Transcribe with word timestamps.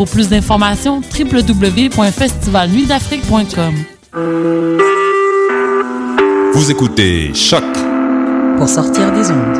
Pour 0.00 0.08
plus 0.08 0.30
d'informations, 0.30 1.02
www.festivalnuitdafrique.com. 1.02 3.74
Vous 6.54 6.70
écoutez 6.70 7.34
Choc 7.34 7.62
pour 8.56 8.66
sortir 8.66 9.12
des 9.12 9.30
ondes. 9.30 9.58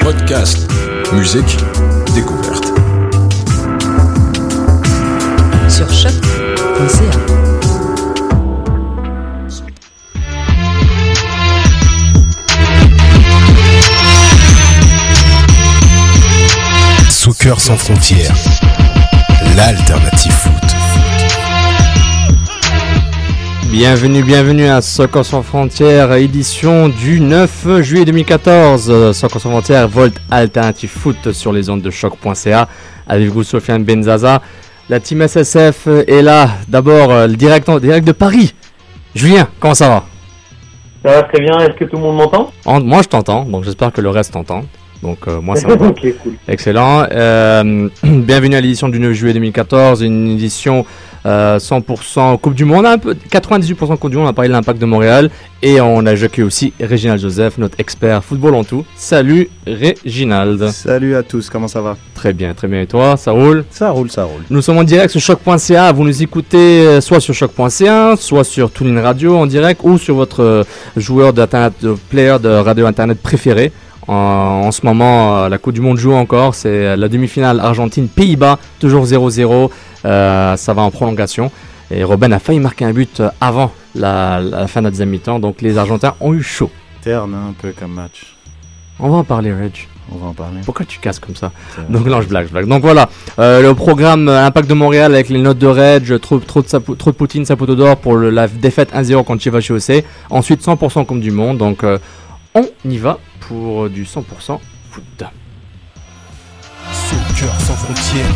Podcast, 0.00 0.68
musique, 1.12 1.58
découverte. 2.16 2.72
Sur 5.68 5.88
choc.ca. 5.92 7.41
Soccer 17.42 17.60
sans 17.60 17.76
frontières, 17.76 18.36
l'alternative 19.56 20.30
foot. 20.30 20.52
Bienvenue, 23.68 24.22
bienvenue 24.22 24.68
à 24.68 24.80
Soccer 24.80 25.24
sans 25.24 25.42
frontières, 25.42 26.12
édition 26.12 26.88
du 26.88 27.18
9 27.18 27.80
juillet 27.80 28.04
2014. 28.04 29.10
Soccer 29.10 29.40
sans 29.40 29.50
frontières, 29.50 29.88
Volt 29.88 30.14
Alternative 30.30 30.88
Foot 30.88 31.32
sur 31.32 31.52
les 31.52 31.68
ondes 31.68 31.82
de 31.82 31.90
choc.ca. 31.90 32.68
Avec 33.08 33.28
vous, 33.30 33.42
Sofiane 33.42 33.82
Benzaza. 33.82 34.40
La 34.88 35.00
team 35.00 35.26
SSF 35.26 35.88
est 35.88 36.22
là. 36.22 36.48
D'abord, 36.68 37.26
le 37.26 37.34
direct, 37.34 37.68
direct 37.80 38.06
de 38.06 38.12
Paris. 38.12 38.54
Julien, 39.16 39.48
comment 39.58 39.74
ça 39.74 39.88
va? 39.88 40.04
Ça 41.04 41.10
va 41.10 41.22
très 41.24 41.40
bien. 41.40 41.58
Est-ce 41.58 41.76
que 41.76 41.86
tout 41.86 41.96
le 41.96 42.02
monde 42.02 42.18
m'entend? 42.18 42.52
Moi, 42.84 43.02
je 43.02 43.08
t'entends. 43.08 43.42
Donc, 43.46 43.64
j'espère 43.64 43.90
que 43.90 44.00
le 44.00 44.10
reste 44.10 44.32
t'entend. 44.34 44.62
Donc, 45.02 45.18
euh, 45.26 45.40
moi, 45.40 45.56
ça 45.56 45.68
va. 45.74 45.88
ok, 45.88 46.00
cool. 46.22 46.34
Excellent. 46.48 47.06
Euh, 47.10 47.88
bienvenue 48.04 48.56
à 48.56 48.60
l'édition 48.60 48.88
du 48.88 49.00
9 49.00 49.12
juillet 49.12 49.34
2014. 49.34 50.02
Une 50.02 50.28
édition 50.30 50.86
euh, 51.26 51.58
100% 51.58 52.38
Coupe 52.38 52.54
du 52.54 52.64
Monde, 52.64 52.86
un 52.86 52.98
peu 52.98 53.14
98% 53.14 53.96
Coupe 53.96 54.10
du 54.10 54.16
Monde. 54.16 54.26
On 54.26 54.30
a 54.30 54.32
parlé 54.32 54.48
de 54.48 54.52
l'impact 54.52 54.80
de 54.80 54.86
Montréal 54.86 55.30
et 55.62 55.80
on 55.80 56.04
a 56.06 56.12
accueilli 56.12 56.42
aussi 56.42 56.72
Réginald 56.80 57.20
Joseph, 57.20 57.58
notre 57.58 57.78
expert 57.78 58.24
football 58.24 58.54
en 58.54 58.64
tout. 58.64 58.84
Salut 58.96 59.48
Réginald. 59.66 60.68
Salut 60.70 61.14
à 61.14 61.22
tous, 61.22 61.48
comment 61.48 61.68
ça 61.68 61.80
va? 61.80 61.96
Très 62.14 62.32
bien, 62.32 62.54
très 62.54 62.66
bien. 62.68 62.80
Et 62.80 62.86
toi, 62.86 63.16
ça 63.16 63.30
roule? 63.32 63.64
Ça 63.70 63.90
roule, 63.90 64.10
ça 64.10 64.24
roule. 64.24 64.42
Nous 64.50 64.62
sommes 64.62 64.78
en 64.78 64.84
direct 64.84 65.10
sur 65.10 65.20
choc.ca. 65.20 65.92
Vous 65.92 66.04
nous 66.04 66.22
écoutez 66.22 66.86
euh, 66.86 67.00
soit 67.00 67.20
sur 67.20 67.34
choc.ca, 67.34 68.14
soit 68.16 68.44
sur 68.44 68.72
TuneIn 68.72 69.00
Radio 69.00 69.36
en 69.36 69.46
direct 69.46 69.80
ou 69.84 69.98
sur 69.98 70.16
votre 70.16 70.42
euh, 70.42 70.64
joueur 70.96 71.32
d'internet, 71.32 71.72
de 71.82 71.94
player 72.10 72.36
de 72.42 72.48
radio 72.48 72.86
internet 72.86 73.20
préféré. 73.22 73.72
En, 74.08 74.14
en, 74.66 74.72
ce 74.72 74.84
moment, 74.84 75.44
euh, 75.44 75.48
la 75.48 75.58
Coupe 75.58 75.74
du 75.74 75.80
Monde 75.80 75.98
joue 75.98 76.12
encore. 76.12 76.54
C'est 76.54 76.96
la 76.96 77.08
demi-finale 77.08 77.60
Argentine-Pays-Bas, 77.60 78.58
toujours 78.80 79.04
0-0. 79.04 79.70
Euh, 80.04 80.56
ça 80.56 80.74
va 80.74 80.82
en 80.82 80.90
prolongation. 80.90 81.50
Et 81.90 82.04
Robben 82.04 82.32
a 82.32 82.38
failli 82.38 82.58
marquer 82.58 82.84
un 82.84 82.92
but 82.92 83.22
avant 83.40 83.70
la, 83.94 84.40
la 84.40 84.66
fin 84.66 84.80
de 84.80 84.86
la 84.86 84.90
deuxième 84.90 85.10
mi-temps. 85.10 85.38
Donc 85.38 85.60
les 85.62 85.78
Argentins 85.78 86.14
ont 86.20 86.32
eu 86.34 86.42
chaud. 86.42 86.70
Terne 87.02 87.34
un 87.34 87.52
peu 87.60 87.72
comme 87.78 87.92
match. 87.92 88.36
On 88.98 89.08
va 89.10 89.16
en 89.16 89.24
parler, 89.24 89.52
Reg. 89.52 89.88
On 90.12 90.18
va 90.18 90.26
en 90.28 90.32
parler. 90.32 90.60
Pourquoi 90.64 90.84
tu 90.84 90.98
casses 90.98 91.18
comme 91.18 91.36
ça 91.36 91.52
Donc 91.88 92.06
non, 92.06 92.20
je 92.20 92.28
blague, 92.28 92.46
je 92.46 92.52
blague. 92.52 92.66
Donc 92.66 92.82
voilà, 92.82 93.08
euh, 93.38 93.62
le 93.62 93.74
programme 93.74 94.28
euh, 94.28 94.44
Impact 94.46 94.68
de 94.68 94.74
Montréal 94.74 95.14
avec 95.14 95.28
les 95.28 95.40
notes 95.40 95.58
de 95.58 95.66
Reg, 95.66 96.20
trop, 96.20 96.38
trop, 96.38 96.62
de, 96.62 96.68
sapo, 96.68 96.94
trop 96.94 97.10
de 97.10 97.16
Poutine, 97.16 97.44
Saputo 97.44 97.74
d'or 97.74 97.96
pour 97.96 98.16
le, 98.16 98.30
la 98.30 98.48
défaite 98.48 98.92
1-0 98.94 99.24
contre 99.24 99.42
Chivas 99.42 99.66
OC. 99.70 100.04
Ensuite 100.30 100.62
100% 100.62 101.06
Coupe 101.06 101.20
du 101.20 101.30
Monde. 101.30 101.58
Donc 101.58 101.84
euh, 101.84 101.98
on 102.54 102.68
y 102.84 102.98
va 102.98 103.18
pour 103.40 103.88
du 103.88 104.04
100% 104.04 104.58
foot. 104.90 105.24
Soccer 106.92 107.60
sans 107.60 107.74
frontières, 107.74 108.34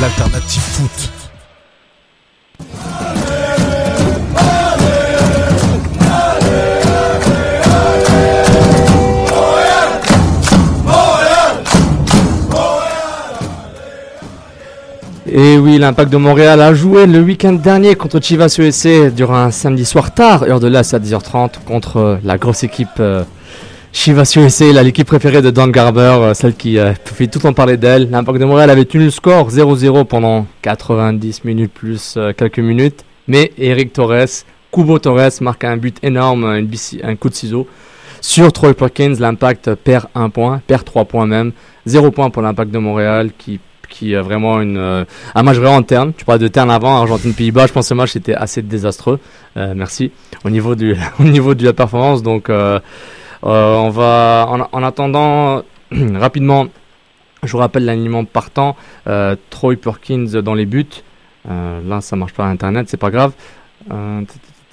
l'alternative 0.00 0.62
foot. 0.62 1.10
Et 15.32 15.58
oui, 15.58 15.78
l'Impact 15.78 16.12
de 16.12 16.16
Montréal 16.16 16.60
a 16.60 16.74
joué 16.74 17.06
le 17.06 17.20
week-end 17.20 17.52
dernier 17.52 17.94
contre 17.94 18.20
Chivas 18.20 18.56
ESC 18.58 19.14
durant 19.14 19.36
un 19.36 19.50
samedi 19.52 19.84
soir 19.84 20.12
tard, 20.12 20.42
heure 20.42 20.58
de 20.58 20.82
c'est 20.82 20.96
à 20.96 20.98
10h30, 20.98 21.62
contre 21.64 22.18
la 22.24 22.36
grosse 22.36 22.64
équipe 22.64 22.88
euh, 22.98 23.22
Chivas 23.92 24.34
USA, 24.36 24.82
l'équipe 24.82 25.06
préférée 25.06 25.40
de 25.40 25.50
Don 25.50 25.68
Garber, 25.68 26.00
euh, 26.00 26.34
celle 26.34 26.54
qui 26.54 26.78
euh, 26.78 26.94
fait 27.04 27.28
tout 27.28 27.38
temps 27.38 27.52
parler 27.52 27.76
d'elle. 27.76 28.10
L'Impact 28.10 28.38
de 28.38 28.44
Montréal 28.44 28.70
avait 28.70 28.84
tenu 28.84 29.04
le 29.04 29.10
score 29.10 29.50
0-0 29.50 30.04
pendant 30.04 30.46
90 30.62 31.44
minutes 31.44 31.72
plus 31.72 32.14
euh, 32.16 32.32
quelques 32.32 32.58
minutes. 32.58 33.04
Mais 33.28 33.52
Eric 33.56 33.92
Torres, 33.92 34.44
Kubo 34.72 34.98
Torres 34.98 35.40
marque 35.42 35.62
un 35.62 35.76
but 35.76 35.96
énorme, 36.02 36.44
un 36.44 37.16
coup 37.16 37.28
de 37.28 37.34
ciseau. 37.34 37.68
Sur 38.20 38.52
Troy 38.52 38.74
Perkins, 38.74 39.14
l'Impact 39.20 39.74
perd 39.74 40.06
un 40.14 40.28
point, 40.28 40.60
perd 40.66 40.84
trois 40.84 41.04
points 41.04 41.26
même. 41.26 41.52
Zéro 41.86 42.10
point 42.10 42.30
pour 42.30 42.42
l'Impact 42.42 42.72
de 42.72 42.78
Montréal 42.78 43.30
qui 43.38 43.60
qui 43.90 44.16
a 44.16 44.22
vraiment 44.22 44.62
une, 44.62 44.78
euh, 44.78 45.04
un 45.34 45.42
match 45.42 45.56
vraiment 45.58 45.82
terne. 45.82 46.14
Tu 46.16 46.24
parlais 46.24 46.38
de 46.42 46.48
terne 46.48 46.70
avant, 46.70 46.96
Argentine-Pays-Bas. 47.02 47.66
Je 47.66 47.72
pense 47.74 47.84
que 47.84 47.88
ce 47.88 47.94
match 47.94 48.16
était 48.16 48.34
assez 48.34 48.62
désastreux. 48.62 49.20
Euh, 49.58 49.74
merci. 49.76 50.12
Au 50.44 50.50
niveau, 50.50 50.74
du, 50.74 50.96
au 51.20 51.24
niveau 51.24 51.54
de 51.54 51.64
la 51.64 51.74
performance. 51.74 52.22
Donc, 52.22 52.48
euh, 52.48 52.80
on 53.42 53.90
va, 53.90 54.46
en, 54.48 54.66
en 54.72 54.82
attendant, 54.82 55.62
rapidement, 56.14 56.68
je 57.42 57.52
vous 57.52 57.58
rappelle 57.58 57.84
l'alignement 57.84 58.24
partant. 58.24 58.76
Troy 59.50 59.76
Perkins 59.76 60.40
dans 60.42 60.54
les 60.54 60.66
buts. 60.66 61.02
là, 61.46 62.00
ça 62.00 62.16
marche 62.16 62.32
pas 62.32 62.44
à 62.44 62.48
Internet, 62.48 62.88
c'est 62.88 62.96
pas 62.96 63.10
grave. 63.10 63.32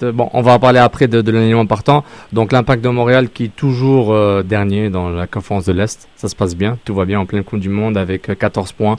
Bon, 0.00 0.30
on 0.32 0.42
va 0.42 0.52
en 0.52 0.58
parler 0.58 0.78
après 0.78 1.08
de, 1.08 1.20
de 1.20 1.30
l'alignement 1.30 1.66
partant. 1.66 2.04
Donc 2.32 2.52
l'impact 2.52 2.82
de 2.84 2.88
Montréal 2.88 3.30
qui 3.30 3.44
est 3.44 3.56
toujours 3.56 4.12
euh, 4.12 4.42
dernier 4.42 4.90
dans 4.90 5.10
la 5.10 5.26
conférence 5.26 5.64
de 5.64 5.72
l'Est. 5.72 6.08
Ça 6.16 6.28
se 6.28 6.36
passe 6.36 6.56
bien, 6.56 6.78
tout 6.84 6.94
va 6.94 7.04
bien 7.04 7.20
en 7.20 7.26
pleine 7.26 7.42
Coupe 7.42 7.60
du 7.60 7.68
Monde 7.68 7.96
avec 7.96 8.38
14 8.38 8.72
points. 8.72 8.96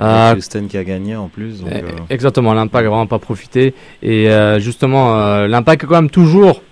Euh, 0.00 0.34
Houston 0.34 0.66
qui 0.68 0.78
a 0.78 0.84
gagné 0.84 1.14
en 1.14 1.28
plus. 1.28 1.60
Donc, 1.60 1.72
euh... 1.72 1.82
Exactement, 2.08 2.54
l'impact 2.54 2.84
n'a 2.84 2.88
vraiment 2.90 3.06
pas 3.06 3.18
profité. 3.18 3.74
Et 4.02 4.30
euh, 4.30 4.58
justement, 4.58 5.46
l'impact 5.46 5.84
est 5.84 5.86
quand 5.86 5.96
même 5.96 6.10
toujours 6.10 6.62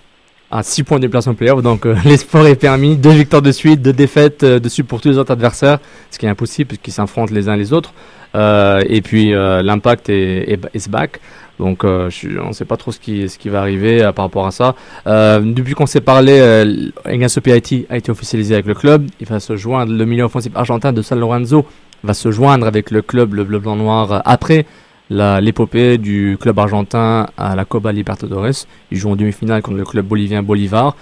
à 0.49 0.63
6 0.63 0.81
points 0.81 0.97
de 0.97 1.03
déplacement 1.03 1.35
playoff. 1.35 1.61
Donc 1.61 1.85
l'espoir 2.05 2.47
est 2.47 2.55
permis. 2.55 2.97
Deux 2.97 3.11
victoires 3.11 3.43
de 3.43 3.51
suite, 3.51 3.83
deux 3.83 3.93
défaites 3.93 4.43
dessus 4.43 4.83
pour 4.83 4.99
tous 4.99 5.09
les 5.09 5.17
autres 5.19 5.31
adversaires. 5.31 5.77
Ce 6.09 6.17
qui 6.17 6.25
est 6.25 6.29
impossible 6.29 6.69
puisqu'ils 6.69 6.91
s'affrontent 6.91 7.31
les 7.31 7.49
uns 7.49 7.55
les 7.55 7.71
autres. 7.71 7.93
et 8.33 9.01
puis 9.03 9.31
l'impact 9.31 10.09
est, 10.09 10.53
est, 10.53 10.59
est 10.73 10.89
back. 10.89 11.19
Donc 11.59 11.83
euh, 11.83 12.09
je, 12.09 12.39
on 12.39 12.47
ne 12.47 12.53
sait 12.53 12.65
pas 12.65 12.77
trop 12.77 12.91
ce 12.91 12.99
qui, 12.99 13.27
ce 13.27 13.37
qui 13.37 13.49
va 13.49 13.59
arriver 13.59 14.01
euh, 14.01 14.11
par 14.13 14.25
rapport 14.25 14.47
à 14.47 14.51
ça. 14.51 14.75
Euh, 15.07 15.41
depuis 15.41 15.73
qu'on 15.73 15.85
s'est 15.85 16.01
parlé, 16.01 16.39
euh, 16.39 16.89
a 17.05 17.97
été 17.97 18.11
officialisé 18.11 18.53
avec 18.53 18.65
le 18.65 18.73
club. 18.73 19.07
Il 19.19 19.27
va 19.27 19.39
se 19.39 19.55
joindre, 19.57 19.91
le 19.91 20.05
milieu 20.05 20.23
offensif 20.23 20.53
argentin 20.55 20.93
de 20.93 21.01
San 21.01 21.19
Lorenzo 21.19 21.65
va 22.03 22.13
se 22.13 22.31
joindre 22.31 22.65
avec 22.65 22.91
le 22.91 23.01
club, 23.01 23.33
le 23.33 23.43
bleu 23.43 23.59
blanc 23.59 23.75
noir, 23.75 24.21
après 24.25 24.65
l'épopée 25.09 25.97
du 25.97 26.37
club 26.39 26.59
argentin 26.59 27.27
à 27.37 27.55
la 27.55 27.65
Copa 27.65 27.91
Libertadores. 27.91 28.65
Ils 28.91 28.97
jouent 28.97 29.11
en 29.11 29.15
demi-finale 29.17 29.61
contre 29.61 29.77
le 29.77 29.83
club 29.83 30.05
bolivien 30.05 30.41
Bolivar. 30.43 30.95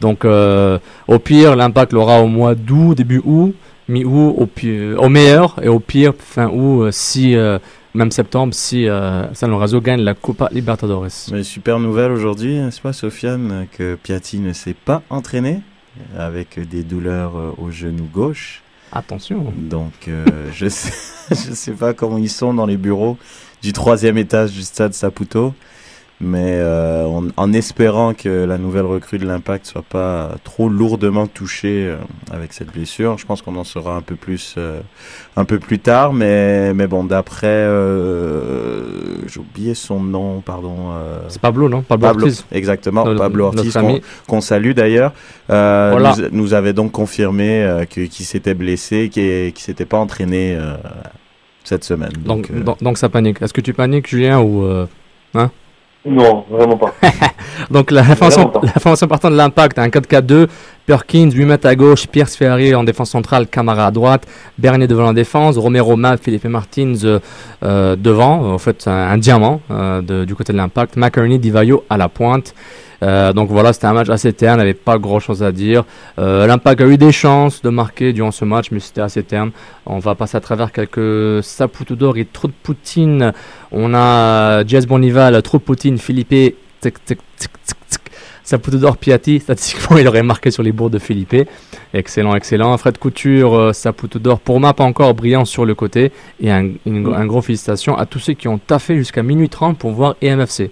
Donc 0.00 0.24
au 0.24 1.18
pire, 1.18 1.56
l'impact 1.56 1.92
l'aura 1.92 2.20
au 2.20 2.28
mois 2.28 2.54
d'août, 2.54 2.94
début 2.94 3.22
août, 3.24 3.54
mi-août, 3.88 4.36
au, 4.38 4.48
au 4.98 5.08
meilleur, 5.08 5.56
et 5.62 5.68
au 5.68 5.80
pire, 5.80 6.12
fin 6.16 6.48
août, 6.48 6.90
si 6.92 7.34
même 7.94 8.10
septembre 8.10 8.54
si 8.54 8.88
euh, 8.88 9.32
San 9.34 9.50
Lorenzo 9.50 9.80
gagne 9.80 10.00
la 10.00 10.14
Copa 10.14 10.48
Libertadores. 10.52 11.30
Mais 11.32 11.44
super 11.44 11.78
nouvelle 11.78 12.10
aujourd'hui, 12.10 12.58
n'est-ce 12.58 12.80
pas 12.80 12.92
Sofiane, 12.92 13.66
que 13.72 13.94
Piatti 13.94 14.40
ne 14.40 14.52
s'est 14.52 14.74
pas 14.74 15.02
entraîné 15.10 15.60
avec 16.18 16.58
des 16.68 16.82
douleurs 16.82 17.36
euh, 17.36 17.52
au 17.58 17.70
genou 17.70 18.08
gauche. 18.12 18.62
Attention. 18.92 19.52
Donc 19.56 20.08
euh, 20.08 20.24
je 20.52 20.68
sais, 20.68 20.92
je 21.30 21.54
sais 21.54 21.72
pas 21.72 21.94
comment 21.94 22.18
ils 22.18 22.30
sont 22.30 22.52
dans 22.52 22.66
les 22.66 22.76
bureaux 22.76 23.16
du 23.62 23.72
troisième 23.72 24.18
étage 24.18 24.52
du 24.52 24.62
stade 24.62 24.92
Saputo, 24.92 25.54
mais 26.24 26.54
euh, 26.56 27.04
en, 27.06 27.24
en 27.36 27.52
espérant 27.52 28.14
que 28.14 28.44
la 28.44 28.58
nouvelle 28.58 28.86
recrue 28.86 29.18
de 29.18 29.26
l'Impact 29.26 29.66
soit 29.66 29.84
pas 29.88 30.32
trop 30.42 30.68
lourdement 30.68 31.26
touchée 31.26 31.86
euh, 31.86 31.96
avec 32.32 32.52
cette 32.52 32.72
blessure. 32.72 33.18
Je 33.18 33.26
pense 33.26 33.42
qu'on 33.42 33.54
en 33.56 33.64
saura 33.64 33.94
un 33.96 34.00
peu 34.00 34.16
plus 34.16 34.54
euh, 34.58 34.80
un 35.36 35.44
peu 35.44 35.58
plus 35.58 35.78
tard, 35.78 36.12
mais 36.12 36.72
mais 36.74 36.86
bon, 36.86 37.04
d'après 37.04 37.66
j'ai 39.26 39.40
oublié 39.40 39.74
son 39.74 40.00
nom, 40.00 40.40
pardon. 40.40 40.76
C'est 41.28 41.40
Pablo, 41.40 41.68
non? 41.68 41.82
Pablo, 41.82 42.08
Pablo, 42.08 42.24
Ortiz. 42.26 42.44
exactement, 42.52 43.04
Notre- 43.04 43.18
Pablo 43.18 43.44
Ortiz, 43.46 43.72
qu'on 43.74 44.00
qu'on 44.26 44.40
salue 44.40 44.72
d'ailleurs, 44.72 45.12
Voilà. 45.48 46.14
nous, 46.32 46.44
nous 46.44 46.54
avait 46.54 46.72
donc 46.72 46.92
confirmé 46.92 47.84
qu'il 47.90 48.10
s'était 48.10 48.54
blessé, 48.54 49.08
qu'il 49.08 49.22
ne 49.24 49.50
s'était 49.56 49.84
pas 49.84 49.98
entraîné 49.98 50.58
cette 51.64 51.84
semaine. 51.84 52.12
Donc, 52.24 52.50
Donc, 52.52 52.64
donc, 52.64 52.82
donc 52.82 52.98
ça 52.98 53.08
panique. 53.08 53.40
Est-ce 53.42 53.54
que 53.54 53.60
tu 53.62 53.72
paniques, 53.72 54.08
Julien 54.08 54.40
ou 54.40 54.64
euh, 54.64 54.86
Non, 56.06 56.44
vraiment 56.50 56.76
pas. 56.76 56.92
Donc 57.70 57.90
la 57.90 58.02
formation, 58.04 58.48
pas. 58.48 58.60
la 58.62 58.72
formation 58.72 59.06
partant 59.08 59.30
de 59.30 59.36
l'impact, 59.36 59.78
un 59.78 59.88
4-4-2, 59.88 60.48
Perkins 60.86 61.30
8 61.30 61.44
mètres 61.46 61.66
à 61.66 61.74
gauche, 61.74 62.06
Pierre 62.08 62.28
Sferrier 62.28 62.74
en 62.74 62.84
défense 62.84 63.10
centrale, 63.10 63.46
Camara 63.46 63.86
à 63.86 63.90
droite, 63.90 64.26
Bernier 64.58 64.86
devant 64.86 65.04
la 65.04 65.12
défense, 65.14 65.56
Romero 65.56 65.96
Matt, 65.96 66.22
Philippe 66.22 66.44
Martins 66.44 66.92
euh, 67.04 67.20
euh, 67.62 67.96
devant, 67.96 68.52
en 68.52 68.58
fait 68.58 68.86
un, 68.86 68.92
un 68.92 69.16
diamant 69.16 69.60
euh, 69.70 70.02
de- 70.02 70.24
du 70.26 70.34
côté 70.34 70.52
de 70.52 70.58
l'impact, 70.58 70.96
McCarney, 70.96 71.38
Divayo 71.38 71.84
à 71.88 71.96
la 71.96 72.08
pointe. 72.10 72.54
Euh, 73.04 73.32
donc 73.32 73.50
voilà, 73.50 73.72
c'était 73.72 73.86
un 73.86 73.92
match 73.92 74.08
assez 74.08 74.32
terne, 74.32 74.54
il 74.60 74.64
n'y 74.64 74.70
avait 74.70 74.74
pas 74.74 74.98
grand 74.98 75.20
chose 75.20 75.42
à 75.42 75.52
dire. 75.52 75.84
Euh, 76.18 76.46
L'impact 76.46 76.80
a 76.80 76.86
eu 76.86 76.96
des 76.96 77.12
chances 77.12 77.60
de 77.60 77.68
marquer 77.68 78.12
durant 78.12 78.30
ce 78.30 78.44
match, 78.44 78.70
mais 78.70 78.80
c'était 78.80 79.02
assez 79.02 79.22
terne. 79.22 79.50
On 79.84 79.98
va 79.98 80.14
passer 80.14 80.36
à 80.36 80.40
travers 80.40 80.72
quelques 80.72 81.42
Saputo 81.42 81.96
d'or 81.96 82.16
et 82.16 82.24
trop 82.24 82.48
de 82.48 82.54
Poutine. 82.62 83.32
On 83.72 83.92
a 83.94 84.64
Jazz 84.66 84.86
Bonival, 84.86 85.40
trop 85.42 85.58
de 85.58 85.62
Poutine, 85.62 85.98
Philippe, 85.98 86.56
tic, 86.80 87.04
tic. 87.04 87.18
Saputo 88.42 88.76
d'or, 88.76 88.98
Piatti, 88.98 89.40
statistiquement 89.42 89.96
il 89.96 90.06
aurait 90.06 90.22
marqué 90.22 90.50
sur 90.50 90.62
les 90.62 90.72
bourds 90.72 90.90
de 90.90 90.98
Philippe. 90.98 91.48
Excellent, 91.92 92.34
excellent. 92.34 92.76
Fred 92.78 92.98
Couture, 92.98 93.54
euh, 93.54 93.72
Saputo 93.72 94.18
d'or, 94.18 94.40
pour 94.40 94.60
moi 94.60 94.72
pas 94.72 94.84
encore 94.84 95.14
brillant 95.14 95.44
sur 95.44 95.64
le 95.66 95.74
côté. 95.74 96.10
Et 96.40 96.50
un 96.50 96.66
gros 97.26 97.42
félicitation 97.42 97.96
à 97.96 98.06
tous 98.06 98.18
ceux 98.18 98.34
qui 98.34 98.48
ont 98.48 98.58
taffé 98.58 98.96
jusqu'à 98.96 99.22
minuit 99.22 99.48
30 99.48 99.78
pour 99.78 99.92
voir 99.92 100.16
EMFC. 100.22 100.70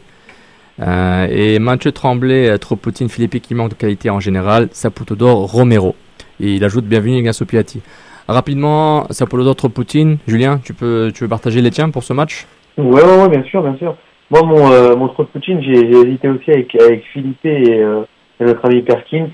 Euh, 0.82 1.26
et 1.30 1.58
Mathieu 1.58 1.92
Tremblay, 1.92 2.48
euh, 2.48 2.58
trop 2.58 2.76
Poutine, 2.76 3.08
Philippe 3.08 3.40
qui 3.40 3.54
manque 3.54 3.70
de 3.70 3.74
qualité 3.74 4.10
en 4.10 4.20
général, 4.20 4.68
Saputo 4.72 5.14
d'or, 5.14 5.50
Romero. 5.50 5.94
Et 6.40 6.54
il 6.54 6.64
ajoute 6.64 6.84
bienvenue 6.84 7.18
Ignacio 7.18 7.46
Piatti. 7.46 7.80
Rapidement, 8.26 9.06
Saputo 9.10 9.44
d'or, 9.44 9.54
trop 9.54 9.68
Poutine. 9.68 10.18
Julien, 10.26 10.58
tu 10.64 10.74
peux, 10.74 11.12
tu 11.14 11.24
veux 11.24 11.28
partager 11.28 11.60
les 11.60 11.70
tiens 11.70 11.90
pour 11.90 12.02
ce 12.02 12.12
match? 12.12 12.46
Ouais, 12.76 13.02
ouais, 13.02 13.28
bien 13.28 13.44
sûr, 13.44 13.62
bien 13.62 13.76
sûr. 13.76 13.94
Moi, 14.30 14.42
mon, 14.42 14.72
euh, 14.72 14.96
mon 14.96 15.08
trop 15.08 15.22
de 15.22 15.28
Poutine, 15.28 15.62
j'ai 15.62 15.90
hésité 15.90 16.28
aussi 16.28 16.50
avec, 16.50 16.74
avec 16.74 17.04
Philippe 17.12 17.44
et, 17.44 17.80
euh, 17.80 18.02
notre 18.40 18.64
ami 18.64 18.82
Perkins. 18.82 19.28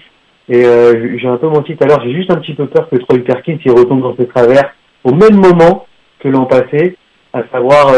Et 0.51 0.63
j'ai 0.63 1.29
un 1.29 1.37
peu 1.37 1.49
menti 1.49 1.77
tout 1.77 1.85
à 1.85 1.87
l'heure, 1.87 2.03
j'ai 2.03 2.15
juste 2.15 2.31
un 2.31 2.37
petit 2.37 2.55
peu 2.55 2.67
peur 2.67 2.89
que 2.89 2.97
Troy 2.97 3.19
Perkins 3.19 3.59
il 3.63 3.71
retombe 3.71 4.01
dans 4.01 4.17
ses 4.17 4.27
travers 4.27 4.75
au 5.05 5.13
même 5.13 5.37
moment 5.37 5.85
que 6.21 6.29
l'an 6.29 6.47
passé, 6.47 6.97
à 7.35 7.43
savoir 7.53 7.89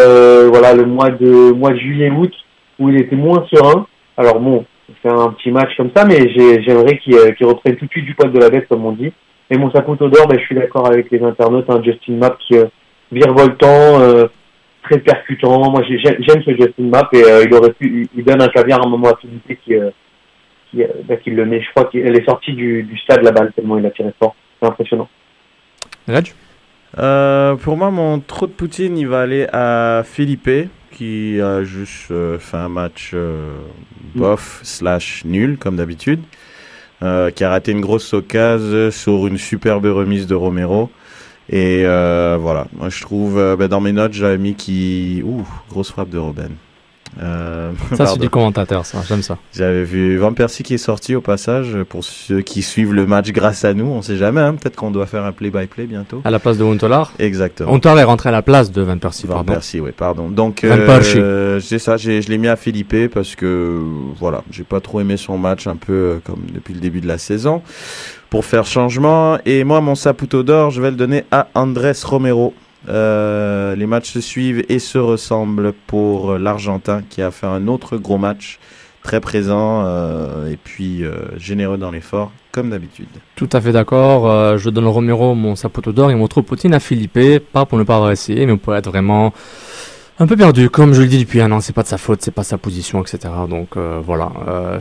voilà 0.51 0.75
le 0.75 0.85
mois 0.85 1.11
de 1.11 1.53
mois 1.53 1.71
de 1.71 1.77
juillet-août 1.77 2.33
où 2.81 2.89
il 2.89 3.01
était 3.01 3.15
moins 3.17 3.47
serein. 3.53 3.87
Alors 4.17 4.41
bon, 4.41 4.65
c'est 5.03 5.09
un 5.11 5.29
petit 5.31 5.53
match 5.53 5.71
comme 5.77 5.91
ça, 5.95 6.05
mais 6.05 6.19
j'ai- 6.35 6.63
j'aimerais 6.63 6.99
qu'il 6.99 7.15
euh, 7.15 7.31
qu'il 7.33 7.47
reprenne 7.47 7.77
tout 7.77 7.87
de 7.87 7.91
suite 7.91 8.07
du 8.07 8.15
poil 8.15 8.33
de 8.33 8.39
la 8.41 8.51
bête 8.51 8.67
comme 8.69 8.85
on 8.85 8.93
dit. 8.93 9.13
Et 9.51 9.57
mon 9.59 9.71
Saputo 9.71 10.09
d'or, 10.09 10.27
ben, 10.27 10.39
je 10.39 10.45
suis 10.45 10.55
d'accord 10.57 10.87
avec 10.89 11.11
les 11.11 11.23
internautes, 11.23 11.67
hein, 11.69 11.81
Justin 11.85 12.15
Mapp 12.15 12.39
qui 12.39 12.57
euh, 12.57 12.65
virevoltant, 13.13 14.01
euh, 14.01 14.27
très 14.83 14.99
percutant. 14.99 15.71
Moi, 15.71 15.83
j'ai- 15.89 15.99
j'aime 15.99 16.43
ce 16.45 16.51
Justin 16.57 16.85
Map 16.85 17.09
et 17.13 17.23
euh, 17.23 17.45
il 17.45 17.55
aurait 17.55 17.73
pu, 17.73 18.03
il, 18.15 18.19
il 18.19 18.25
donne 18.25 18.41
un 18.43 18.49
caviar 18.49 18.81
à 18.83 18.87
un 18.87 18.89
moment 18.91 19.09
à 19.09 19.17
Philippe 19.21 19.59
qui, 19.65 19.75
euh, 19.75 19.91
qui, 20.71 20.83
euh, 20.83 20.87
bah, 21.09 21.17
qui 21.17 21.31
le 21.31 21.45
met. 21.47 21.61
Je 21.61 21.71
crois 21.75 21.91
qu'elle 21.91 22.17
est 22.17 22.25
sortie 22.25 22.53
du, 22.53 22.83
du 22.85 22.97
stade 22.99 23.23
la 23.23 23.33
balle 23.33 23.53
tellement 23.55 23.77
il 23.79 23.87
a 23.87 23.91
tiré 23.91 24.11
fort. 24.19 24.35
C'est 24.61 24.69
impressionnant. 24.69 25.09
Euh, 26.99 27.55
pour 27.57 27.77
moi, 27.77 27.91
mon 27.91 28.21
trop 28.21 28.47
de 28.47 28.53
Poutine, 28.53 28.97
il 28.99 29.07
va 29.09 29.21
aller 29.23 29.47
à 29.53 30.03
Philippe, 30.05 30.49
qui 31.01 31.41
a 31.41 31.65
juste 31.65 32.11
euh, 32.11 32.39
fait 32.39 32.59
un 32.59 32.69
match 32.69 33.13
euh, 33.15 33.57
bof 34.15 34.61
slash 34.63 35.25
nul, 35.25 35.57
comme 35.57 35.77
d'habitude, 35.77 36.21
euh, 37.03 37.31
qui 37.31 37.43
a 37.43 37.49
raté 37.49 37.73
une 37.73 37.81
grosse 37.81 38.13
occasion 38.13 38.91
sur 38.91 39.27
une 39.27 39.39
superbe 39.39 39.87
remise 39.87 40.27
de 40.27 40.35
Romero. 40.35 40.91
Et 41.49 41.85
voilà, 41.85 42.67
moi 42.77 42.91
je 42.91 43.01
trouve, 43.01 43.57
ben, 43.59 43.67
dans 43.67 43.81
mes 43.81 43.93
notes, 43.93 44.13
j'avais 44.13 44.37
mis 44.37 44.55
qui... 44.55 45.23
Ouh, 45.25 45.49
grosse 45.71 45.91
frappe 45.91 46.11
de 46.11 46.19
Robben. 46.19 46.51
Euh, 47.21 47.73
Ça, 47.97 48.07
c'est 48.07 48.19
du 48.19 48.31
commentateur, 48.31 48.87
ça. 48.87 48.99
J'aime 49.07 49.23
ça. 49.23 49.37
J'avais 49.53 49.83
vu 49.85 50.17
Van 50.19 50.33
Persie 50.33 50.63
qui 50.63 50.75
est 50.75 50.79
sorti 50.79 51.15
au 51.15 51.21
passage, 51.21 51.77
pour 51.89 52.05
ceux 52.05 52.41
qui 52.41 52.63
suivent 52.63 52.93
le 52.95 53.07
match 53.07 53.31
grâce 53.33 53.65
à 53.65 53.75
nous, 53.75 53.87
on 53.87 54.01
sait 54.03 54.17
jamais, 54.17 54.41
hein, 54.41 54.55
peut-être 54.55 54.77
qu'on 54.77 54.91
doit 54.91 55.07
faire 55.07 55.25
un 55.25 55.33
play-by-play 55.33 55.87
bientôt. 55.87 56.23
À 56.25 56.31
la 56.31 56.39
place 56.39 56.57
de 56.59 56.65
Huntelaar. 56.65 57.13
Exactement. 57.19 57.73
Huntelaar 57.75 57.99
est 57.99 58.05
rentré 58.05 58.29
à 58.29 58.33
la 58.33 58.43
place 58.43 58.71
de 58.71 58.83
Van 58.83 58.97
Persie, 58.99 59.27
Van 59.27 59.35
pardon. 59.35 59.53
Persie, 59.55 59.81
oui, 59.81 59.91
pardon. 59.97 60.29
Donc, 60.31 60.65
Van 60.65 60.77
Persie. 60.77 61.19
euh, 61.19 61.59
c'est 61.61 61.79
ça, 61.81 61.97
j'ai- 61.97 62.23
je 62.23 62.29
l'ai 62.31 62.39
mis 62.39 62.49
à 62.49 62.57
Philippe 62.57 62.95
parce 63.13 63.35
que, 63.35 63.81
voilà, 64.19 64.43
j'ai 64.51 64.65
pas 64.65 64.81
trop 64.81 65.01
aimé 65.01 65.17
son 65.17 65.37
match, 65.37 65.67
un 65.67 65.77
peu 65.77 65.93
euh, 65.93 66.19
comme 66.25 66.43
depuis 66.55 66.75
le 66.75 66.81
début 66.81 67.01
de 67.01 67.09
la 67.09 67.19
saison, 67.19 67.63
pour 68.31 68.45
faire 68.45 68.67
changement. 68.67 69.39
Et 69.45 69.65
moi, 69.65 69.81
mon 69.81 69.95
Saputo 69.97 70.43
d'or, 70.43 70.71
je 70.71 70.81
vais 70.81 70.91
le 70.91 70.97
donner 70.97 71.25
à 71.33 71.49
Andrés 71.55 71.93
Romero. 72.05 72.55
Euh, 72.89 73.77
les 73.77 73.87
matchs 73.87 74.11
se 74.13 74.21
suivent 74.21 74.65
et 74.69 74.79
se 74.79 74.99
ressemblent 74.99 75.73
pour 75.87 76.39
l'Argentin 76.39 77.03
qui 77.09 77.23
a 77.23 77.31
fait 77.31 77.47
un 77.47 77.69
autre 77.69 77.97
gros 77.97 78.19
match, 78.19 78.59
très 79.03 79.21
présent 79.21 79.83
euh, 79.85 80.51
et 80.51 80.57
puis 80.57 81.05
euh, 81.05 81.37
généreux 81.37 81.79
dans 81.79 81.91
l'effort, 81.91 82.33
comme 82.53 82.71
d'habitude. 82.71 83.09
Tout 83.37 83.49
à 83.53 83.61
fait 83.61 83.73
d'accord. 83.73 84.59
Je 84.59 84.71
donne 84.71 84.87
Romero 84.87 85.35
mon 85.35 85.57
Saputo 85.57 85.93
d'or 85.93 86.11
et 86.11 86.15
mon 86.15 86.29
trop 86.29 86.43
Poutine 86.43 86.75
à 86.75 86.81
Philippe. 86.81 87.19
Pas 87.53 87.67
pour 87.67 87.79
ne 87.79 87.85
pas 87.85 87.97
avoir 87.97 88.11
essayé, 88.11 88.47
mais 88.47 88.57
pour 88.57 88.75
être 88.75 88.89
vraiment 88.89 89.33
un 90.19 90.27
peu 90.27 90.37
perdu. 90.37 90.69
Comme 90.69 90.93
je 90.93 91.03
le 91.03 91.09
dis 91.09 91.19
depuis 91.19 91.41
un 91.41 91.51
an, 91.53 91.61
c'est 91.61 91.73
pas 91.73 91.83
de 91.83 91.89
sa 91.89 91.99
faute, 91.99 92.21
c'est 92.23 92.31
pas 92.31 92.43
sa 92.45 92.59
position, 92.59 93.03
etc. 93.03 93.33
Donc 93.49 93.77
voilà. 93.77 94.33
Euh, 94.49 94.81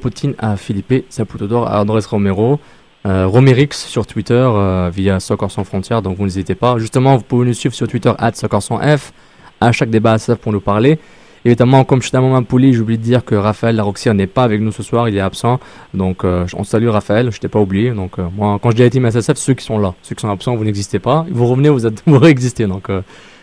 Poutine 0.00 0.34
à 0.38 0.56
Philippe, 0.56 1.06
Saputo 1.10 1.46
d'or 1.46 1.68
à 1.68 1.80
Andrés 1.80 2.02
Romero. 2.08 2.60
Euh, 3.06 3.26
Romerix 3.26 3.68
sur 3.72 4.06
Twitter 4.06 4.34
euh, 4.34 4.90
via 4.92 5.20
Soccer 5.20 5.50
sans 5.50 5.64
frontières, 5.64 6.02
donc 6.02 6.18
vous 6.18 6.24
n'hésitez 6.24 6.54
pas. 6.54 6.78
Justement, 6.78 7.16
vous 7.16 7.22
pouvez 7.22 7.46
nous 7.46 7.54
suivre 7.54 7.74
sur 7.74 7.86
Twitter 7.86 8.12
at 8.18 8.32
Soccer 8.34 8.62
sans 8.62 8.78
F, 8.78 9.12
à 9.60 9.70
chaque 9.72 9.90
débat 9.90 10.14
à 10.14 10.36
pour 10.36 10.52
nous 10.52 10.60
parler. 10.60 10.98
Évidemment, 11.44 11.84
comme 11.84 12.02
je 12.02 12.08
suis 12.08 12.12
dans 12.12 12.28
ma 12.28 12.42
poulie, 12.42 12.72
j'oublie 12.72 12.98
de 12.98 13.02
dire 13.02 13.24
que 13.24 13.36
Raphaël 13.36 13.76
Laroxia 13.76 14.12
n'est 14.12 14.26
pas 14.26 14.42
avec 14.42 14.60
nous 14.60 14.72
ce 14.72 14.82
soir, 14.82 15.08
il 15.08 15.16
est 15.16 15.20
absent. 15.20 15.60
Donc, 15.94 16.24
euh, 16.24 16.44
on 16.56 16.64
salue 16.64 16.88
Raphaël, 16.88 17.30
je 17.30 17.38
t'ai 17.38 17.46
pas 17.46 17.60
oublié. 17.60 17.92
Donc, 17.92 18.18
moi, 18.18 18.58
quand 18.60 18.72
je 18.72 18.76
dis 18.76 18.82
la 18.82 18.90
team 18.90 19.08
SSF, 19.08 19.36
ceux 19.36 19.54
qui 19.54 19.64
sont 19.64 19.78
là, 19.78 19.94
ceux 20.02 20.16
qui 20.16 20.20
sont 20.20 20.30
absents, 20.30 20.56
vous 20.56 20.64
n'existez 20.64 20.98
pas. 20.98 21.24
Vous 21.30 21.46
revenez, 21.46 21.68
vous, 21.68 21.78
réexistez. 22.18 22.66
Donc, 22.66 22.88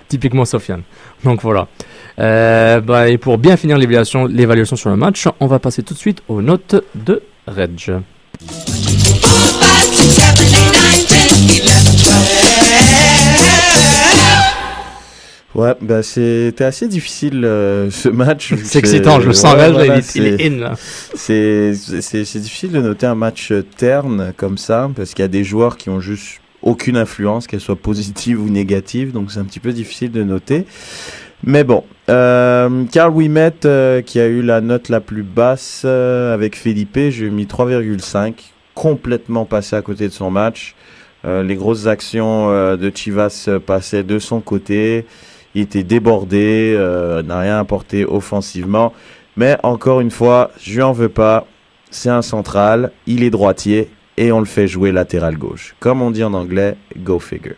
typiquement 0.09 0.43
Sofiane. 0.43 0.81
Donc, 1.23 1.41
voilà. 1.41 1.69
Bah, 2.17 3.07
et 3.07 3.17
pour 3.17 3.37
bien 3.37 3.55
finir 3.55 3.77
l'évaluation 3.77 4.75
sur 4.75 4.89
le 4.89 4.97
match, 4.97 5.29
on 5.39 5.47
va 5.47 5.59
passer 5.59 5.81
tout 5.81 5.93
de 5.93 5.99
suite 5.99 6.21
aux 6.27 6.41
notes 6.41 6.75
de 6.95 7.23
Reg. 7.47 8.01
Ouais, 15.55 15.73
bah 15.81 16.03
c'était 16.03 16.65
assez 16.65 16.87
difficile 16.89 17.45
euh, 17.45 17.89
ce 17.89 18.09
match. 18.09 18.53
C'est 18.63 18.79
excitant, 18.79 19.21
je 19.21 19.27
le 19.27 19.33
sens, 19.33 19.53
Ouais, 19.55 19.71
voilà, 19.71 19.85
il, 19.95 19.99
est, 19.99 20.01
c'est- 20.01 20.19
il 20.19 20.25
est 20.25 20.45
in 20.47 20.59
là. 20.59 20.73
C'est 21.13 21.73
c'est- 21.73 22.25
c'est 22.25 22.39
difficile 22.39 22.71
de 22.71 22.81
noter 22.81 23.05
un 23.05 23.15
match 23.15 23.53
terne 23.77 24.33
comme 24.35 24.57
ça, 24.57 24.91
parce 24.95 25.13
qu'il 25.13 25.23
y 25.23 25.25
a 25.25 25.29
des 25.29 25.45
joueurs 25.45 25.77
qui 25.77 25.89
ont 25.89 26.01
juste 26.01 26.41
aucune 26.61 26.97
influence, 26.97 27.47
qu'elle 27.47 27.61
soit 27.61 27.75
positive 27.77 28.41
ou 28.41 28.49
négative, 28.49 29.13
donc 29.13 29.31
c'est 29.31 29.39
un 29.39 29.45
petit 29.45 29.61
peu 29.61 29.71
difficile 29.71 30.11
de 30.11 30.23
noter. 30.23 30.65
Mais 31.43 31.63
bon, 31.63 31.83
euh, 32.09 32.83
Carl 32.91 33.13
Wimet, 33.13 33.53
euh, 33.65 34.01
qui 34.01 34.19
a 34.19 34.25
eu 34.27 34.41
la 34.41 34.59
note 34.61 34.89
la 34.89 34.99
plus 34.99 35.23
basse 35.23 35.83
euh, 35.85 36.33
avec 36.33 36.57
Felipe, 36.57 36.97
j'ai 37.09 37.29
mis 37.29 37.45
3,5, 37.45 38.33
complètement 38.73 39.45
passé 39.45 39.75
à 39.77 39.81
côté 39.81 40.07
de 40.07 40.13
son 40.13 40.31
match. 40.31 40.75
Euh, 41.23 41.43
les 41.43 41.55
grosses 41.55 41.87
actions 41.87 42.49
euh, 42.49 42.75
de 42.77 42.91
Chivas 42.93 43.47
passaient 43.65 44.03
de 44.03 44.19
son 44.19 44.41
côté. 44.41 45.05
Il 45.55 45.61
était 45.61 45.83
débordé, 45.83 46.75
euh, 46.77 47.23
n'a 47.23 47.39
rien 47.39 47.59
apporté 47.59 48.05
offensivement. 48.05 48.93
Mais 49.37 49.57
encore 49.63 50.01
une 50.01 50.11
fois, 50.11 50.51
je 50.61 50.75
lui 50.75 50.81
en 50.81 50.91
veux 50.91 51.09
pas. 51.09 51.47
C'est 51.89 52.09
un 52.09 52.21
central, 52.21 52.91
il 53.07 53.23
est 53.23 53.29
droitier 53.29 53.89
et 54.17 54.31
on 54.31 54.39
le 54.39 54.45
fait 54.45 54.67
jouer 54.67 54.91
latéral 54.91 55.37
gauche. 55.37 55.75
Comme 55.79 56.01
on 56.01 56.11
dit 56.11 56.23
en 56.23 56.33
anglais, 56.33 56.75
go 56.97 57.19
figure. 57.19 57.55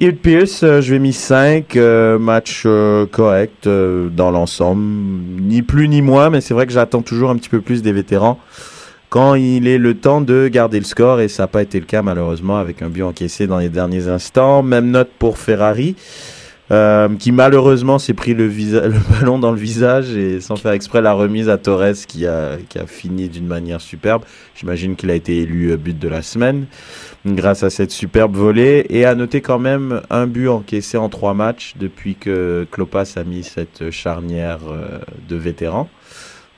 Hill 0.00 0.16
Pierce, 0.16 0.62
euh, 0.62 0.80
je 0.80 0.92
vais 0.92 1.00
mis 1.00 1.12
5, 1.12 1.74
match 2.20 2.62
euh, 2.66 3.04
correct 3.04 3.66
euh, 3.66 4.08
dans 4.08 4.30
l'ensemble, 4.30 4.80
ni 4.80 5.62
plus 5.62 5.88
ni 5.88 6.02
moins, 6.02 6.30
mais 6.30 6.40
c'est 6.40 6.54
vrai 6.54 6.66
que 6.66 6.72
j'attends 6.72 7.02
toujours 7.02 7.30
un 7.30 7.36
petit 7.36 7.48
peu 7.48 7.60
plus 7.60 7.82
des 7.82 7.90
vétérans 7.90 8.38
quand 9.08 9.34
il 9.34 9.66
est 9.66 9.78
le 9.78 9.94
temps 9.94 10.20
de 10.20 10.46
garder 10.46 10.78
le 10.78 10.84
score 10.84 11.20
et 11.20 11.26
ça 11.26 11.44
n'a 11.44 11.46
pas 11.48 11.62
été 11.62 11.80
le 11.80 11.86
cas 11.86 12.02
malheureusement 12.02 12.58
avec 12.58 12.82
un 12.82 12.90
but 12.90 13.02
encaissé 13.02 13.48
dans 13.48 13.58
les 13.58 13.70
derniers 13.70 14.06
instants. 14.06 14.62
Même 14.62 14.90
note 14.90 15.08
pour 15.18 15.38
Ferrari. 15.38 15.96
Euh, 16.70 17.08
qui 17.18 17.32
malheureusement 17.32 17.98
s'est 17.98 18.14
pris 18.14 18.34
le, 18.34 18.46
le 18.48 19.12
ballon 19.12 19.38
dans 19.38 19.52
le 19.52 19.58
visage 19.58 20.10
et 20.16 20.40
sans 20.40 20.56
faire 20.56 20.72
exprès 20.72 21.00
la 21.00 21.12
remise 21.12 21.48
à 21.48 21.56
Torres 21.56 21.94
qui 22.06 22.26
a, 22.26 22.56
qui 22.68 22.78
a 22.78 22.86
fini 22.86 23.28
d'une 23.28 23.46
manière 23.46 23.80
superbe. 23.80 24.22
J'imagine 24.54 24.96
qu'il 24.96 25.10
a 25.10 25.14
été 25.14 25.38
élu 25.38 25.70
euh, 25.70 25.76
but 25.76 25.98
de 25.98 26.08
la 26.08 26.22
semaine 26.22 26.66
grâce 27.26 27.62
à 27.62 27.70
cette 27.70 27.90
superbe 27.90 28.36
volée. 28.36 28.86
Et 28.90 29.04
à 29.04 29.14
noter 29.14 29.40
quand 29.40 29.58
même 29.58 30.02
un 30.10 30.26
but 30.26 30.48
encaissé 30.48 30.96
en 30.98 31.08
trois 31.08 31.34
matchs 31.34 31.74
depuis 31.78 32.14
que 32.14 32.66
Klopas 32.70 33.14
a 33.16 33.24
mis 33.24 33.42
cette 33.42 33.90
charnière 33.90 34.60
euh, 34.68 34.98
de 35.28 35.36
vétérans. 35.36 35.88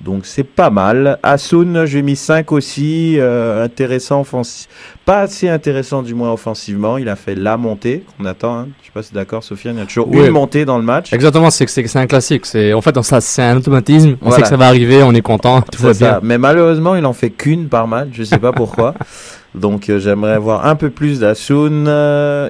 Donc 0.00 0.24
c'est 0.24 0.44
pas 0.44 0.70
mal. 0.70 1.18
Asun, 1.22 1.84
j'ai 1.84 2.00
mis 2.00 2.16
5 2.16 2.52
aussi. 2.52 3.16
euh, 3.18 3.62
intéressant 3.64 4.22
offensif. 4.22 4.66
Pas 5.04 5.20
assez 5.20 5.48
intéressant 5.48 6.02
du 6.02 6.14
moins 6.14 6.32
offensivement. 6.32 6.96
Il 6.96 7.08
a 7.10 7.16
fait 7.16 7.34
la 7.34 7.56
montée 7.58 8.04
qu'on 8.16 8.24
attend. 8.24 8.58
hein. 8.60 8.68
Je 8.80 8.86
sais 8.86 8.92
pas 8.94 9.02
si 9.02 9.12
d'accord, 9.12 9.44
Sofiane. 9.44 9.76
Il 9.76 9.80
y 9.80 9.82
a 9.82 9.86
toujours 9.86 10.08
Oui. 10.08 10.24
une 10.24 10.30
montée 10.30 10.64
dans 10.64 10.78
le 10.78 10.84
match. 10.84 11.12
Exactement, 11.12 11.50
c'est 11.50 11.68
c'est 11.68 11.86
c'est 11.86 11.98
un 11.98 12.06
classique. 12.06 12.46
C'est 12.46 12.72
en 12.72 12.80
fait 12.80 12.98
c'est 13.02 13.42
un 13.42 13.56
automatisme. 13.58 14.16
On 14.22 14.26
Voilà. 14.30 14.36
sait 14.36 14.42
que 14.42 14.48
ça 14.48 14.56
va 14.56 14.68
arriver, 14.68 15.02
on 15.02 15.12
est 15.14 15.20
content, 15.20 15.60
tout 15.62 15.82
va 15.82 15.92
ça. 15.92 16.12
bien. 16.12 16.20
Mais 16.22 16.38
malheureusement, 16.38 16.94
il 16.94 17.04
en 17.04 17.12
fait 17.12 17.30
qu'une 17.30 17.68
par 17.68 17.86
match. 17.86 18.08
Je 18.12 18.22
sais 18.22 18.38
pas 18.38 18.52
pourquoi. 18.52 18.94
Donc 19.54 19.90
euh, 19.90 19.98
j'aimerais 19.98 20.38
voir 20.38 20.64
un 20.66 20.76
peu 20.76 20.88
plus 20.90 21.20
d'Asun. 21.20 21.86
Euh, 21.86 22.48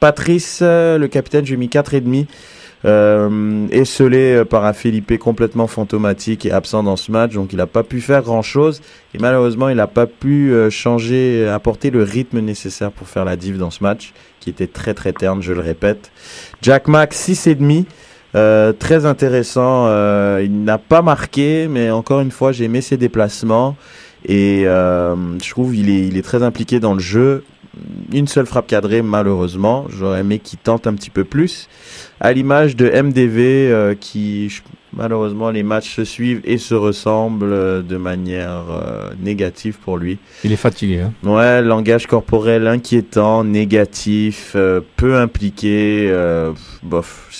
Patrice, 0.00 0.60
euh, 0.62 0.96
le 0.96 1.08
capitaine, 1.08 1.44
j'ai 1.44 1.56
mis 1.56 1.66
4,5. 1.68 2.26
Euh, 2.84 3.66
esselé 3.72 4.44
par 4.44 4.64
un 4.64 4.72
Felipe 4.72 5.18
complètement 5.18 5.66
fantomatique 5.66 6.46
et 6.46 6.52
absent 6.52 6.84
dans 6.84 6.94
ce 6.94 7.10
match, 7.10 7.32
donc 7.34 7.52
il 7.52 7.56
n'a 7.56 7.66
pas 7.66 7.82
pu 7.82 8.00
faire 8.00 8.22
grand 8.22 8.42
chose 8.42 8.82
et 9.14 9.18
malheureusement 9.18 9.68
il 9.68 9.76
n'a 9.76 9.88
pas 9.88 10.06
pu 10.06 10.52
euh, 10.52 10.70
changer, 10.70 11.48
apporter 11.48 11.90
le 11.90 12.04
rythme 12.04 12.38
nécessaire 12.38 12.92
pour 12.92 13.08
faire 13.08 13.24
la 13.24 13.34
div 13.34 13.58
dans 13.58 13.70
ce 13.70 13.82
match 13.82 14.12
qui 14.38 14.48
était 14.48 14.68
très 14.68 14.94
très 14.94 15.12
terne, 15.12 15.42
je 15.42 15.52
le 15.52 15.60
répète. 15.60 16.12
Jack 16.62 16.86
Mack 16.86 17.14
6,5. 17.14 17.84
Euh, 18.34 18.72
très 18.74 19.06
intéressant. 19.06 19.86
euh, 19.88 20.42
il 20.44 20.62
n'a 20.62 20.76
pas 20.76 21.00
marqué, 21.00 21.66
mais 21.66 21.90
encore 21.90 22.20
une 22.20 22.30
fois, 22.30 22.52
j'ai 22.52 22.64
aimé 22.64 22.82
ses 22.82 22.98
déplacements 22.98 23.74
et 24.26 24.64
je 24.64 25.50
trouve 25.50 25.74
il 25.74 26.16
est 26.16 26.22
très 26.22 26.42
impliqué 26.42 26.78
dans 26.78 26.92
le 26.94 27.00
jeu. 27.00 27.42
Une 28.12 28.26
seule 28.26 28.46
frappe 28.46 28.66
cadrée, 28.66 29.02
malheureusement. 29.02 29.86
J'aurais 29.88 30.20
aimé 30.20 30.38
qu'il 30.38 30.58
tente 30.58 30.86
un 30.86 30.94
petit 30.94 31.10
peu 31.10 31.24
plus. 31.24 31.68
À 32.20 32.32
l'image 32.32 32.76
de 32.76 32.88
MDV, 32.88 33.70
euh, 33.70 33.94
qui 33.94 34.60
malheureusement 34.92 35.50
les 35.50 35.62
matchs 35.62 35.94
se 35.94 36.04
suivent 36.04 36.40
et 36.44 36.58
se 36.58 36.74
ressemblent 36.74 37.52
euh, 37.52 37.82
de 37.82 37.96
manière 37.96 38.64
euh, 38.70 39.10
négative 39.20 39.78
pour 39.84 39.98
lui. 39.98 40.18
Il 40.44 40.52
est 40.52 40.56
fatigué. 40.56 41.00
hein. 41.00 41.12
Ouais, 41.22 41.62
langage 41.62 42.06
corporel 42.06 42.66
inquiétant, 42.66 43.44
négatif, 43.44 44.56
peu 44.96 45.16
impliqué. 45.16 46.12
bof. 46.82 47.30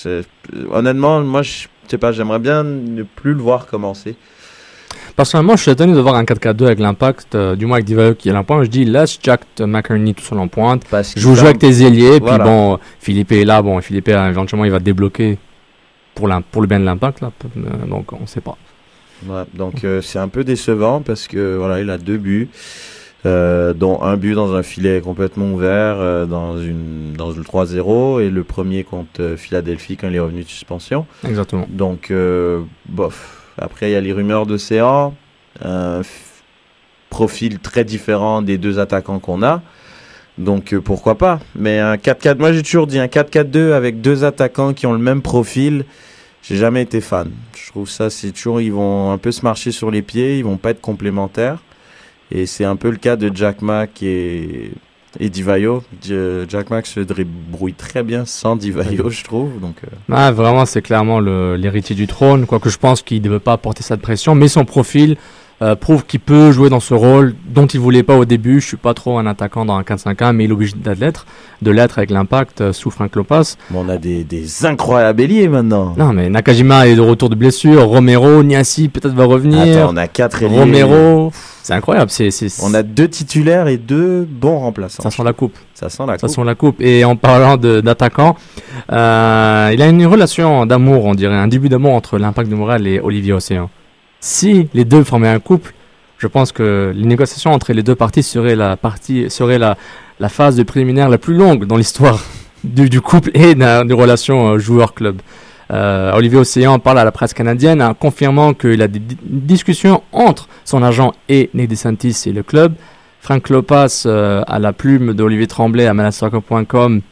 Honnêtement, 0.70 1.20
moi, 1.22 1.42
je 1.42 1.66
sais 1.88 1.98
pas, 1.98 2.12
j'aimerais 2.12 2.38
bien 2.38 2.62
ne 2.62 3.02
plus 3.02 3.32
le 3.34 3.40
voir 3.42 3.66
commencer. 3.66 4.16
Personnellement, 5.16 5.56
je 5.56 5.62
suis 5.62 5.70
étonné 5.70 5.94
de 5.94 6.00
voir 6.00 6.14
un 6.14 6.24
4-4-2 6.24 6.66
avec 6.66 6.78
l'impact, 6.78 7.34
euh, 7.34 7.56
du 7.56 7.66
moins 7.66 7.76
avec 7.76 7.86
Divayo 7.86 8.14
qui 8.14 8.28
est 8.28 8.32
en 8.32 8.44
pointe. 8.44 8.64
Je 8.64 8.70
dis 8.70 8.84
laisse 8.84 9.18
Jack 9.22 9.40
McCurney 9.60 10.14
tout 10.14 10.22
seul 10.24 10.38
en 10.38 10.48
pointe. 10.48 10.84
Parce 10.90 11.18
Joue, 11.18 11.34
joue 11.34 11.46
avec 11.46 11.58
tes 11.58 11.82
ailiers, 11.82 12.20
Voilà. 12.20 12.44
puis 12.44 12.52
bon, 12.52 12.78
Philippe 13.00 13.32
est 13.32 13.44
là, 13.44 13.60
bon, 13.62 13.80
Philippe 13.80 14.08
euh, 14.08 14.30
éventuellement 14.30 14.64
il 14.64 14.70
va 14.70 14.78
débloquer 14.78 15.38
pour, 16.18 16.28
le 16.62 16.66
bien 16.66 16.80
de 16.80 16.84
l'impact 16.84 17.20
là, 17.20 17.30
Euh, 17.56 17.86
donc 17.86 18.12
on 18.12 18.26
sait 18.26 18.40
pas. 18.40 18.56
Ouais, 19.26 19.42
donc 19.54 19.84
euh, 19.84 20.00
c'est 20.00 20.18
un 20.18 20.28
peu 20.28 20.44
décevant 20.44 21.00
parce 21.00 21.26
que 21.26 21.56
voilà, 21.56 21.80
il 21.80 21.90
a 21.90 21.98
deux 21.98 22.18
buts, 22.18 22.48
euh, 23.26 23.72
dont 23.72 24.02
un 24.02 24.16
but 24.16 24.34
dans 24.34 24.54
un 24.54 24.62
filet 24.62 25.00
complètement 25.00 25.50
ouvert 25.52 26.26
dans 26.26 26.58
une 26.58 27.14
dans 27.16 27.30
le 27.30 27.42
3-0 27.42 28.20
et 28.20 28.30
le 28.30 28.44
premier 28.44 28.84
contre 28.84 29.34
Philadelphie 29.36 29.96
quand 29.96 30.08
il 30.08 30.14
est 30.16 30.20
revenu 30.20 30.42
de 30.42 30.48
suspension. 30.48 31.06
Exactement. 31.26 31.66
Donc 31.68 32.12
bof. 32.88 33.37
Après 33.60 33.90
il 33.90 33.92
y 33.92 33.96
a 33.96 34.00
les 34.00 34.12
rumeurs 34.12 34.46
d'Océan, 34.46 35.14
un 35.64 36.02
profil 37.10 37.58
très 37.58 37.84
différent 37.84 38.42
des 38.42 38.58
deux 38.58 38.78
attaquants 38.78 39.18
qu'on 39.18 39.42
a. 39.42 39.62
Donc 40.38 40.72
euh, 40.72 40.80
pourquoi 40.80 41.18
pas 41.18 41.40
Mais 41.56 41.78
un 41.78 41.96
4-4, 41.96 42.38
moi 42.38 42.52
j'ai 42.52 42.62
toujours 42.62 42.86
dit 42.86 42.98
un 42.98 43.06
4-4-2 43.06 43.72
avec 43.72 44.00
deux 44.00 44.24
attaquants 44.24 44.72
qui 44.72 44.86
ont 44.86 44.92
le 44.92 44.98
même 44.98 45.22
profil. 45.22 45.84
J'ai 46.42 46.56
jamais 46.56 46.82
été 46.82 47.00
fan. 47.00 47.30
Je 47.56 47.70
trouve 47.70 47.90
ça, 47.90 48.08
c'est 48.08 48.30
toujours, 48.30 48.60
ils 48.60 48.72
vont 48.72 49.10
un 49.10 49.18
peu 49.18 49.32
se 49.32 49.42
marcher 49.42 49.72
sur 49.72 49.90
les 49.90 50.02
pieds, 50.02 50.38
ils 50.38 50.44
vont 50.44 50.56
pas 50.56 50.70
être 50.70 50.80
complémentaires. 50.80 51.58
Et 52.30 52.46
c'est 52.46 52.64
un 52.64 52.76
peu 52.76 52.90
le 52.90 52.96
cas 52.96 53.16
de 53.16 53.34
Jack 53.34 53.62
Mack 53.62 54.02
et, 54.02 54.70
et 55.20 55.28
Divayo. 55.30 55.82
J- 56.02 56.14
Jack 56.48 56.70
Mack 56.70 56.86
se 56.86 57.00
débrouille 57.00 57.74
très 57.74 58.02
bien 58.02 58.24
sans 58.24 58.56
Divayo, 58.56 59.10
je 59.10 59.24
trouve. 59.24 59.58
Donc, 59.60 59.76
euh, 59.84 59.96
Ah, 60.12 60.30
vraiment, 60.32 60.66
c'est 60.66 60.82
clairement 60.82 61.20
l'héritier 61.20 61.94
du 61.96 62.06
trône, 62.06 62.46
quoique 62.46 62.68
je 62.68 62.78
pense 62.78 63.02
qu'il 63.02 63.18
ne 63.18 63.24
devait 63.24 63.40
pas 63.40 63.56
porter 63.56 63.82
cette 63.82 64.00
pression, 64.00 64.34
mais 64.34 64.48
son 64.48 64.64
profil 64.64 65.16
euh, 65.60 65.74
prouve 65.74 66.04
qu'il 66.06 66.20
peut 66.20 66.52
jouer 66.52 66.70
dans 66.70 66.78
ce 66.80 66.94
rôle 66.94 67.34
dont 67.48 67.66
il 67.66 67.80
voulait 67.80 68.04
pas 68.04 68.16
au 68.16 68.24
début. 68.24 68.60
Je 68.60 68.66
suis 68.68 68.76
pas 68.76 68.94
trop 68.94 69.18
un 69.18 69.26
attaquant 69.26 69.64
dans 69.64 69.74
un 69.76 69.82
4-5-1, 69.82 70.32
mais 70.32 70.44
il 70.44 70.50
est 70.50 70.52
obligé 70.52 70.74
d'être, 70.76 71.26
de 71.62 71.70
l'être 71.72 71.98
avec 71.98 72.10
l'impact 72.10 72.60
euh, 72.60 72.72
sous 72.72 72.90
Frank 72.90 73.10
bon, 73.12 73.42
on 73.74 73.88
a 73.88 73.96
des, 73.96 74.22
des 74.22 74.64
incroyables 74.66 75.20
ailiers 75.20 75.48
maintenant. 75.48 75.94
Non, 75.96 76.12
mais 76.12 76.28
Nakajima 76.28 76.86
est 76.86 76.94
de 76.94 77.00
retour 77.00 77.28
de 77.28 77.34
blessure, 77.34 77.86
Romero, 77.88 78.42
Niassi 78.44 78.88
peut-être 78.88 79.14
va 79.14 79.24
revenir, 79.24 79.60
Attends, 79.80 79.92
on 79.92 79.96
a 79.96 80.06
quatre 80.06 80.42
ailiers. 80.44 80.58
Romero, 80.60 81.32
c'est 81.62 81.74
incroyable, 81.74 82.10
c'est, 82.10 82.30
On 82.62 82.72
a 82.74 82.82
deux 82.84 83.08
titulaires 83.08 83.66
et 83.66 83.76
deux 83.78 84.24
bons 84.30 84.58
remplaçants. 84.60 85.02
ça 85.02 85.10
sent 85.10 85.24
la 85.24 85.32
coupe. 85.32 85.56
Ça 85.74 85.88
sent 85.88 86.04
la 86.06 86.18
Ça 86.18 86.26
coupe. 86.28 86.36
sent 86.36 86.44
la 86.44 86.54
coupe. 86.54 86.80
Et 86.80 87.04
en 87.04 87.16
parlant 87.16 87.56
de- 87.56 87.80
d'attaquant, 87.80 88.36
euh, 88.92 89.70
il 89.74 89.82
a 89.82 89.86
une 89.88 90.06
relation 90.06 90.66
d'amour, 90.66 91.04
on 91.04 91.14
dirait, 91.14 91.34
un 91.34 91.48
début 91.48 91.68
d'amour 91.68 91.94
entre 91.94 92.18
l'Impact 92.18 92.48
de 92.50 92.54
Montréal 92.54 92.86
et 92.86 93.00
Olivier 93.00 93.32
Océan. 93.32 93.70
Si 94.20 94.68
les 94.74 94.84
deux 94.84 95.04
formaient 95.04 95.28
un 95.28 95.40
couple, 95.40 95.74
je 96.18 96.26
pense 96.26 96.50
que 96.50 96.92
les 96.94 97.04
négociations 97.04 97.52
entre 97.52 97.72
les 97.72 97.82
deux 97.82 97.94
parties 97.94 98.22
seraient 98.22 98.56
la 98.56 98.76
partie, 98.76 99.30
serait 99.30 99.58
la, 99.58 99.76
phase 100.28 100.56
de 100.56 100.64
préliminaire 100.64 101.08
la 101.08 101.18
plus 101.18 101.34
longue 101.34 101.64
dans 101.64 101.76
l'histoire 101.76 102.20
du, 102.64 103.00
couple 103.00 103.30
et 103.34 103.54
de, 103.54 103.86
des 103.86 103.94
relations 103.94 104.50
euh, 104.50 104.58
joueur-club. 104.58 105.20
Euh, 105.70 106.12
Olivier 106.14 106.38
Océan 106.38 106.78
parle 106.78 106.98
à 106.98 107.04
la 107.04 107.12
presse 107.12 107.34
canadienne 107.34 107.82
en 107.82 107.94
confirmant 107.94 108.54
qu'il 108.54 108.80
a 108.82 108.88
des 108.88 108.98
di- 108.98 109.18
discussions 109.22 110.02
entre 110.12 110.48
son 110.64 110.82
agent 110.82 111.12
et 111.28 111.50
Nick 111.54 111.68
DeSantis 111.68 112.24
et 112.26 112.32
le 112.32 112.42
club. 112.42 112.74
Frank 113.20 113.48
Lopas, 113.50 114.04
euh, 114.06 114.42
à 114.46 114.58
la 114.58 114.72
plume 114.72 115.12
d'Olivier 115.12 115.46
Tremblay 115.46 115.86
à 115.86 115.94
manasoccer.com, 115.94 117.02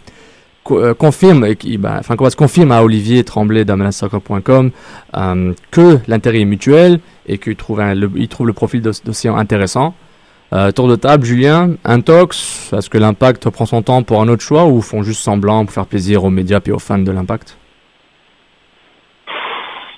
co- 0.67 0.79
euh, 0.83 0.95
confirme, 0.95 1.55
qui- 1.55 1.79
ben, 1.79 2.01
confirme 2.37 2.73
à 2.73 2.83
Olivier 2.83 3.25
Tremblay 3.25 3.65
d'Amanasoccer.com 3.65 4.71
euh, 5.17 5.53
que 5.71 5.99
l'intérêt 6.09 6.41
est 6.41 6.45
mutuel 6.45 7.01
et 7.27 7.39
qu'il 7.39 7.57
trouve, 7.57 7.81
un- 7.81 7.95
le, 7.95 8.11
il 8.17 8.29
trouve 8.29 8.47
le 8.47 8.53
profil 8.53 8.81
d'Oc- 8.83 9.05
d'Océan 9.05 9.37
intéressant. 9.37 9.95
Euh, 10.53 10.71
tour 10.71 10.87
de 10.89 10.95
table, 10.97 11.25
Julien, 11.25 11.71
un 11.85 12.01
tox, 12.01 12.73
est-ce 12.77 12.89
que 12.89 12.99
l'impact 12.99 13.51
prend 13.51 13.67
son 13.67 13.83
temps 13.83 14.03
pour 14.03 14.21
un 14.23 14.29
autre 14.29 14.43
choix 14.43 14.67
ou 14.67 14.81
font 14.81 15.03
juste 15.03 15.21
semblant 15.23 15.65
pour 15.65 15.75
faire 15.75 15.87
plaisir 15.87 16.23
aux 16.25 16.31
médias 16.31 16.61
et 16.67 16.71
aux 16.71 16.79
fans 16.79 16.99
de 16.99 17.11
l'impact? 17.11 17.57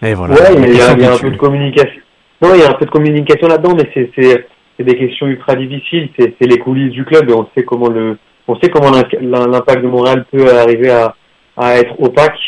Et 0.02 0.14
voilà. 0.14 0.34
Ouais, 0.34 0.40
il 0.56 0.76
y 0.76 0.80
a, 0.80 0.88
La 0.88 0.92
il 0.94 1.00
y 1.02 1.04
a 1.04 1.12
un 1.14 1.18
peu 1.18 1.30
de 1.30 1.36
communication. 1.36 2.00
Non, 2.40 2.54
il 2.54 2.60
y 2.60 2.62
a 2.62 2.70
un 2.70 2.74
peu 2.74 2.84
de 2.86 2.90
communication 2.90 3.48
là-dedans, 3.48 3.74
mais 3.76 3.90
c'est 3.92 4.10
c'est 4.16 4.46
c'est 4.76 4.84
des 4.84 4.96
questions 4.96 5.26
ultra 5.26 5.56
difficiles. 5.56 6.08
C'est 6.18 6.34
c'est 6.40 6.46
les 6.46 6.58
coulisses 6.58 6.92
du 6.92 7.04
club 7.04 7.28
et 7.28 7.32
on 7.34 7.46
sait 7.54 7.64
comment 7.64 7.88
le 7.88 8.16
on 8.48 8.58
sait 8.58 8.70
comment 8.70 8.90
l'impact 8.90 9.82
de 9.82 9.88
Montréal 9.88 10.24
peut 10.32 10.52
arriver 10.56 10.90
à 10.90 11.14
à 11.56 11.76
être 11.76 12.00
opaque. 12.00 12.38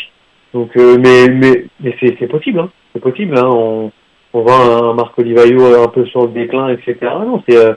Donc, 0.53 0.69
euh, 0.77 0.97
mais 0.99 1.29
mais 1.29 1.65
mais 1.81 1.95
c'est 1.99 2.27
possible, 2.27 2.59
hein. 2.59 2.69
C'est 2.93 3.01
possible. 3.01 3.37
Hein. 3.37 3.47
On 3.47 3.91
on 4.33 4.41
voit 4.41 4.55
un 4.55 4.93
Marco 4.93 5.21
Di 5.23 5.33
Vaio 5.33 5.83
un 5.83 5.87
peu 5.87 6.05
sur 6.05 6.23
le 6.23 6.29
déclin, 6.29 6.69
etc. 6.69 6.95
Non, 7.25 7.43
c'est 7.47 7.57
euh, 7.57 7.73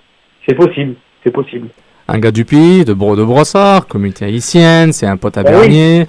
c'est 0.49 0.55
possible, 0.55 0.95
c'est 1.23 1.33
possible. 1.33 1.69
Un 2.07 2.19
gars 2.19 2.31
du 2.31 2.45
pays, 2.45 2.85
de, 2.85 2.93
Bro 2.93 3.17
de 3.17 3.25
Brossard, 3.25 3.87
communauté 3.87 4.27
haïtienne, 4.27 4.93
c'est 4.93 5.07
un 5.07 5.17
pote 5.17 5.37
à 5.39 5.41
Ah 5.45 5.51
oui. 5.51 5.53
Bernier. 5.53 6.07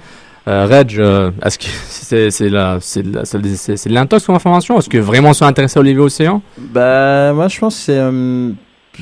Euh, 0.48 0.66
Reg, 0.66 0.94
euh, 0.98 1.30
est-ce 1.44 1.58
que 1.58 1.64
c'est 1.88 2.30
c'est 2.30 2.48
la 2.48 2.78
c'est 2.80 3.02
de 3.02 3.92
l'intox 3.94 4.26
comme 4.26 4.36
information? 4.36 4.78
Est-ce 4.78 4.88
que 4.88 4.98
vraiment 4.98 5.32
sont 5.32 5.44
intéressés 5.44 5.78
à 5.78 5.80
Olivier 5.80 6.00
Océan? 6.00 6.40
Bah, 6.56 7.32
moi, 7.32 7.48
je 7.48 7.58
pense 7.58 7.76
que 7.76 7.82
c'est 7.82 7.98
euh, 7.98 8.50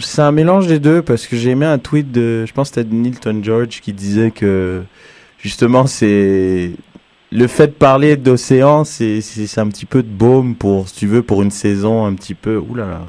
c'est 0.00 0.22
un 0.22 0.32
mélange 0.32 0.66
des 0.66 0.78
deux 0.78 1.02
parce 1.02 1.26
que 1.26 1.36
j'ai 1.36 1.50
aimé 1.50 1.66
un 1.66 1.78
tweet 1.78 2.10
de, 2.10 2.44
je 2.46 2.52
pense 2.52 2.70
que 2.70 2.76
c'était 2.76 2.88
de 2.88 2.94
Nilton 2.94 3.40
George 3.42 3.80
qui 3.80 3.92
disait 3.92 4.30
que 4.30 4.82
justement, 5.38 5.86
c'est 5.86 6.72
le 7.30 7.46
fait 7.46 7.68
de 7.68 7.72
parler 7.72 8.16
d'océan, 8.16 8.84
c'est 8.84 9.20
un 9.56 9.68
petit 9.68 9.86
peu 9.86 10.02
de 10.02 10.08
baume 10.08 10.54
pour, 10.54 10.88
si 10.88 10.94
tu 10.94 11.06
veux, 11.06 11.22
pour 11.22 11.42
une 11.42 11.50
saison 11.50 12.06
un 12.06 12.14
petit 12.14 12.34
peu, 12.34 12.56
oulala, 12.56 13.00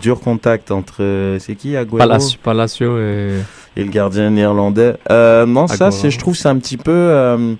dur 0.00 0.20
contact 0.20 0.70
entre, 0.70 1.36
c'est 1.38 1.54
qui, 1.56 1.76
Agüero 1.76 1.98
Palacio, 1.98 2.38
Palacio 2.42 2.98
et 2.98 3.40
et 3.76 3.84
le 3.84 3.90
gardien 3.90 4.30
néerlandais. 4.30 4.94
Euh, 5.10 5.46
non, 5.46 5.66
ça, 5.66 5.86
Aguero. 5.86 5.90
c'est, 5.90 6.10
je 6.10 6.18
trouve, 6.18 6.36
c'est 6.36 6.48
un 6.48 6.58
petit 6.58 6.76
peu, 6.76 6.90
euh, 6.90 7.54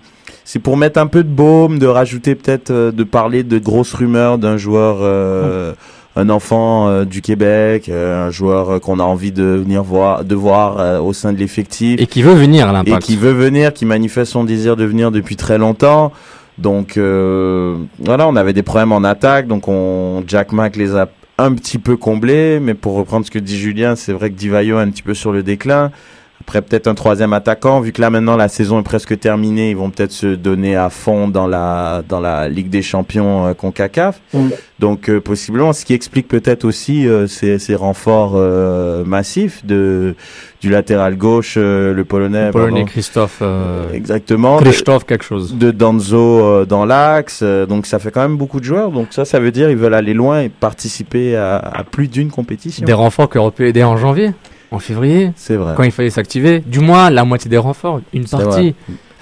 c'est 0.44 0.58
pour 0.58 0.76
mettre 0.76 0.98
un 0.98 1.06
peu 1.06 1.22
de 1.22 1.28
baume, 1.28 1.78
de 1.78 1.86
rajouter 1.86 2.34
peut-être, 2.34 2.70
euh, 2.70 2.92
de 2.92 3.04
parler 3.04 3.42
de 3.42 3.58
grosses 3.58 3.94
rumeurs 3.94 4.38
d'un 4.38 4.56
joueur 4.56 4.98
euh, 5.00 5.74
un 6.16 6.28
enfant 6.28 6.88
euh, 6.88 7.04
du 7.04 7.22
Québec, 7.22 7.88
euh, 7.88 8.26
un 8.26 8.30
joueur 8.30 8.70
euh, 8.70 8.78
qu'on 8.78 8.98
a 8.98 9.02
envie 9.02 9.32
de 9.32 9.44
venir 9.44 9.82
voir, 9.82 10.24
de 10.24 10.34
voir 10.34 11.04
au 11.04 11.12
sein 11.12 11.32
de 11.32 11.38
l'effectif 11.38 12.00
Et 12.00 12.06
qui 12.06 12.22
veut 12.22 12.34
venir 12.34 12.68
à 12.68 12.70
et 12.70 12.74
l'impact. 12.74 13.02
qui 13.02 13.16
veut 13.16 13.32
venir, 13.32 13.72
qui 13.72 13.84
manifeste 13.84 14.32
son 14.32 14.44
désir 14.44 14.76
de 14.76 14.84
venir 14.84 15.10
depuis 15.10 15.36
très 15.36 15.58
longtemps. 15.58 16.12
Donc 16.58 16.98
voilà, 16.98 18.28
on 18.28 18.36
avait 18.36 18.52
des 18.52 18.62
problèmes 18.62 18.92
en 18.92 19.04
attaque, 19.04 19.46
donc 19.46 19.68
on 19.68 20.22
Jack 20.26 20.52
Mack 20.52 20.76
les 20.76 20.94
a 20.94 21.08
un 21.38 21.54
petit 21.54 21.78
peu 21.78 21.96
comblés, 21.96 22.60
mais 22.60 22.74
pour 22.74 22.94
reprendre 22.94 23.24
ce 23.24 23.30
que 23.30 23.38
dit 23.38 23.58
Julien, 23.58 23.96
c'est 23.96 24.12
vrai 24.12 24.28
que 24.28 24.34
Divayo 24.34 24.78
est 24.78 24.82
un 24.82 24.90
petit 24.90 25.02
peu 25.02 25.14
sur 25.14 25.32
le 25.32 25.42
déclin. 25.42 25.90
Après 26.50 26.62
peut-être 26.62 26.88
un 26.88 26.96
troisième 26.96 27.32
attaquant, 27.32 27.78
vu 27.78 27.92
que 27.92 28.00
là 28.00 28.10
maintenant 28.10 28.36
la 28.36 28.48
saison 28.48 28.80
est 28.80 28.82
presque 28.82 29.16
terminée, 29.20 29.70
ils 29.70 29.76
vont 29.76 29.88
peut-être 29.90 30.10
se 30.10 30.26
donner 30.26 30.74
à 30.74 30.90
fond 30.90 31.28
dans 31.28 31.46
la 31.46 32.02
dans 32.08 32.18
la 32.18 32.48
Ligue 32.48 32.70
des 32.70 32.82
Champions 32.82 33.46
euh, 33.46 33.54
Concacaf. 33.54 34.20
Donc 34.80 35.08
euh, 35.08 35.20
possiblement, 35.20 35.72
ce 35.72 35.84
qui 35.84 35.94
explique 35.94 36.26
peut-être 36.26 36.64
aussi 36.64 37.06
euh, 37.06 37.28
ces, 37.28 37.60
ces 37.60 37.76
renforts 37.76 38.32
euh, 38.34 39.04
massifs 39.04 39.64
de 39.64 40.16
du 40.60 40.70
latéral 40.70 41.16
gauche, 41.16 41.54
euh, 41.56 41.94
le 41.94 42.04
polonais. 42.04 42.46
Le 42.46 42.50
Polonais 42.50 42.70
pardon. 42.80 42.84
Christophe. 42.86 43.38
euh, 43.42 43.92
Exactement. 43.92 44.56
Christophe 44.56 45.06
quelque 45.06 45.24
chose. 45.24 45.54
De 45.56 45.70
Danzo 45.70 46.18
euh, 46.44 46.64
dans 46.66 46.84
l'axe, 46.84 47.40
euh, 47.44 47.64
donc 47.64 47.86
ça 47.86 48.00
fait 48.00 48.10
quand 48.10 48.22
même 48.22 48.36
beaucoup 48.36 48.58
de 48.58 48.64
joueurs. 48.64 48.90
Donc 48.90 49.06
ça, 49.12 49.24
ça 49.24 49.38
veut 49.38 49.52
dire 49.52 49.70
ils 49.70 49.76
veulent 49.76 49.94
aller 49.94 50.14
loin 50.14 50.40
et 50.40 50.48
participer 50.48 51.36
à, 51.36 51.58
à 51.58 51.84
plus 51.84 52.08
d'une 52.08 52.30
compétition. 52.32 52.84
Des 52.84 52.92
renforts 52.92 53.30
qui 53.30 53.38
auraient 53.38 53.52
pu 53.52 53.68
aider 53.68 53.84
en 53.84 53.96
janvier, 53.96 54.32
en 54.70 54.78
février, 54.78 55.32
C'est 55.36 55.56
vrai. 55.56 55.74
quand 55.76 55.82
il 55.82 55.90
fallait 55.92 56.10
s'activer. 56.10 56.60
Du 56.60 56.80
moins, 56.80 57.10
la 57.10 57.24
moitié 57.24 57.48
des 57.50 57.58
renforts, 57.58 58.00
une 58.12 58.26
partie. 58.26 58.74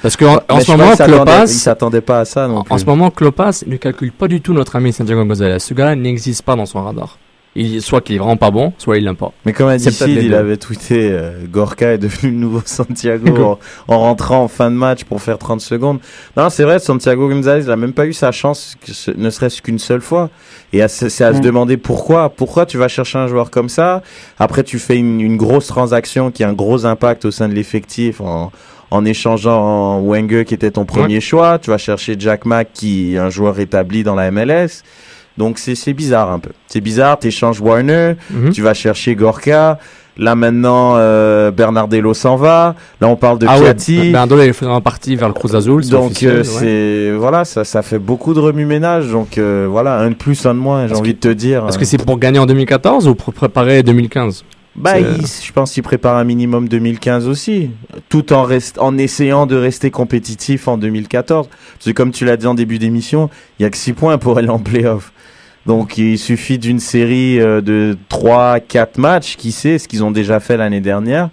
Parce 0.02 0.16
qu'en 0.16 0.38
en, 0.48 0.60
ce 0.60 0.70
moment, 0.70 0.94
Klopas, 0.94 1.42
Ils 1.46 1.48
s'attendaient 1.48 2.00
pas 2.00 2.20
à 2.20 2.24
ça 2.24 2.46
non 2.46 2.58
en, 2.58 2.62
plus. 2.62 2.72
en 2.72 2.78
ce 2.78 2.84
moment, 2.84 3.10
Klopas 3.10 3.64
ne 3.66 3.76
calcule 3.76 4.12
pas 4.12 4.28
du 4.28 4.40
tout 4.40 4.52
notre 4.52 4.76
ami 4.76 4.92
Santiago 4.92 5.24
Gonzalez. 5.24 5.58
Ce 5.58 5.74
gars 5.74 5.94
n'existe 5.96 6.42
pas 6.42 6.54
dans 6.54 6.66
son 6.66 6.84
radar. 6.84 7.18
Il, 7.60 7.82
soit 7.82 8.00
qu'il 8.00 8.14
est 8.14 8.18
vraiment 8.18 8.36
pas 8.36 8.50
bon, 8.50 8.72
soit 8.78 8.98
il 8.98 9.04
l'aime 9.04 9.16
pas. 9.16 9.32
Mais 9.44 9.52
comme 9.52 9.68
a 9.68 9.76
dit 9.76 9.82
C'est 9.84 9.90
peut-être 9.90 10.08
Sid, 10.10 10.16
les 10.18 10.24
il 10.26 10.30
deux. 10.30 10.36
avait 10.36 10.56
tweeté 10.56 11.10
euh, 11.10 11.32
Gorka 11.50 11.92
est 11.94 11.98
devenu 11.98 12.30
le 12.32 12.38
nouveau 12.38 12.62
Santiago 12.64 13.42
en, 13.42 13.58
en 13.94 13.98
rentrant 13.98 14.42
en 14.44 14.48
fin 14.48 14.70
de 14.70 14.76
match 14.76 15.04
pour 15.04 15.20
faire 15.20 15.38
30 15.38 15.60
secondes. 15.60 15.98
Non, 16.36 16.50
c'est 16.50 16.62
vrai, 16.64 16.78
Santiago 16.78 17.28
Gonzalez 17.28 17.64
n'a 17.64 17.76
même 17.76 17.92
pas 17.92 18.06
eu 18.06 18.12
sa 18.12 18.30
chance, 18.32 18.76
que 18.84 18.92
ce- 18.92 19.10
ne 19.10 19.28
serait-ce 19.30 19.60
qu'une 19.62 19.78
seule 19.78 20.00
fois. 20.02 20.30
Et 20.72 20.86
c'est 20.88 21.24
à 21.24 21.32
se 21.32 21.38
Mm. 21.38 21.42
demander 21.42 21.76
pourquoi. 21.76 22.28
Pourquoi 22.28 22.64
tu 22.66 22.78
vas 22.78 22.88
chercher 22.88 23.18
un 23.18 23.26
joueur 23.26 23.50
comme 23.50 23.68
ça? 23.68 24.02
Après, 24.38 24.62
tu 24.62 24.78
fais 24.78 24.96
une, 24.96 25.20
une 25.20 25.36
grosse 25.36 25.66
transaction 25.66 26.30
qui 26.30 26.44
a 26.44 26.48
un 26.48 26.52
gros 26.52 26.86
impact 26.86 27.24
au 27.24 27.30
sein 27.30 27.48
de 27.48 27.54
l'effectif 27.54 28.20
en, 28.20 28.52
en 28.90 29.04
échangeant 29.04 30.00
Wenger 30.00 30.44
qui 30.44 30.54
était 30.54 30.70
ton 30.70 30.84
premier 30.84 31.20
choix. 31.20 31.58
Tu 31.58 31.70
vas 31.70 31.78
chercher 31.78 32.16
Jack 32.18 32.44
Mack 32.46 32.68
qui 32.72 33.14
est 33.14 33.18
un 33.18 33.30
joueur 33.30 33.58
établi 33.58 34.02
dans 34.04 34.14
la 34.14 34.30
MLS. 34.30 34.82
Donc 35.38 35.58
c'est 35.58 35.74
c'est 35.74 35.94
bizarre 35.94 36.30
un 36.30 36.40
peu. 36.40 36.50
C'est 36.66 36.80
bizarre, 36.82 37.18
tu 37.18 37.28
échanges 37.28 37.60
Warner, 37.60 38.14
Mhm. 38.30 38.50
tu 38.50 38.60
vas 38.60 38.74
chercher 38.74 39.14
Gorka. 39.14 39.78
Là 40.20 40.34
maintenant, 40.34 40.94
euh, 40.96 41.52
Bernardello 41.52 42.12
s'en 42.12 42.34
va. 42.34 42.74
Là 43.00 43.06
on 43.06 43.14
parle 43.14 43.38
de 43.38 43.46
ah 43.48 43.54
ouais, 43.56 43.62
Piatti. 43.66 44.10
Bernardo 44.10 44.42
il 44.42 44.52
faisait 44.52 44.68
un 44.70 44.80
parti 44.80 45.14
vers 45.14 45.28
le 45.28 45.34
Cruz 45.34 45.54
Azul. 45.54 45.88
donc 45.88 46.24
euh, 46.24 46.38
ouais. 46.38 46.44
c'est 46.44 47.12
voilà, 47.16 47.44
ça 47.44 47.62
ça 47.62 47.82
fait 47.82 48.00
beaucoup 48.00 48.34
de 48.34 48.40
remue-ménage. 48.40 49.12
Donc 49.12 49.38
euh, 49.38 49.68
voilà, 49.70 50.00
un 50.00 50.10
de 50.10 50.14
plus, 50.16 50.44
un 50.44 50.54
de 50.54 50.58
moins. 50.58 50.88
J'ai 50.88 50.96
envie 50.96 51.14
de 51.14 51.20
te 51.20 51.28
dire. 51.28 51.64
Est-ce 51.68 51.78
que 51.78 51.84
c'est 51.84 52.04
pour 52.04 52.18
gagner 52.18 52.40
en 52.40 52.46
2014 52.46 53.06
ou 53.06 53.14
pour 53.14 53.32
préparer 53.32 53.84
2015 53.84 54.42
Bah, 54.80 54.98
il- 55.00 55.26
je 55.26 55.52
pense 55.52 55.72
qu'il 55.72 55.82
prépare 55.82 56.16
un 56.16 56.24
minimum 56.24 56.68
2015 56.68 57.26
aussi, 57.28 57.70
tout 58.08 58.32
en 58.32 58.42
rest, 58.44 58.78
en 58.78 58.96
essayant 58.96 59.46
de 59.46 59.56
rester 59.56 59.90
compétitif 59.90 60.68
en 60.68 60.78
2014. 60.78 61.48
Parce 61.48 61.84
que 61.84 61.90
comme 61.90 62.12
tu 62.12 62.24
l'as 62.24 62.36
dit 62.36 62.46
en 62.46 62.54
début 62.54 62.78
d'émission, 62.78 63.28
il 63.58 63.64
y 63.64 63.66
a 63.66 63.70
que 63.70 63.76
6 63.76 63.92
points 63.92 64.18
pour 64.18 64.38
aller 64.38 64.48
en 64.48 64.58
playoff. 64.58 65.12
Donc 65.66 65.98
il 65.98 66.18
suffit 66.18 66.58
d'une 66.58 66.78
série 66.80 67.40
euh, 67.40 67.60
de 67.60 67.98
3 68.08 68.60
4 68.60 68.98
matchs, 68.98 69.36
qui 69.36 69.52
sait 69.52 69.78
ce 69.78 69.88
qu'ils 69.88 70.02
ont 70.04 70.10
déjà 70.10 70.40
fait 70.40 70.56
l'année 70.56 70.80
dernière. 70.80 71.28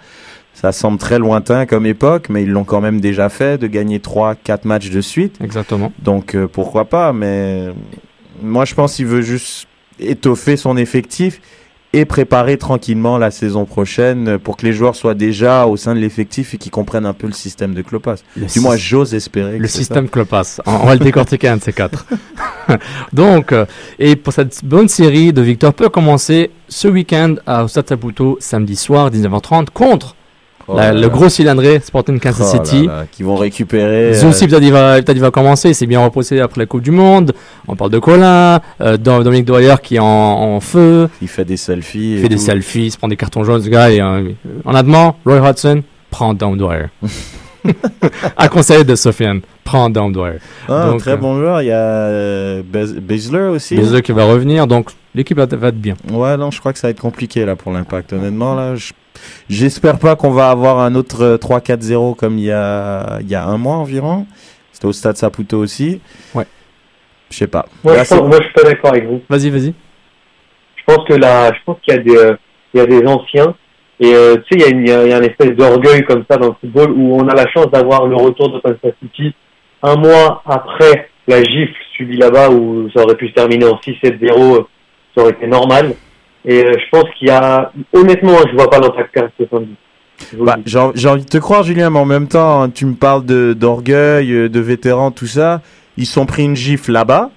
Ça 0.53 0.71
semble 0.71 0.97
très 0.97 1.19
lointain 1.19 1.65
comme 1.65 1.85
époque, 1.85 2.27
mais 2.29 2.43
ils 2.43 2.49
l'ont 2.49 2.63
quand 2.63 2.81
même 2.81 2.99
déjà 3.01 3.29
fait 3.29 3.57
de 3.57 3.67
gagner 3.67 3.99
3 3.99 4.35
4 4.35 4.65
matchs 4.65 4.89
de 4.89 5.01
suite. 5.01 5.37
Exactement. 5.43 5.93
Donc 5.99 6.33
euh, 6.35 6.47
pourquoi 6.47 6.85
pas, 6.85 7.13
mais 7.13 7.67
moi 8.41 8.65
je 8.65 8.73
pense 8.73 8.95
qu'il 8.95 9.05
veut 9.05 9.21
juste 9.21 9.67
étoffer 9.99 10.57
son 10.57 10.75
effectif 10.77 11.39
et 11.95 12.03
préparer 12.03 12.57
tranquillement 12.57 13.17
la 13.17 13.31
saison 13.31 13.63
prochaine 13.63 14.37
pour 14.37 14.57
que 14.57 14.65
les 14.65 14.73
joueurs 14.73 14.97
soient 14.97 15.13
déjà 15.13 15.65
au 15.65 15.77
sein 15.77 15.95
de 15.95 15.99
l'effectif 15.99 16.53
et 16.53 16.57
qu'ils 16.57 16.71
comprennent 16.71 17.05
un 17.05 17.13
peu 17.13 17.25
le 17.25 17.31
système 17.33 17.73
de 17.73 17.81
Klopas. 17.81 18.17
Le 18.35 18.47
Du 18.47 18.59
moins, 18.59 18.75
j'ose 18.75 19.13
espérer. 19.13 19.57
Le 19.57 19.63
que 19.63 19.67
système 19.69 20.09
Klopas. 20.09 20.59
On, 20.65 20.73
on 20.73 20.85
va 20.87 20.95
le 20.95 20.99
décortiquer 20.99 21.47
un 21.47 21.55
de 21.55 21.61
ces 21.63 21.71
quatre. 21.71 22.05
Donc, 23.13 23.53
euh, 23.53 23.65
et 23.97 24.17
pour 24.17 24.33
cette 24.33 24.65
bonne 24.65 24.89
série 24.89 25.31
de 25.31 25.41
victoires 25.41 25.73
peut 25.73 25.87
commencer 25.87 26.51
ce 26.67 26.89
week-end 26.89 27.35
à 27.47 27.65
Saputo, 27.69 28.37
samedi 28.41 28.75
soir, 28.75 29.09
19h30, 29.09 29.69
contre. 29.73 30.17
Oh 30.67 30.75
la- 30.75 30.87
là 30.87 30.93
le 30.93 31.01
là. 31.01 31.07
gros 31.09 31.29
cylindré 31.29 31.79
Sporting 31.79 32.19
Kansas 32.19 32.51
Oh 32.53 32.57
là 32.57 32.65
City. 32.65 32.87
là, 32.87 33.05
qui 33.11 33.21
vont 33.23 33.35
récupérer. 33.35 34.13
Zoussi 34.15 34.47
peut-être 34.47 34.63
il 34.63 34.71
va, 34.71 34.95
peut-être 34.95 35.15
il 35.15 35.21
va 35.21 35.29
commencer, 35.31 35.69
il 35.69 35.75
s'est 35.75 35.85
bien 35.85 36.03
reposé 36.03 36.41
après 36.41 36.61
la 36.61 36.65
Coupe 36.65 36.81
du 36.81 36.91
Monde. 36.91 37.33
On 37.67 37.75
parle 37.75 37.91
de 37.91 37.99
Colin, 37.99 38.59
euh, 38.81 38.97
Dom- 38.97 39.23
Dominique 39.23 39.45
Doyer 39.45 39.75
qui 39.83 39.97
est 39.97 39.99
en, 39.99 40.05
en 40.05 40.59
feu, 40.59 41.07
il 41.21 41.27
fait 41.27 41.45
des 41.45 41.57
selfies. 41.57 42.15
il 42.15 42.21
fait 42.21 42.29
des 42.29 42.35
tout. 42.35 42.41
selfies, 42.41 42.85
il 42.87 42.91
se 42.91 42.97
prend 42.97 43.07
des 43.07 43.15
cartons 43.17 43.43
jaunes, 43.43 43.61
ce 43.61 43.69
gars. 43.69 43.91
Et, 43.91 44.01
euh, 44.01 44.31
en 44.65 44.73
allemand, 44.73 45.17
Roy 45.25 45.47
Hudson, 45.49 45.83
prends 46.09 46.33
Dom 46.33 46.57
Dwyer. 46.57 46.87
à 48.37 48.47
conseil 48.47 48.85
de 48.85 48.95
Sofiane, 48.95 49.41
prends 49.63 49.89
Dom 49.89 50.11
Dwyer. 50.11 50.39
Ah, 50.69 50.87
Donc, 50.91 50.99
très 50.99 51.11
euh, 51.11 51.17
bon 51.17 51.37
joueur. 51.39 51.61
Il 51.61 51.67
y 51.67 51.71
a 51.71 51.77
euh, 51.77 52.61
Bezler 52.63 53.47
aussi. 53.49 53.75
Bezos 53.75 54.01
qui 54.01 54.11
va 54.11 54.25
revenir, 54.25 54.67
donc 54.67 54.89
l'équipe 55.13 55.37
va, 55.37 55.45
va 55.45 55.67
être 55.69 55.79
bien. 55.79 55.95
Ouais, 56.11 56.37
non, 56.37 56.51
je 56.51 56.59
crois 56.59 56.73
que 56.73 56.79
ça 56.79 56.87
va 56.87 56.91
être 56.91 56.99
compliqué 57.01 57.45
là 57.45 57.55
pour 57.55 57.71
l'impact. 57.71 58.13
Honnêtement, 58.13 58.55
là, 58.55 58.75
je- 58.75 58.93
j'espère 59.49 59.99
pas 59.99 60.15
qu'on 60.15 60.31
va 60.31 60.49
avoir 60.49 60.79
un 60.79 60.95
autre 60.95 61.21
euh, 61.23 61.37
3-4-0 61.37 62.15
comme 62.15 62.37
il 62.37 62.45
y 62.45 62.51
a, 62.51 63.19
il 63.21 63.29
y 63.29 63.35
a 63.35 63.45
un 63.45 63.57
mois 63.57 63.75
environ. 63.75 64.25
C'était 64.71 64.87
au 64.87 64.93
stade 64.93 65.15
Saputo 65.17 65.57
aussi. 65.57 66.01
Ouais. 66.33 66.45
Je 67.29 67.37
sais 67.37 67.47
pas. 67.47 67.65
Moi, 67.83 67.95
Là, 67.95 68.03
je, 68.03 68.09
pense- 68.09 68.21
moi, 68.27 68.37
je 68.39 68.43
suis 68.43 68.53
pas 68.53 68.63
d'accord 68.63 68.91
avec 68.91 69.07
vous. 69.07 69.21
Vas-y, 69.29 69.49
vas-y. 69.49 69.73
Je 70.75 70.83
pense 70.93 71.07
que 71.07 71.13
là, 71.13 71.51
je 71.53 71.59
pense 71.65 71.77
qu'il 71.81 71.95
y 71.95 71.97
a 71.97 72.01
des, 72.01 72.15
euh, 72.15 72.35
il 72.73 72.77
y 72.79 72.83
a 72.83 72.85
des 72.85 73.05
anciens. 73.07 73.55
Et 73.99 74.13
euh, 74.13 74.35
tu 74.49 74.59
sais, 74.59 74.59
il 74.59 74.61
y, 74.61 74.63
a 74.65 74.67
une- 74.69 74.81
il 74.81 74.89
y 74.89 74.91
a 74.91 75.03
il 75.05 75.09
y 75.09 75.13
a 75.13 75.17
une 75.17 75.23
espèce 75.23 75.51
d'orgueil 75.55 76.03
comme 76.03 76.25
ça 76.29 76.37
dans 76.37 76.47
le 76.49 76.53
football 76.59 76.91
où 76.91 77.15
on 77.15 77.27
a 77.29 77.33
la 77.33 77.47
chance 77.49 77.67
d'avoir 77.71 78.05
le 78.05 78.15
retour 78.17 78.51
de 78.51 78.59
Kansas 78.59 78.93
City 79.01 79.33
un 79.81 79.95
mois 79.95 80.43
après 80.45 81.09
la 81.27 81.41
gifle 81.41 81.73
subie 81.95 82.17
là-bas 82.17 82.49
où 82.49 82.89
ça 82.93 83.01
aurait 83.03 83.15
pu 83.15 83.29
se 83.29 83.33
terminer 83.33 83.65
en 83.65 83.77
6-7-0, 83.77 84.65
ça 85.15 85.21
aurait 85.23 85.31
été 85.31 85.47
normal. 85.47 85.93
Et 86.47 86.63
euh, 86.63 86.73
je 86.73 86.89
pense 86.91 87.05
qu'il 87.17 87.27
y 87.27 87.31
a, 87.31 87.71
honnêtement, 87.93 88.37
je 88.49 88.55
vois 88.55 88.69
pas 88.69 88.79
l'impact 88.79 89.11
perdre 89.13 89.31
ce 89.39 90.35
Bah, 90.37 90.57
j'ai 90.65 90.77
envie- 90.77 91.23
de 91.23 91.29
te 91.29 91.37
croire, 91.39 91.63
Julien, 91.63 91.89
mais 91.89 91.99
en 91.99 92.05
même 92.05 92.27
temps, 92.27 92.61
hein, 92.63 92.69
tu 92.69 92.85
me 92.85 92.93
parles 92.93 93.25
d'orgueil, 93.25 94.31
euh, 94.31 94.49
de 94.49 94.59
vétérans, 94.59 95.11
tout 95.11 95.25
ça. 95.27 95.61
Ils 95.97 96.05
sont 96.05 96.25
pris 96.25 96.43
une 96.43 96.55
gifle 96.55 96.91
là-bas. 96.91 97.31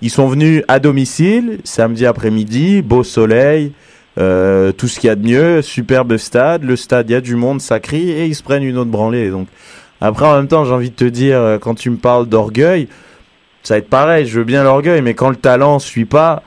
Ils 0.00 0.10
sont 0.10 0.26
venus 0.28 0.62
à 0.68 0.78
domicile, 0.78 1.58
samedi 1.64 2.06
après-midi, 2.06 2.82
beau 2.82 3.02
soleil, 3.04 3.72
euh, 4.18 4.72
tout 4.72 4.88
ce 4.88 5.00
qu'il 5.00 5.08
y 5.08 5.10
a 5.10 5.14
de 5.16 5.24
mieux, 5.26 5.62
superbe 5.62 6.16
stade. 6.16 6.64
Le 6.64 6.76
stade, 6.76 7.08
il 7.10 7.12
y 7.12 7.16
a 7.16 7.20
du 7.20 7.36
monde, 7.36 7.60
ça 7.60 7.80
crie, 7.80 8.10
et 8.10 8.26
ils 8.26 8.34
se 8.34 8.42
prennent 8.42 8.64
une 8.64 8.78
autre 8.78 8.90
branlée. 8.90 9.30
Donc, 9.30 9.48
après, 10.00 10.26
en 10.26 10.36
même 10.36 10.48
temps, 10.48 10.64
j'ai 10.64 10.72
envie 10.72 10.90
de 10.90 10.96
te 10.96 11.04
dire, 11.04 11.58
quand 11.60 11.74
tu 11.74 11.90
me 11.90 11.96
parles 11.96 12.26
d'orgueil, 12.26 12.88
ça 13.62 13.74
va 13.74 13.78
être 13.78 13.88
pareil. 13.88 14.26
Je 14.26 14.38
veux 14.38 14.44
bien 14.44 14.64
l'orgueil, 14.64 15.02
mais 15.02 15.14
quand 15.14 15.30
le 15.30 15.36
talent 15.36 15.78
suit 15.78 16.04
pas, 16.04 16.42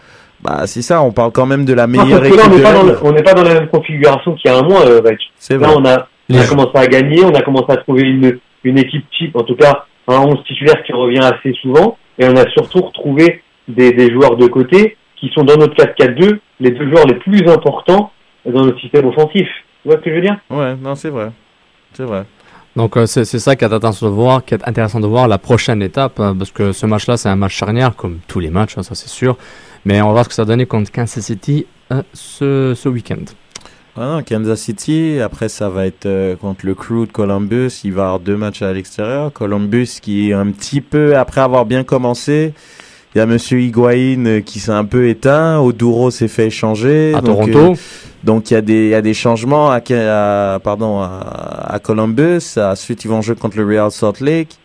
bah, 0.45 0.67
c'est 0.67 0.81
ça, 0.81 1.01
on 1.01 1.11
parle 1.11 1.31
quand 1.31 1.45
même 1.45 1.65
de 1.65 1.73
la 1.73 1.87
Non, 1.87 2.03
meilleure 2.03 2.21
là, 2.21 2.27
équipe 2.27 2.39
on 2.45 2.49
n'est 2.55 2.61
pas, 2.61 2.73
la 2.73 2.83
dans 2.83 3.43
pas 3.43 3.43
la 3.43 3.53
même 3.61 3.67
configuration 3.69 4.33
qu'il 4.35 4.51
y 4.51 4.53
a 4.53 4.57
un 4.57 4.63
mois, 4.63 4.85
euh. 4.85 5.01
C'est 5.37 5.57
Là, 5.57 5.67
vrai. 5.67 5.75
on 5.77 5.85
a, 5.85 6.07
on 6.31 6.37
a 6.39 6.45
commencé 6.47 6.71
à 6.75 6.87
gagner, 6.87 7.23
on 7.23 7.33
a 7.33 7.41
commencé 7.41 7.71
à 7.71 7.77
trouver 7.77 8.03
une, 8.03 8.39
une 8.63 8.77
équipe 8.77 9.05
type, 9.17 9.35
en 9.35 9.43
tout 9.43 9.55
cas 9.55 9.85
un 10.07 10.19
11 10.19 10.35
titulaire 10.47 10.83
qui 10.83 10.93
revient 10.93 11.19
assez 11.19 11.53
souvent, 11.61 11.97
et 12.19 12.25
on 12.27 12.35
a 12.37 12.47
surtout 12.51 12.81
retrouvé 12.81 13.41
des, 13.67 13.91
des 13.91 14.11
joueurs 14.13 14.37
de 14.37 14.45
côté 14.47 14.97
qui 15.19 15.29
sont 15.33 15.43
dans 15.43 15.57
notre 15.57 15.73
4-4-2 15.75 16.37
les 16.59 16.71
deux 16.71 16.89
joueurs 16.89 17.05
les 17.07 17.15
plus 17.15 17.47
importants 17.49 18.11
dans 18.45 18.63
notre 18.65 18.79
système 18.79 19.07
offensif. 19.07 19.47
Tu 19.81 19.89
vois 19.89 19.97
ce 19.97 20.01
que 20.03 20.09
je 20.11 20.15
veux 20.15 20.21
dire? 20.21 20.37
Ouais, 20.49 20.75
non, 20.75 20.95
c'est 20.95 21.09
vrai. 21.09 21.31
C'est 21.93 22.03
vrai. 22.03 22.23
Donc 22.75 22.97
euh, 22.97 23.05
c'est 23.05 23.23
c'est 23.23 23.39
ça 23.39 23.55
qui 23.55 23.63
est 23.63 23.71
intéressant 23.73 24.05
de 24.07 24.11
voir, 24.11 24.43
qui 24.43 24.53
est 24.53 24.67
intéressant 24.67 24.99
de 24.99 25.07
voir 25.07 25.27
la 25.27 25.37
prochaine 25.37 25.81
étape, 25.81 26.19
hein, 26.19 26.35
parce 26.37 26.51
que 26.51 26.71
ce 26.73 26.85
match-là, 26.85 27.15
c'est 27.17 27.29
un 27.29 27.35
match 27.37 27.55
charnière, 27.55 27.95
comme 27.95 28.19
tous 28.27 28.39
les 28.41 28.49
matchs, 28.49 28.77
hein, 28.77 28.83
ça 28.83 28.95
c'est 28.95 29.07
sûr. 29.09 29.37
Mais 29.85 30.01
on 30.01 30.07
va 30.07 30.11
voir 30.13 30.23
ce 30.25 30.29
que 30.29 30.35
ça 30.35 30.41
va 30.43 30.47
donner 30.47 30.65
contre 30.65 30.91
Kansas 30.91 31.23
City 31.23 31.65
euh, 31.91 32.01
ce, 32.13 32.73
ce 32.75 32.89
week-end. 32.89 33.23
Ah 33.97 34.07
non, 34.17 34.23
Kansas 34.23 34.59
City, 34.59 35.19
après 35.23 35.47
ça 35.47 35.69
va 35.69 35.85
être 35.85 36.05
euh, 36.05 36.35
contre 36.35 36.65
le 36.65 36.75
Crew 36.75 37.05
de 37.07 37.11
Columbus, 37.11 37.69
il 37.85 37.93
va 37.93 38.01
y 38.01 38.05
avoir 38.05 38.19
deux 38.19 38.35
matchs 38.35 38.61
à 38.61 38.73
l'extérieur. 38.73 39.31
Columbus 39.31 39.87
qui 40.01 40.29
est 40.29 40.33
un 40.33 40.47
petit 40.51 40.81
peu, 40.81 41.15
après 41.15 41.39
avoir 41.41 41.65
bien 41.65 41.83
commencé, 41.85 42.53
il 43.13 43.19
y 43.19 43.21
a 43.21 43.25
Monsieur 43.25 43.61
Higuain 43.61 44.25
euh, 44.25 44.41
qui 44.41 44.59
s'est 44.59 44.71
un 44.71 44.83
peu 44.83 45.07
éteint, 45.07 45.59
Oduro 45.59 46.11
s'est 46.11 46.27
fait 46.27 46.47
échanger. 46.47 47.13
À 47.15 47.21
donc, 47.21 47.51
Toronto, 47.51 47.73
euh, 47.73 47.75
donc 48.25 48.51
il 48.51 48.55
y, 48.55 48.57
a 48.57 48.61
des, 48.61 48.85
il 48.85 48.89
y 48.89 48.95
a 48.95 49.01
des 49.01 49.13
changements 49.13 49.69
à, 49.71 49.75
à- 49.77 50.59
pardon, 50.61 50.99
à, 50.99 51.67
à 51.69 51.79
Columbus. 51.79 52.41
Ensuite 52.57 53.05
ils 53.05 53.07
vont 53.07 53.21
jouer 53.21 53.35
contre 53.35 53.57
le 53.57 53.65
Real 53.65 53.91
Salt 53.91 54.19
Lake. 54.19 54.57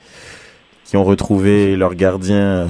Qui 0.91 0.97
ont 0.97 1.05
retrouvé 1.05 1.77
leur 1.77 1.95
gardien 1.95 2.67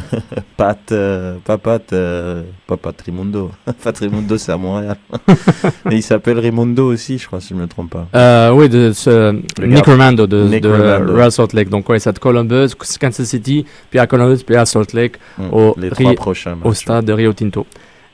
Pat, 0.56 0.78
euh, 0.92 1.38
pas 1.44 1.58
Pat, 1.58 1.92
euh, 1.92 2.42
pas 2.68 2.76
Pat 2.76 2.94
Raimundo. 3.04 3.50
Pat 3.82 3.98
Raimundo, 3.98 4.38
c'est 4.38 4.52
à 4.52 4.56
Montréal. 4.56 4.96
Mais 5.84 5.96
il 5.96 6.02
s'appelle 6.02 6.38
Raimundo 6.38 6.92
aussi, 6.92 7.18
je 7.18 7.26
crois, 7.26 7.40
si 7.40 7.48
je 7.48 7.54
ne 7.54 7.62
me 7.62 7.66
trompe 7.66 7.90
pas. 7.90 8.06
Euh, 8.14 8.50
oui, 8.52 8.68
de 8.68 8.92
ce, 8.92 9.32
Nick 9.60 9.84
Romando 9.86 10.28
de, 10.28 10.44
Nick 10.44 10.62
de. 10.62 10.68
Real 10.70 11.32
Salt 11.32 11.52
Lake. 11.52 11.68
Donc, 11.68 11.88
ouais, 11.88 11.98
c'est 11.98 12.10
à 12.10 12.12
Columbus, 12.12 12.68
Kansas 13.00 13.26
City, 13.26 13.66
puis 13.90 13.98
à 13.98 14.06
Columbus, 14.06 14.44
puis 14.44 14.54
à 14.54 14.64
Salt 14.66 14.92
Lake, 14.92 15.16
Mm, 15.36 15.42
au, 15.52 15.74
les 15.76 15.90
trois 15.90 16.10
Ri- 16.10 16.14
prochains 16.14 16.56
au 16.62 16.72
stade 16.74 17.04
de 17.06 17.12
Rio 17.12 17.32
Tinto. 17.32 17.66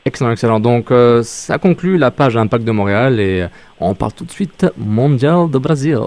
Excellent, 0.07 0.31
excellent. 0.31 0.59
Donc, 0.59 0.91
euh, 0.91 1.23
ça 1.23 1.59
conclut 1.59 1.99
la 1.99 2.11
page 2.11 2.35
Impact 2.35 2.65
de 2.65 2.73
Montréal 2.73 3.21
et 3.21 3.47
on 3.79 3.95
part 3.95 4.15
tout 4.15 4.25
de 4.25 4.31
suite 4.31 4.65
Mondial 4.79 5.51
de 5.51 5.59
Brasil. 5.59 5.99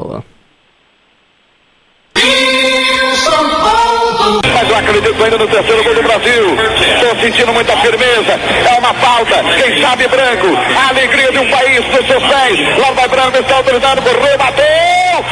Mas 4.53 4.69
eu 4.69 4.75
acredito 4.77 5.23
ainda 5.23 5.37
no 5.37 5.47
terceiro 5.47 5.83
gol 5.83 5.95
do 5.95 6.03
Brasil. 6.03 6.55
Estou 6.95 7.19
sentindo 7.19 7.53
muita 7.53 7.75
firmeza. 7.77 8.39
É 8.69 8.79
uma 8.79 8.93
falta. 8.93 9.43
Quem 9.57 9.81
sabe 9.81 10.07
branco. 10.07 10.47
A 10.77 10.89
alegria 10.89 11.31
de 11.31 11.39
um 11.39 11.49
país 11.49 11.83
dos 11.85 12.07
seus 12.07 12.23
pés. 12.23 12.77
Lá 12.79 12.91
vai 12.91 13.07
branco, 13.09 13.37
está 13.37 13.55
autorizado, 13.57 14.01
correu, 14.01 14.37
bateu. 14.37 15.25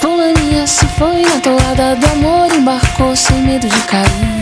Fulaninha 0.00 0.66
se 0.66 0.86
foi 0.86 1.22
na 1.22 1.40
toada 1.40 1.96
do 1.96 2.06
amor, 2.12 2.54
embarcou 2.54 3.16
sem 3.16 3.36
medo 3.38 3.68
de 3.68 3.80
cair. 3.82 4.38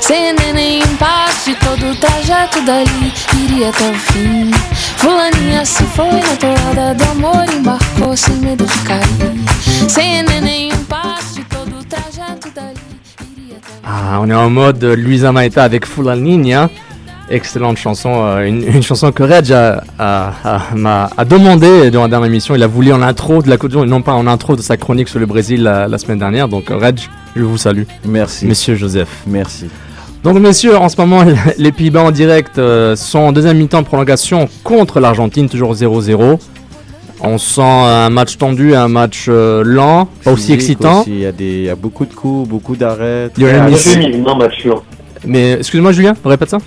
Sem 0.00 0.32
nem 0.32 0.80
empate, 0.80 1.54
todo 1.56 1.90
o 1.90 1.96
trajeto 1.96 2.60
dali 2.62 3.12
iria 3.44 3.68
até 3.68 3.84
o 3.88 3.94
fim. 3.94 4.50
Fulaninha 4.96 5.64
se 5.64 5.82
foi 5.84 6.06
na 6.20 6.36
toada 6.36 6.94
do 6.94 7.04
amor, 7.12 7.44
embarcou 7.54 8.16
sem 8.16 8.34
medo 8.36 8.64
de 8.64 8.78
cair. 8.80 9.06
Sem 9.88 10.22
nem 10.22 10.70
empate, 10.70 11.44
todo 11.50 11.78
o 11.80 11.84
trajeto 11.84 12.48
dali 12.54 12.76
iria 13.36 13.56
até 13.56 13.68
o 13.68 13.74
fim. 13.74 13.80
Ah, 13.84 14.20
on 14.20 14.28
est 14.30 14.34
en 14.34 14.50
mode 14.50 14.84
Luisa 14.84 15.32
Maeta 15.32 15.64
avec 15.64 15.86
Fulaninha. 15.86 16.70
Excellente 17.28 17.76
chanson, 17.78 18.24
euh, 18.24 18.46
une, 18.46 18.62
une 18.62 18.82
chanson 18.84 19.10
que 19.10 19.24
Reg 19.24 19.52
a, 19.52 19.82
a, 19.98 20.32
a- 20.44 20.74
m'a- 20.76 21.10
a 21.16 21.24
demandé 21.24 21.90
durant 21.90 22.04
la 22.04 22.08
dernière 22.10 22.28
émission. 22.28 22.54
Il 22.54 22.62
a 22.62 22.68
voulu 22.68 22.92
en 22.92 23.02
intro 23.02 23.42
de 23.42 23.50
la 23.50 23.56
Côte 23.56 23.72
d'Ivoire, 23.72 23.86
non 23.88 24.00
pas 24.00 24.12
en 24.12 24.28
intro 24.28 24.54
de 24.54 24.62
sa 24.62 24.76
chronique 24.76 25.08
sur 25.08 25.18
le 25.18 25.26
Brésil 25.26 25.64
la, 25.64 25.88
la 25.88 25.98
semaine 25.98 26.20
dernière. 26.20 26.46
Donc 26.48 26.66
Reg, 26.70 27.00
je 27.34 27.42
vous 27.42 27.58
salue. 27.58 27.82
Merci. 28.04 28.46
Monsieur 28.46 28.76
Joseph. 28.76 29.08
Merci. 29.26 29.66
Donc 30.26 30.40
messieurs, 30.40 30.76
en 30.76 30.88
ce 30.88 31.00
moment, 31.00 31.22
les 31.58 31.70
Pays-Bas 31.70 32.02
en 32.02 32.10
direct 32.10 32.58
euh, 32.58 32.96
sont 32.96 33.20
en 33.20 33.30
deuxième 33.32 33.58
mi-temps 33.58 33.82
de 33.82 33.86
prolongation 33.86 34.48
contre 34.64 34.98
l'Argentine, 34.98 35.48
toujours 35.48 35.72
0-0. 35.72 36.40
On 37.20 37.38
sent 37.38 37.62
un 37.62 38.10
match 38.10 38.36
tendu, 38.36 38.74
un 38.74 38.88
match 38.88 39.26
euh, 39.28 39.62
lent, 39.64 40.08
pas 40.24 40.32
aussi 40.32 40.52
excitant. 40.52 41.04
Il 41.06 41.20
y, 41.20 41.26
a 41.26 41.30
des- 41.32 41.44
il 41.44 41.62
y 41.66 41.70
a 41.70 41.76
beaucoup 41.76 42.04
de 42.06 42.12
coups, 42.12 42.48
beaucoup 42.48 42.74
d'arrêts. 42.74 43.30
Lionel 43.38 43.60
Un 43.60 43.68
Messi. 43.70 43.88
euphémisme, 43.98 44.22
non, 44.22 44.34
match 44.36 44.60
sûr. 44.60 44.82
Mais 45.24 45.52
excuse-moi 45.52 45.92
Julien, 45.92 46.14
répète 46.24 46.50
ça. 46.50 46.58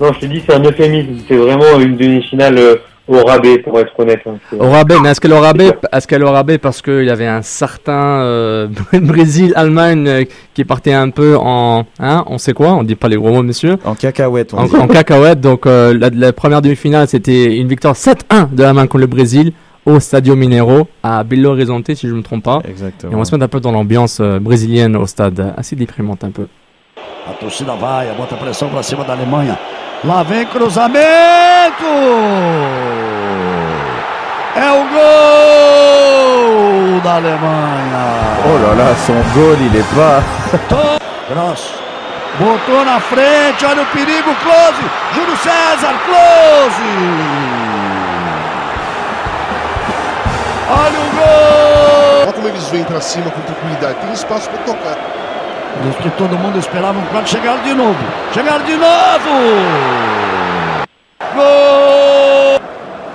Non, 0.00 0.12
je 0.14 0.18
te 0.18 0.26
dis, 0.26 0.42
c'est 0.44 0.54
un 0.54 0.62
euphémisme. 0.64 1.10
C'est 1.28 1.36
vraiment 1.36 1.78
une 1.80 1.96
demi-finale 1.96 2.58
euh, 2.58 2.76
au 3.08 3.24
rabais, 3.24 3.58
pour 3.58 3.78
être 3.80 3.92
honnête. 3.98 4.20
hein. 4.26 4.36
Au 4.58 4.70
rabais, 4.70 4.94
mais 5.02 5.10
est-ce 5.10 5.20
qu'elle 5.20 5.32
est 5.32 5.36
au 5.38 5.40
rabais, 5.40 5.72
est-ce 5.92 6.06
qu'elle 6.06 6.22
est 6.22 6.24
au 6.24 6.30
rabais 6.32 6.58
parce 6.58 6.80
qu'il 6.82 7.04
y 7.04 7.10
avait 7.10 7.26
un 7.26 7.42
certain 7.42 8.20
euh, 8.22 8.68
Brésil-Allemagne 8.92 10.08
euh, 10.08 10.24
qui 10.54 10.64
partait 10.64 10.92
un 10.92 11.10
peu 11.10 11.36
en, 11.36 11.84
hein, 11.98 12.24
on 12.26 12.38
sait 12.38 12.52
quoi, 12.52 12.72
on 12.74 12.82
dit 12.82 12.94
pas 12.94 13.08
les 13.08 13.16
gros 13.16 13.30
mots, 13.32 13.42
monsieur, 13.42 13.76
En 13.84 13.94
cacahuète, 13.94 14.52
on 14.54 14.58
en, 14.58 14.80
en 14.80 14.86
cacahuète. 14.88 15.40
Donc 15.40 15.66
euh, 15.66 15.96
la, 15.98 16.10
la 16.10 16.32
première 16.32 16.62
demi-finale, 16.62 17.08
c'était 17.08 17.56
une 17.56 17.68
victoire 17.68 17.94
7-1 17.94 18.52
de 18.52 18.62
la 18.62 18.72
main 18.72 18.82
contre 18.86 18.98
le 18.98 19.06
Brésil 19.06 19.52
au 19.84 19.98
Stadio 19.98 20.36
Mineiro 20.36 20.86
à 21.02 21.24
Belo 21.24 21.50
Horizonte, 21.50 21.92
si 21.94 22.08
je 22.08 22.14
me 22.14 22.22
trompe 22.22 22.44
pas. 22.44 22.60
Exactement. 22.68 23.12
Et 23.12 23.14
on 23.16 23.18
va 23.18 23.24
se 23.24 23.34
mettre 23.34 23.44
un 23.44 23.48
peu 23.48 23.58
dans 23.60 23.72
l'ambiance 23.72 24.18
euh, 24.20 24.38
brésilienne 24.38 24.94
au 24.96 25.06
stade, 25.06 25.54
assez 25.56 25.74
déprimante 25.76 26.22
un 26.24 26.30
peu. 26.30 26.46
A 27.28 27.32
torcida 27.34 27.74
vai, 27.74 28.06
bota 28.08 28.36
pressão 28.36 28.68
pra 28.68 28.82
cima 28.82 29.04
da 29.04 29.12
Alemanha. 29.12 29.58
Lá 30.04 30.22
vem 30.22 30.44
cruzamento! 30.46 31.00
É 34.56 34.70
o 34.70 34.84
gol 34.88 37.00
da 37.02 37.14
Alemanha! 37.14 38.22
Son 39.06 39.22
goal, 39.34 39.56
il 39.60 39.76
est 39.76 39.86
pas. 39.94 40.22
Gross. 41.28 41.74
Botou 42.38 42.84
na 42.84 42.98
frente, 43.00 43.64
olha 43.64 43.82
o 43.82 43.86
perigo, 43.86 44.34
close! 44.42 44.82
Júlio 45.14 45.36
César, 45.36 45.94
close! 46.04 46.82
Olha 50.70 50.98
o 50.98 51.10
gol! 51.14 52.22
Olha 52.22 52.32
como 52.32 52.48
eles 52.48 52.68
vêm 52.68 52.84
pra 52.84 53.00
cima 53.00 53.30
com 53.30 53.40
tranquilidade. 53.42 53.94
Tem 54.00 54.12
espaço 54.12 54.50
pra 54.50 54.58
tocar. 54.64 54.96
Que 56.02 56.10
todo 56.10 56.36
mundo 56.38 56.58
esperava 56.58 56.98
um 56.98 57.04
quando 57.06 57.28
chegaram 57.28 57.62
de 57.62 57.74
novo. 57.74 57.98
Chegaram 58.32 58.64
de 58.64 58.76
novo! 58.76 59.30
Gol! 61.34 62.60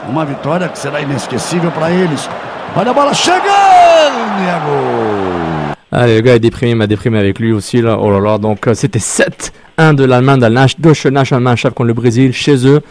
Uma 0.10 0.26
vitória 0.26 0.68
que 0.68 0.78
será 0.78 1.02
inesquecível 1.02 1.72
para 1.72 1.92
eles. 1.92 2.30
Olha 2.76 2.92
a 2.92 2.94
bola 2.94 3.14
chegando 3.14 3.42
e 3.42 4.48
é 4.48 4.60
gol! 4.66 5.76
Ah, 5.92 6.06
le 6.06 6.22
gars 6.22 6.36
est 6.36 6.40
déprimé, 6.40 6.76
m'a 6.76 6.88
déprimé 6.88 7.20
avec 7.20 7.40
lui 7.40 7.54
aussi 7.54 7.82
là. 7.82 7.98
Oh 8.00 8.12
là 8.12 8.20
là, 8.20 8.38
donc 8.38 8.68
euh, 8.68 8.74
c'était 8.74 9.00
7-1 9.00 9.96
de 9.96 10.04
l'Allemagne 10.04 10.40
dans 10.40 10.54
la 10.54 10.68
Nationalmannschaft 10.78 11.76
contre 11.76 11.88
le 11.88 11.94
Brésil 11.94 12.34
chez 12.34 12.68
eux. 12.68 12.82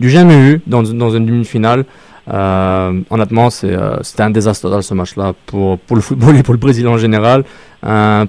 Du 0.00 0.10
jamais 0.10 0.36
eu 0.36 0.62
dans, 0.66 0.82
dans 0.82 1.10
une 1.10 1.26
demi-finale. 1.26 1.84
Euh, 2.32 3.00
honnêtement, 3.10 3.48
euh, 3.64 3.96
c'était 4.02 4.22
un 4.22 4.30
désastre 4.30 4.70
dans 4.70 4.82
ce 4.82 4.94
match-là 4.94 5.34
pour, 5.46 5.78
le 5.90 6.00
football 6.00 6.36
et 6.36 6.42
pour 6.42 6.54
le 6.54 6.58
Brésil 6.60 6.86
en 6.86 6.96
général. 6.96 7.44
Un, 7.82 8.26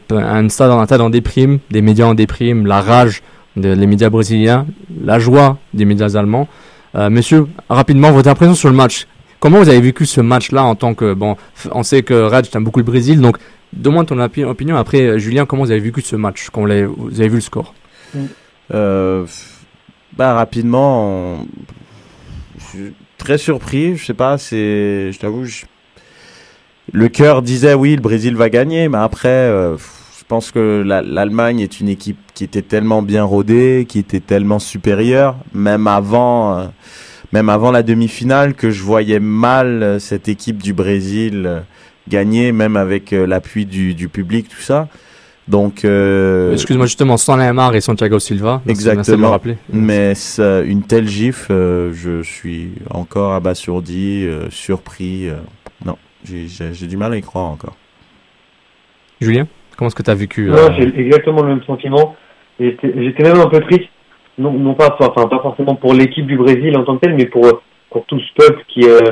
stade, 0.49 0.71
un 0.71 0.85
stade 0.85 1.01
en 1.01 1.09
déprime, 1.09 1.59
des 1.69 1.81
médias 1.81 2.05
en 2.07 2.13
déprime, 2.13 2.65
la 2.65 2.81
rage 2.81 3.21
des 3.55 3.75
médias 3.85 4.09
brésiliens, 4.09 4.65
la 5.03 5.19
joie 5.19 5.57
des 5.73 5.85
médias 5.85 6.15
allemands. 6.17 6.47
Euh, 6.95 7.09
monsieur, 7.09 7.47
rapidement, 7.69 8.11
votre 8.11 8.29
impression 8.29 8.55
sur 8.55 8.69
le 8.69 8.75
match. 8.75 9.07
Comment 9.39 9.57
vous 9.59 9.69
avez 9.69 9.81
vécu 9.81 10.05
ce 10.05 10.21
match-là 10.21 10.63
en 10.63 10.75
tant 10.75 10.93
que 10.93 11.13
bon, 11.13 11.35
on 11.71 11.83
sait 11.83 12.01
que 12.03 12.13
Raj 12.13 12.49
t'aime 12.49 12.63
beaucoup 12.63 12.79
le 12.79 12.85
Brésil, 12.85 13.19
donc 13.21 13.37
Donne-moi 13.73 14.03
ton 14.03 14.17
opi- 14.17 14.43
opinion. 14.43 14.75
Après, 14.75 14.99
euh, 15.01 15.17
Julien, 15.17 15.45
comment 15.45 15.63
vous 15.63 15.71
avez 15.71 15.79
vécu 15.79 16.01
ce 16.01 16.17
match? 16.17 16.49
Quand 16.51 16.61
vous 16.61 16.69
avez 16.69 17.29
vu 17.29 17.35
le 17.35 17.41
score? 17.41 17.73
Bah 20.17 20.33
rapidement, 20.33 21.45
très 23.23 23.37
surpris. 23.37 23.95
Je 23.97 24.05
sais 24.05 24.13
pas, 24.13 24.37
c'est, 24.37 25.11
je 25.11 25.19
t'avoue, 25.19 25.45
je- 25.45 25.65
le 26.91 27.07
cœur 27.07 27.41
disait 27.41 27.73
oui, 27.73 27.95
le 27.95 28.01
Brésil 28.01 28.35
va 28.35 28.49
gagner, 28.49 28.89
mais 28.89 28.97
après, 28.97 29.29
euh, 29.29 29.77
je 29.77 30.23
pense 30.27 30.51
que 30.51 30.83
la- 30.85 31.01
l'Allemagne 31.01 31.59
est 31.59 31.79
une 31.79 31.87
équipe 31.89 32.17
qui 32.33 32.43
était 32.43 32.61
tellement 32.61 33.01
bien 33.01 33.23
rodée, 33.23 33.85
qui 33.87 33.99
était 33.99 34.19
tellement 34.19 34.59
supérieure, 34.59 35.35
même 35.53 35.87
avant, 35.87 36.57
euh, 36.57 36.65
même 37.31 37.49
avant 37.49 37.71
la 37.71 37.83
demi-finale, 37.83 38.53
que 38.55 38.71
je 38.71 38.83
voyais 38.83 39.19
mal 39.19 39.83
euh, 39.83 39.99
cette 39.99 40.27
équipe 40.27 40.61
du 40.61 40.73
Brésil 40.73 41.63
gagner, 42.09 42.51
même 42.51 42.75
avec 42.75 43.11
l'appui 43.11 43.65
du 43.65 44.09
public, 44.09 44.49
tout 44.49 44.61
ça. 44.61 44.87
Donc, 45.47 45.83
euh, 45.85 46.53
Excuse-moi, 46.53 46.85
justement, 46.85 47.17
sans 47.17 47.35
Neymar 47.37 47.75
et 47.75 47.81
Santiago 47.81 48.19
Silva. 48.19 48.61
Exactement. 48.67 49.31
rappeler. 49.31 49.57
Mais 49.73 50.13
ça, 50.15 50.61
une 50.61 50.83
telle 50.83 51.07
gifle, 51.07 51.51
euh, 51.51 51.91
je 51.93 52.21
suis 52.21 52.71
encore 52.89 53.33
abasourdi, 53.33 54.25
euh, 54.25 54.49
surpris. 54.49 55.27
euh, 55.29 55.35
non, 55.85 55.97
j'ai- 56.23 56.47
du 56.87 56.95
mal 56.97 57.13
à 57.13 57.17
y 57.17 57.21
croire 57.21 57.45
encore. 57.45 57.75
Julien, 59.19 59.47
comment 59.77 59.87
est-ce 59.87 59.95
que 59.95 60.03
tu 60.03 60.11
as 60.11 60.15
vécu 60.15 60.45
Non, 60.47 60.55
euh, 60.57 60.69
j'ai 60.77 60.99
exactement 60.99 61.41
le 61.41 61.49
même 61.49 61.63
sentiment. 61.63 62.15
J'étais 62.59 62.93
j'étais 62.95 63.23
même 63.23 63.39
un 63.39 63.47
peu 63.47 63.59
triste, 63.61 63.89
non, 64.37 64.51
non 64.53 64.73
pas, 64.75 64.95
enfin, 64.99 65.27
pas 65.27 65.39
forcément 65.41 65.75
pour 65.75 65.93
l'équipe 65.93 66.25
du 66.27 66.37
Brésil 66.37 66.75
en 66.77 66.83
tant 66.83 66.95
que 66.97 67.01
telle, 67.05 67.15
mais 67.15 67.25
pour, 67.25 67.61
pour 67.89 68.05
tout 68.05 68.19
ce 68.19 68.33
peuple 68.35 68.63
qui, 68.67 68.81
euh, 68.87 69.11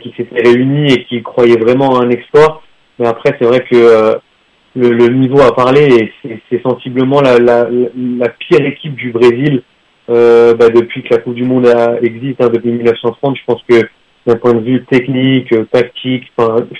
qui 0.00 0.12
s'était 0.16 0.42
réuni 0.42 0.92
et 0.92 1.04
qui 1.04 1.22
croyait 1.22 1.58
vraiment 1.58 1.98
à 2.00 2.04
un 2.04 2.10
exploit. 2.10 2.62
Mais 2.98 3.06
après, 3.06 3.36
c'est 3.38 3.46
vrai 3.46 3.60
que 3.70 3.76
euh, 3.76 4.14
le, 4.76 5.08
niveau 5.08 5.40
a 5.40 5.54
parlé 5.54 6.12
et 6.22 6.40
c'est- 6.50 6.62
sensiblement 6.62 7.20
la, 7.20 7.38
la, 7.38 8.28
pire 8.28 8.64
équipe 8.64 8.94
du 8.94 9.10
Brésil 9.10 9.62
euh, 10.10 10.54
bah, 10.54 10.68
depuis 10.68 11.02
que 11.02 11.14
la 11.14 11.20
Coupe 11.20 11.34
du 11.34 11.44
Monde 11.44 11.66
existe, 12.02 12.40
hein, 12.40 12.50
depuis 12.52 12.70
1930. 12.70 13.36
Je 13.36 13.42
pense 13.46 13.62
que 13.68 13.88
d'un 14.26 14.36
point 14.36 14.54
de 14.54 14.60
vue 14.60 14.84
technique, 14.84 15.52
euh, 15.52 15.64
tactique, 15.70 16.32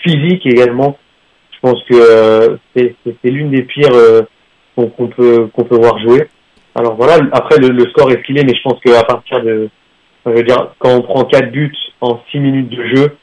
physique 0.03 0.47
également, 0.47 0.99
je 1.53 1.59
pense 1.61 1.83
que 1.85 1.95
euh, 1.95 2.57
c'est 2.75 3.31
l'une 3.31 3.51
des 3.51 3.63
pires 3.63 3.95
euh, 3.95 4.23
qu'on 4.77 5.09
peut 5.09 5.49
qu'on 5.53 5.65
peut 5.65 5.77
voir 5.77 5.99
jouer. 6.01 6.29
Alors 6.75 6.97
voilà, 6.97 7.15
après 7.33 7.57
le, 7.59 7.89
score 7.91 8.11
est 8.11 8.23
filé, 8.25 8.43
mais 8.45 8.55
je 8.55 8.63
pense 8.63 8.79
qu'à 8.81 9.03
partir 9.05 9.43
de, 9.43 9.71
je 10.27 10.31
veux 10.31 10.43
dire, 10.43 10.75
quand 10.79 10.95
on 10.95 11.03
prend 11.03 11.25
quatre 11.25 11.51
buts 11.51 11.75
en 12.03 12.21
six 12.31 12.39
minutes 12.39 12.69
de 12.69 12.95
jeu, 12.95 13.17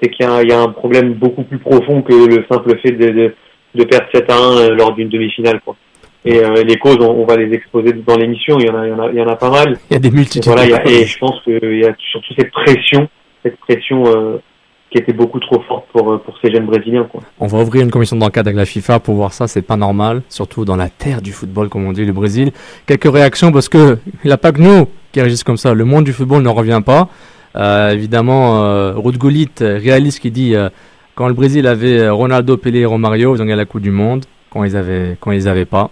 c'est 0.00 0.08
qu'il 0.08 0.26
y, 0.26 0.48
y 0.48 0.52
a 0.52 0.60
un 0.60 0.70
problème 0.70 1.12
beaucoup 1.12 1.42
plus 1.42 1.58
profond 1.58 2.00
que 2.00 2.12
le 2.12 2.44
simple 2.50 2.78
fait 2.78 2.92
de, 2.92 3.34
de 3.74 3.84
perdre 3.84 4.06
7 4.14 4.30
à 4.30 4.36
1 4.36 4.38
euh, 4.58 4.74
lors 4.74 4.94
d'une 4.94 5.08
demi-finale. 5.08 5.60
Quoi. 5.64 5.76
Et 6.24 6.38
euh, 6.42 6.62
les 6.62 6.76
causes, 6.76 6.98
on, 7.00 7.10
on 7.10 7.26
va 7.26 7.36
les 7.36 7.52
exposer 7.52 7.92
dans 7.92 8.16
l'émission. 8.16 8.58
Il 8.58 8.66
y 8.66 8.70
en 8.70 8.76
a, 8.78 8.86
il 8.86 8.90
y 8.90 8.92
en 8.94 8.98
a, 9.00 9.10
il 9.10 9.16
y 9.16 9.22
en 9.22 9.28
a 9.28 9.36
pas 9.36 9.50
mal. 9.50 9.76
Il 9.90 9.94
y 9.94 9.96
a 9.96 10.00
des 10.00 10.08
Et 10.08 10.10
multitudes. 10.10 10.44
voilà, 10.44 10.64
il 10.64 10.70
y 10.70 10.72
de 10.72 10.76
a, 10.76 10.86
et 10.86 11.04
je 11.04 11.18
pense 11.18 11.40
qu'il 11.42 11.78
y 11.78 11.84
a 11.84 11.94
surtout 12.10 12.34
cette 12.38 12.50
pression 12.50 13.08
cette 13.42 13.58
pression 13.58 14.04
euh, 14.06 14.38
qui 14.90 14.96
était 14.98 15.12
beaucoup 15.12 15.38
trop 15.38 15.60
forte 15.68 15.84
pour, 15.92 16.18
pour 16.22 16.34
ces 16.42 16.50
jeunes 16.50 16.64
Brésiliens. 16.64 17.04
Quoi. 17.04 17.20
On 17.38 17.46
va 17.46 17.58
ouvrir 17.58 17.82
une 17.82 17.90
commission 17.90 18.16
d'enquête 18.16 18.46
avec 18.46 18.56
la 18.56 18.64
FIFA 18.64 19.00
pour 19.00 19.16
voir 19.16 19.34
ça, 19.34 19.46
c'est 19.46 19.60
pas 19.60 19.76
normal, 19.76 20.22
surtout 20.30 20.64
dans 20.64 20.76
la 20.76 20.88
terre 20.88 21.20
du 21.20 21.30
football, 21.32 21.68
comme 21.68 21.86
on 21.86 21.92
dit, 21.92 22.06
le 22.06 22.12
Brésil. 22.14 22.52
Quelques 22.86 23.12
réactions 23.12 23.52
parce 23.52 23.68
que 23.68 23.98
il 24.24 24.28
n'y 24.28 24.32
a 24.32 24.38
pas 24.38 24.52
que 24.52 24.62
nous 24.62 24.88
qui 25.12 25.20
réagissent 25.20 25.44
comme 25.44 25.58
ça. 25.58 25.74
Le 25.74 25.84
monde 25.84 26.04
du 26.04 26.12
football 26.14 26.42
ne 26.42 26.48
revient 26.48 26.80
pas. 26.84 27.08
Euh, 27.56 27.90
évidemment, 27.90 28.64
euh, 28.64 28.94
Ruud 28.96 29.16
Gullit, 29.18 29.50
réaliste, 29.60 30.20
qui 30.20 30.30
dit 30.30 30.54
euh, 30.54 30.68
quand 31.14 31.28
le 31.28 31.34
Brésil 31.34 31.66
avait 31.66 32.00
euh, 32.00 32.12
Ronaldo, 32.12 32.56
Pelé 32.56 32.80
et 32.80 32.86
Romario, 32.86 33.36
ils 33.36 33.40
ont 33.40 33.44
gagné 33.44 33.56
la 33.56 33.64
Coupe 33.64 33.82
du 33.82 33.90
Monde. 33.90 34.24
Quand 34.50 34.64
ils 34.64 34.76
avaient, 34.76 35.16
quand 35.20 35.32
ils 35.32 35.48
avaient 35.48 35.64
pas, 35.64 35.90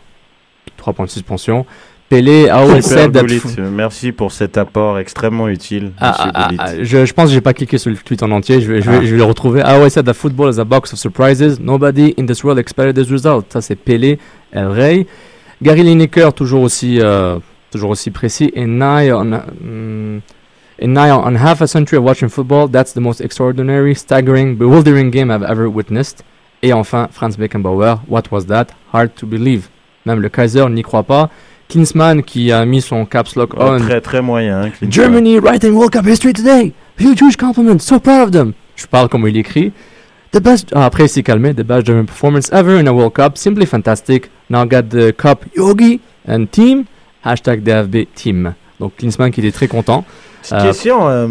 3 0.76 0.92
points 0.92 1.06
de 1.06 1.10
suspension. 1.10 1.66
Pelé 2.08 2.50
a 2.50 2.62
Gullit, 3.08 3.40
merci 3.72 4.12
pour 4.12 4.32
cet 4.32 4.58
apport 4.58 4.98
extrêmement 4.98 5.48
utile. 5.48 5.92
Ah, 5.98 6.30
ah, 6.34 6.50
ah, 6.58 6.66
je, 6.82 7.06
je 7.06 7.12
pense 7.14 7.28
que 7.28 7.32
j'ai 7.32 7.40
pas 7.40 7.54
cliqué 7.54 7.78
sur 7.78 7.90
le 7.90 7.96
tweet 7.96 8.22
en 8.22 8.30
entier. 8.32 8.60
Je 8.60 8.70
vais, 8.70 8.82
je 8.82 8.90
vais, 8.90 9.06
je 9.06 9.12
vais 9.12 9.16
le 9.16 9.24
retrouver. 9.24 9.62
Always 9.62 9.90
said 9.90 10.04
that 10.04 10.12
football 10.12 10.50
is 10.52 10.60
a 10.60 10.64
box 10.64 10.92
of 10.92 10.98
surprises. 10.98 11.58
Nobody 11.58 12.12
in 12.18 12.26
this 12.26 12.44
world 12.44 12.58
expected 12.58 12.94
this 12.94 13.10
result. 13.10 13.46
Ça, 13.50 13.62
c'est 13.62 13.76
Pelé, 13.76 14.18
El 14.52 14.66
Rey. 14.66 15.06
Gary 15.62 15.84
Lineker, 15.84 16.34
toujours 16.34 16.60
aussi, 16.60 17.00
euh, 17.00 17.38
toujours 17.70 17.90
aussi 17.90 18.10
précis. 18.10 18.52
In 18.56 18.66
nigh 18.66 19.10
on, 19.12 19.24
mm, 19.24 20.20
in 20.78 20.92
nigh 20.92 21.10
on 21.10 21.36
half 21.36 21.60
a 21.60 21.66
century 21.66 21.98
of 21.98 22.04
watching 22.04 22.28
football, 22.28 22.68
that's 22.68 22.92
the 22.92 23.00
most 23.00 23.20
extraordinary, 23.20 23.94
staggering, 23.94 24.56
bewildering 24.56 25.10
game 25.10 25.30
I've 25.30 25.42
ever 25.42 25.68
witnessed. 25.68 26.22
Et 26.62 26.72
enfin, 26.72 27.08
Franz 27.10 27.36
Beckenbauer, 27.36 28.00
what 28.08 28.30
was 28.30 28.46
that? 28.46 28.68
Hard 28.92 29.14
to 29.16 29.26
believe. 29.26 29.68
Même 30.06 30.20
le 30.20 30.28
Kaiser 30.28 30.68
n'y 30.70 30.82
croit 30.82 31.02
pas. 31.04 31.28
Klinsmann 31.68 32.22
qui 32.22 32.52
a 32.52 32.64
mis 32.66 32.82
son 32.82 33.06
caps 33.06 33.34
lock 33.36 33.54
Ouais, 33.54 33.62
on. 33.62 33.78
très 33.78 34.00
très 34.00 34.20
moyen. 34.20 34.64
hein. 34.66 34.72
Germany 34.88 35.38
writing 35.38 35.72
World 35.74 35.92
Cup 35.92 36.06
history 36.06 36.32
today. 36.32 36.72
Huge, 36.98 37.20
huge 37.20 37.36
compliment. 37.36 37.78
So 37.80 37.98
proud 37.98 38.24
of 38.24 38.30
them. 38.32 38.52
Je 38.76 38.86
parle 38.86 39.08
comme 39.08 39.26
il 39.26 39.36
écrit. 39.36 39.72
The 40.32 40.40
best. 40.40 40.70
Ah, 40.74 40.86
après, 40.86 41.08
calmé. 41.22 41.54
The 41.54 41.62
best 41.64 41.86
German 41.86 42.06
performance 42.06 42.50
ever 42.52 42.78
in 42.78 42.86
a 42.86 42.92
World 42.92 43.14
Cup. 43.14 43.36
Simply 43.38 43.64
fantastic. 43.66 44.30
Now 44.50 44.66
get 44.66 44.88
the 44.90 45.12
cup, 45.16 45.44
Yogi 45.56 46.00
and 46.28 46.46
team. 46.50 46.84
Hashtag 47.24 47.62
DFB 47.62 48.08
team. 48.14 48.54
Donc 48.80 48.96
Klinsmann 48.98 49.30
qui 49.30 49.40
était 49.40 49.52
très 49.52 49.68
content. 49.68 50.04
Petite 50.42 50.52
Euh, 50.54 50.62
question. 50.62 51.08
euh, 51.08 51.28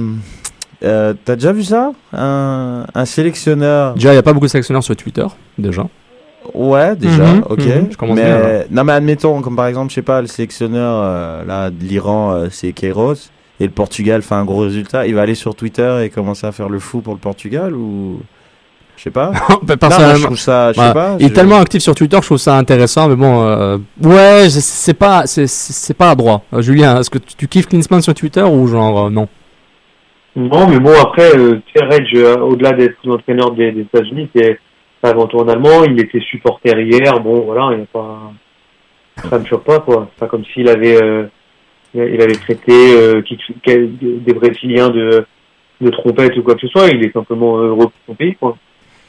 euh, 0.84 1.14
T'as 1.24 1.36
déjà 1.36 1.52
vu 1.52 1.64
ça 1.64 1.92
un, 2.14 2.86
un 2.96 3.06
sélectionneur? 3.06 3.94
Déjà, 3.94 4.10
il 4.10 4.14
n'y 4.14 4.18
a 4.18 4.24
pas 4.24 4.34
beaucoup 4.34 4.46
de 4.48 4.52
sélectionneurs 4.52 4.84
sur 4.84 4.96
Twitter. 4.96 5.26
Déjà. 5.58 5.86
Ouais, 6.56 6.96
déjà, 6.96 7.24
Mhm, 7.36 7.44
ok. 7.50 7.60
mhm, 7.66 7.88
je 7.92 7.98
commence 7.98 8.16
mais, 8.16 8.24
bien, 8.26 8.40
là. 8.40 8.64
non, 8.72 8.84
mais 8.84 8.94
admettons, 8.94 9.42
comme 9.42 9.56
par 9.56 9.68
exemple, 9.68 9.90
je 9.92 9.96
sais 9.96 10.02
pas, 10.02 10.22
le 10.22 10.28
sélectionneur 10.28 10.96
euh, 11.04 11.46
là, 11.46 11.70
de 11.70 11.84
l'Iran, 11.84 12.32
euh, 12.32 12.48
c'est 12.50 12.72
Queiroz, 12.74 13.30
et 13.60 13.66
le 13.66 13.72
Portugal 13.72 14.24
fait 14.24 14.34
un 14.36 14.44
gros 14.44 14.62
résultat. 14.62 15.06
Il 15.06 15.14
va 15.14 15.22
aller 15.22 15.36
sur 15.36 15.54
Twitter 15.54 16.02
et 16.04 16.10
commencer 16.10 16.48
à 16.48 16.52
faire 16.52 16.68
le 16.68 16.80
fou 16.80 17.02
pour 17.02 17.14
le 17.14 17.20
Portugal 17.20 17.76
ou? 17.76 18.20
Je 18.98 19.04
sais 19.04 19.12
pas. 19.12 19.32
Bah, 19.64 19.78
personnellement- 19.78 20.16
je 20.18 20.24
trouve 20.26 20.38
ça. 20.38 20.72
Je 20.74 20.78
Bah, 20.78 20.88
sais 20.90 20.94
pas. 20.94 21.16
il 21.20 21.26
est 21.26 21.30
je- 21.30 21.34
tellement 21.34 21.58
actif 21.60 21.82
sur 21.82 21.96
Twitter, 21.96 22.18
je 22.22 22.26
trouve 22.26 22.38
ça 22.38 22.58
intéressant, 22.58 23.08
mais 23.10 23.16
bon, 23.16 23.44
euh, 23.44 23.78
ouais, 24.04 24.50
c'est 24.50 24.94
pas, 24.94 25.26
c'est- 25.26 25.94
pas 25.98 26.12
à 26.12 26.16
droit. 26.16 26.44
Euh, 26.54 26.62
Julien, 26.62 27.00
est-ce 27.00 27.10
que 27.10 27.18
tu, 27.18 27.36
tu 27.36 27.48
kiffes 27.48 27.68
Klinsmann 27.68 28.02
sur 28.02 28.14
Twitter 28.14 28.44
ou 28.44 28.68
genre 28.68 29.08
euh, 29.08 29.10
non? 29.10 29.28
Non, 30.36 30.68
mais 30.68 30.80
bon, 30.80 30.94
après, 31.02 31.36
euh, 31.36 31.60
au-delà 32.42 32.72
d'être 32.74 32.96
l'entraîneur 33.04 33.52
des, 33.52 33.72
des 33.74 33.82
États-Unis, 33.82 34.30
c'est 34.34 34.60
avant 35.04 35.28
tout 35.28 35.40
un 35.42 35.48
Allemand. 35.50 35.84
Il 35.84 36.00
était 36.00 36.22
supporter 36.22 36.80
hier. 36.80 37.20
Bon, 37.20 37.42
voilà, 37.42 37.70
il 37.74 37.80
y 37.80 37.82
a 37.82 37.86
pas, 37.92 38.32
ça 39.30 39.40
me 39.40 39.46
choque 39.46 39.64
pas, 39.66 39.80
quoi. 39.80 40.08
C'est 40.14 40.20
pas 40.22 40.28
comme 40.28 40.46
s'il 40.54 40.70
avait, 40.70 41.02
euh, 41.02 41.26
il 41.94 42.22
avait 42.22 42.36
traité 42.36 42.72
euh, 42.96 43.22
qui, 43.24 43.38
des 43.66 44.34
Brésiliens 44.34 44.90
de, 44.90 45.26
de 45.82 45.90
trompette 45.90 46.38
ou 46.38 46.44
quoi 46.44 46.56
que 46.56 46.62
ce 46.62 46.68
soit. 46.68 46.88
Il 46.90 47.04
est 47.04 47.12
simplement 47.12 47.58
heureux 47.58 47.88
pour 47.88 47.92
son 48.08 48.14
pays, 48.16 48.36
quoi. 48.40 48.56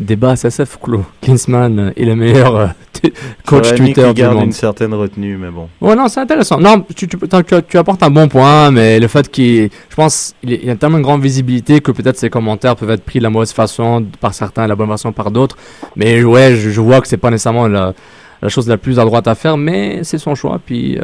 Débat 0.03 0.37
SSF 0.37 0.79
clos. 0.83 1.05
Klinsmann 1.23 1.93
est 1.97 2.05
le 2.05 2.15
meilleur 2.17 2.57
euh, 2.57 2.67
coach 3.47 3.75
Twitter 3.75 4.03
qu'il 4.03 4.15
du 4.15 4.21
garde 4.21 4.35
monde. 4.37 4.45
une 4.47 4.53
certaine 4.53 4.95
retenue, 4.95 5.37
mais 5.37 5.51
bon. 5.51 5.69
Ouais, 5.81 5.97
non, 5.97 6.09
c'est 6.09 6.21
intéressant. 6.21 6.59
Non, 6.59 6.85
tu, 6.95 7.09
tu, 7.09 7.17
t'as- 7.19 7.43
tu- 7.43 7.55
tu 7.69 7.79
apportes 7.79 8.03
un 8.03 8.11
bon 8.11 8.29
point, 8.29 8.71
mais 8.71 9.01
le 9.01 9.09
fait 9.09 9.29
qu'il, 9.31 9.71
je 9.89 9.95
pense, 9.97 10.35
il, 10.43 10.65
y 10.65 10.71
a 10.71 10.77
tellement 10.77 10.99
une 10.99 11.03
grande 11.03 11.23
visibilité 11.23 11.81
que 11.81 11.91
peut-être 11.93 12.17
ses 12.19 12.31
commentaires 12.31 12.77
peuvent 12.77 12.91
être 12.91 13.05
pris 13.05 13.19
de 13.19 13.25
la 13.25 13.31
mauvaise 13.31 13.53
façon 13.53 14.05
par 14.21 14.35
certains, 14.35 14.67
la 14.67 14.75
bonne 14.77 14.89
façon 14.89 15.13
par 15.13 15.31
d'autres. 15.31 15.57
Mais 15.97 16.23
ouais, 16.23 16.55
je, 16.55 16.71
je 16.71 16.81
vois 16.81 17.01
que 17.01 17.09
c'est 17.09 17.17
pas 17.17 17.31
nécessairement 17.31 17.67
la, 17.69 17.93
la 18.41 18.49
chose 18.49 18.69
la 18.69 18.77
plus 18.77 18.99
à 18.99 19.05
droite 19.05 19.27
à 19.29 19.35
faire, 19.35 19.57
mais 19.57 20.01
c'est 20.05 20.19
son 20.19 20.35
choix. 20.35 20.61
Puis 20.65 20.99
euh, 20.99 21.03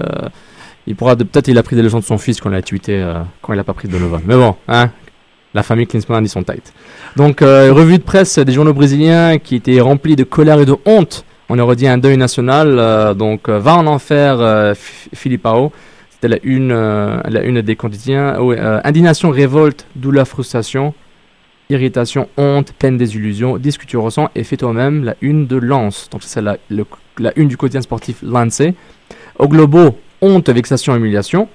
il 0.87 0.95
pourra 0.97 1.17
de- 1.17 1.25
peut-être 1.25 1.49
il 1.49 1.59
a 1.59 1.63
pris 1.63 1.77
des 1.77 1.83
leçons 1.83 1.99
de 2.01 2.05
son 2.05 2.19
fils 2.19 2.41
quand 2.41 2.51
il 2.51 2.57
a 2.57 2.63
tweeté 2.63 2.95
euh, 3.03 3.15
quand 3.43 3.53
il 3.53 3.59
a 3.59 3.65
pas 3.65 3.75
pris 3.75 3.89
de 3.89 3.93
Donovan. 3.93 4.21
Mais 4.27 4.37
bon, 4.37 4.55
hein, 4.69 4.91
la 5.55 5.63
famille 5.63 5.87
Klinsmann 5.87 6.25
ils 6.25 6.29
sont 6.29 6.43
tight. 6.43 6.73
Donc 7.17 7.43
euh, 7.43 7.73
revue 7.73 7.99
de 7.99 8.03
presse 8.03 8.39
des 8.39 8.53
journaux 8.53 8.75
brésiliens 8.75 9.39
qui 9.39 9.57
étaient 9.57 9.81
remplis 9.81 10.17
de 10.17 10.25
colère 10.25 10.61
et 10.61 10.67
de 10.67 10.77
honte. 10.85 11.25
On 11.49 11.59
aurait 11.59 11.77
dit 11.77 11.89
un 11.89 11.99
deuil 11.99 12.17
national. 12.17 12.79
euh, 12.79 13.15
donc 13.15 13.49
euh, 13.49 13.59
va 13.59 13.77
en 13.77 13.87
enfer 13.87 14.75
Filipao. 15.15 15.73
C'était 16.11 16.29
la 16.29 16.39
une, 16.43 16.71
la 16.71 17.43
une 17.43 17.63
des 17.63 17.77
quotidiens. 17.77 18.37
Ah 18.37 18.81
indignation, 18.85 19.31
révolte, 19.31 19.87
douleur, 19.95 20.27
frustration, 20.27 20.93
irritation, 21.71 22.29
honte, 22.37 22.73
peine, 22.73 22.99
désillusion. 22.99 23.57
Dis 23.57 23.71
ce 23.71 23.79
que 23.79 23.87
tu 23.87 23.97
ressens 23.97 24.29
et 24.35 24.43
fais 24.43 24.57
toi-même 24.57 25.05
la 25.05 25.15
une 25.21 25.47
de 25.47 25.57
Lance. 25.57 26.09
Donc 26.11 26.23
c'est 26.25 26.43
la, 26.43 26.57
la 27.19 27.33
une 27.37 27.47
du 27.47 27.57
quotidien 27.57 27.83
sportif 27.83 28.17
Lance. 28.23 28.63
Au 29.39 29.47
globo, 29.47 29.97
honte, 30.21 30.51
vexation, 30.51 30.97
humiliation. 30.97 31.49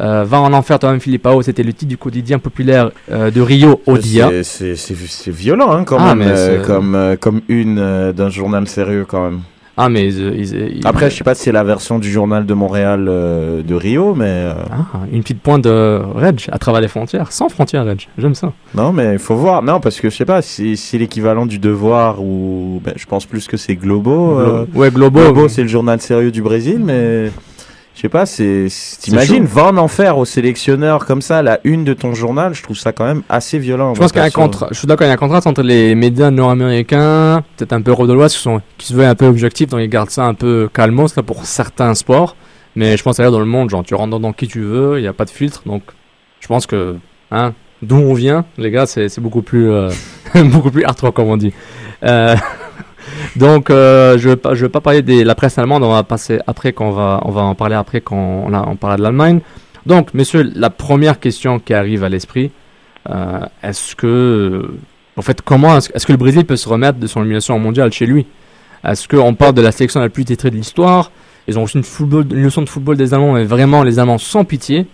Euh, 0.00 0.24
va 0.24 0.40
en 0.40 0.52
enfer 0.52 0.78
toi-même 0.78 1.00
Filipao, 1.00 1.42
c'était 1.42 1.64
le 1.64 1.72
titre 1.72 1.88
du 1.88 1.96
quotidien 1.96 2.38
populaire 2.38 2.90
euh, 3.10 3.30
de 3.32 3.40
Rio 3.40 3.80
Odia. 3.86 4.30
C'est- 4.44 5.30
violent, 5.30 5.72
hein, 5.72 5.82
quand 5.84 5.98
Ah, 5.98 6.14
même, 6.14 6.28
euh, 6.30 6.64
comme, 6.64 6.94
euh, 6.94 7.16
comme 7.16 7.40
une 7.48 8.12
d'un 8.12 8.28
journal 8.30 8.68
sérieux, 8.68 9.04
quand 9.08 9.24
même. 9.24 9.40
Ah 9.80 9.88
mais 9.88 10.06
ils- 10.08 10.34
ils- 10.40 10.76
ils- 10.78 10.86
Après, 10.86 11.08
je 11.08 11.14
sais 11.16 11.22
pas 11.22 11.36
si 11.36 11.44
c'est 11.44 11.52
la 11.52 11.62
version 11.62 12.00
du 12.00 12.10
journal 12.10 12.44
de 12.46 12.52
Montréal 12.54 13.04
de 13.06 13.74
Rio, 13.74 14.14
mais. 14.16 14.48
Ah, 14.72 14.98
une 15.12 15.22
petite 15.22 15.40
pointe 15.40 15.62
de 15.64 16.00
Reg 16.14 16.46
à 16.50 16.58
travers 16.58 16.80
les 16.80 16.88
frontières, 16.88 17.30
sans 17.30 17.48
frontières 17.48 17.84
Reg, 17.84 18.08
j'aime 18.18 18.34
ça. 18.34 18.52
Non, 18.74 18.92
mais 18.92 19.12
il 19.12 19.18
faut 19.20 19.36
voir. 19.36 19.62
Non, 19.62 19.78
parce 19.78 20.00
que 20.00 20.10
je 20.10 20.16
sais 20.16 20.24
pas 20.24 20.42
si 20.42 20.76
c'est 20.76 20.98
l'équivalent 20.98 21.46
du 21.46 21.58
Devoir 21.60 22.20
ou. 22.20 22.80
ben, 22.84 22.94
je 22.96 23.06
pense 23.06 23.24
plus 23.26 23.46
que 23.46 23.56
c'est 23.56 23.76
Globo. 23.76 24.40
Glo- 24.40 24.66
ouais, 24.74 24.90
Globo. 24.90 25.48
c'est 25.48 25.62
le 25.62 25.68
journal 25.68 26.00
sérieux 26.00 26.30
du 26.32 26.42
Brésil, 26.42 26.80
mais. 26.84 27.30
Je 27.98 28.02
sais 28.02 28.08
pas, 28.08 28.26
c'est. 28.26 28.68
T'imagines, 29.00 29.44
va 29.44 29.64
en 29.64 29.76
enfer 29.76 30.18
au 30.18 30.24
sélectionneur 30.24 31.04
comme 31.04 31.20
ça, 31.20 31.42
la 31.42 31.58
une 31.64 31.82
de 31.82 31.94
ton 31.94 32.14
journal, 32.14 32.54
je 32.54 32.62
trouve 32.62 32.76
ça 32.76 32.92
quand 32.92 33.04
même 33.04 33.22
assez 33.28 33.58
violent. 33.58 33.92
Je 33.92 33.98
pense 33.98 34.12
qu'il 34.12 34.20
y 34.20 34.22
a 34.22 34.26
un 34.26 34.30
contrat. 34.30 34.68
Je 34.70 34.78
suis 34.78 34.86
d'accord, 34.86 35.04
il 35.04 35.08
y 35.08 35.10
a 35.10 35.14
un 35.14 35.16
contraste 35.16 35.48
entre 35.48 35.62
les 35.62 35.96
médias 35.96 36.30
nord-américains, 36.30 37.42
peut-être 37.56 37.72
un 37.72 37.82
peu 37.82 37.90
l'Ouest, 37.90 38.36
qui, 38.36 38.40
sont, 38.40 38.60
qui 38.78 38.86
se 38.86 38.94
veulent 38.94 39.06
un 39.06 39.16
peu 39.16 39.26
objectifs, 39.26 39.70
donc 39.70 39.80
ils 39.80 39.88
gardent 39.88 40.10
ça 40.10 40.26
un 40.26 40.34
peu 40.34 40.70
calmos 40.72 41.16
là, 41.16 41.24
pour 41.24 41.44
certains 41.44 41.92
sports. 41.94 42.36
Mais 42.76 42.96
je 42.96 43.02
pense 43.02 43.16
que 43.16 43.22
dans 43.28 43.40
le 43.40 43.46
monde, 43.46 43.68
genre 43.68 43.82
tu 43.82 43.96
rentres 43.96 44.20
dans 44.20 44.32
qui 44.32 44.46
tu 44.46 44.60
veux, 44.60 45.00
il 45.00 45.02
n'y 45.02 45.08
a 45.08 45.12
pas 45.12 45.24
de 45.24 45.30
filtre, 45.30 45.62
donc 45.66 45.82
je 46.38 46.46
pense 46.46 46.68
que 46.68 46.98
hein, 47.32 47.52
d'où 47.82 47.96
on 47.96 48.14
vient, 48.14 48.44
les 48.58 48.70
gars, 48.70 48.86
c'est 48.86 49.08
c'est 49.08 49.20
beaucoup 49.20 49.42
plus 49.42 49.72
euh, 49.72 49.90
beaucoup 50.44 50.70
plus 50.70 50.84
hardcore 50.84 51.12
comme 51.12 51.30
on 51.30 51.36
dit. 51.36 51.52
Euh, 52.04 52.36
donc 53.36 53.70
euh, 53.70 54.18
je 54.18 54.30
je 54.52 54.64
vais 54.64 54.68
pas 54.68 54.80
parler 54.80 55.02
de 55.02 55.22
la 55.22 55.34
presse 55.34 55.58
allemande, 55.58 55.82
on 55.82 55.92
va 55.92 56.02
passer 56.02 56.38
après 56.46 56.72
quand 56.72 56.88
on 56.88 56.92
va 56.92 57.20
on 57.24 57.30
va 57.30 57.42
en 57.42 57.54
parler 57.54 57.74
après 57.74 58.00
quand 58.00 58.46
on 58.46 58.76
parlera 58.76 58.96
de 58.96 59.02
l'Allemagne. 59.02 59.40
Donc 59.86 60.12
messieurs, 60.14 60.50
la 60.54 60.70
première 60.70 61.20
question 61.20 61.58
qui 61.58 61.72
arrive 61.74 62.04
à 62.04 62.08
l'esprit, 62.08 62.50
euh, 63.08 63.40
est-ce 63.62 63.96
que 63.96 64.70
en 65.16 65.22
fait 65.22 65.40
comment 65.42 65.78
est-ce 65.78 66.06
que 66.06 66.12
le 66.12 66.18
Brésil 66.18 66.44
peut 66.44 66.56
se 66.56 66.68
remettre 66.68 66.98
de 66.98 67.06
son 67.06 67.20
élimination 67.20 67.58
mondiale 67.58 67.92
chez 67.92 68.06
lui? 68.06 68.26
Est-ce 68.84 69.08
qu'on 69.08 69.34
parle 69.34 69.54
de 69.54 69.62
la 69.62 69.72
sélection 69.72 70.00
la 70.00 70.08
plus 70.08 70.24
titrée 70.24 70.50
de 70.50 70.56
l'histoire? 70.56 71.10
Ils 71.48 71.58
ont 71.58 71.62
reçu 71.62 71.78
une, 71.78 71.84
une 72.30 72.44
leçon 72.44 72.62
de 72.62 72.68
football 72.68 72.96
des 72.96 73.14
Allemands, 73.14 73.32
mais 73.32 73.44
vraiment 73.44 73.82
les 73.82 73.98
Allemands 73.98 74.18
sans 74.18 74.44
pitié. 74.44 74.86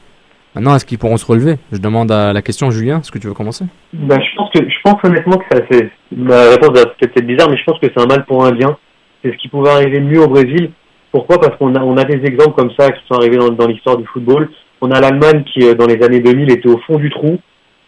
Maintenant, 0.55 0.77
est-ce 0.77 0.87
qu'ils 0.87 0.99
pourront 0.99 1.17
se 1.17 1.27
relever? 1.27 1.57
Je 1.73 1.79
demande 1.79 2.13
à 2.13 2.33
la 2.33 2.41
question, 2.41 2.71
Julien, 2.71 3.01
est-ce 3.01 3.11
que 3.11 3.19
tu 3.19 3.27
veux 3.27 3.35
commencer? 3.35 3.65
Bah, 3.93 4.19
je 4.21 4.37
pense 4.37 4.51
que 4.53 4.61
je 4.61 4.77
pense 4.85 5.03
honnêtement 5.03 5.37
que 5.37 5.57
c'est 5.69 5.91
ma 6.13 6.51
réponse 6.51 6.69
va 6.69 6.87
peut-être 6.87 7.17
être 7.17 7.27
bizarre, 7.27 7.51
mais 7.51 7.57
je 7.57 7.65
pense 7.65 7.79
que 7.81 7.87
c'est 7.89 8.01
un 8.01 8.07
mal 8.07 8.25
pour 8.25 8.45
un 8.45 8.53
bien. 8.53 8.77
C'est 9.23 9.33
ce 9.33 9.37
qui 9.39 9.49
pouvait 9.49 9.71
arriver 9.71 9.99
mieux 10.01 10.23
au 10.23 10.29
Brésil. 10.29 10.71
Pourquoi? 11.11 11.41
Parce 11.41 11.57
qu'on 11.59 11.75
a 11.75 11.81
on 11.81 11.97
a 11.97 12.05
des 12.05 12.25
exemples 12.25 12.55
comme 12.55 12.71
ça 12.79 12.93
qui 12.93 13.01
sont 13.09 13.15
arrivés 13.15 13.37
dans, 13.37 13.67
l'histoire 13.67 13.97
du 13.97 14.07
football. 14.07 14.49
On 14.81 14.93
a 14.93 15.01
l'Allemagne 15.01 15.43
qui 15.53 15.65
euh, 15.65 15.75
dans 15.75 15.87
les 15.87 16.01
années 16.05 16.21
2000 16.21 16.53
était 16.53 16.69
au 16.69 16.79
fond 16.87 16.99
du 16.99 17.11
trou 17.11 17.39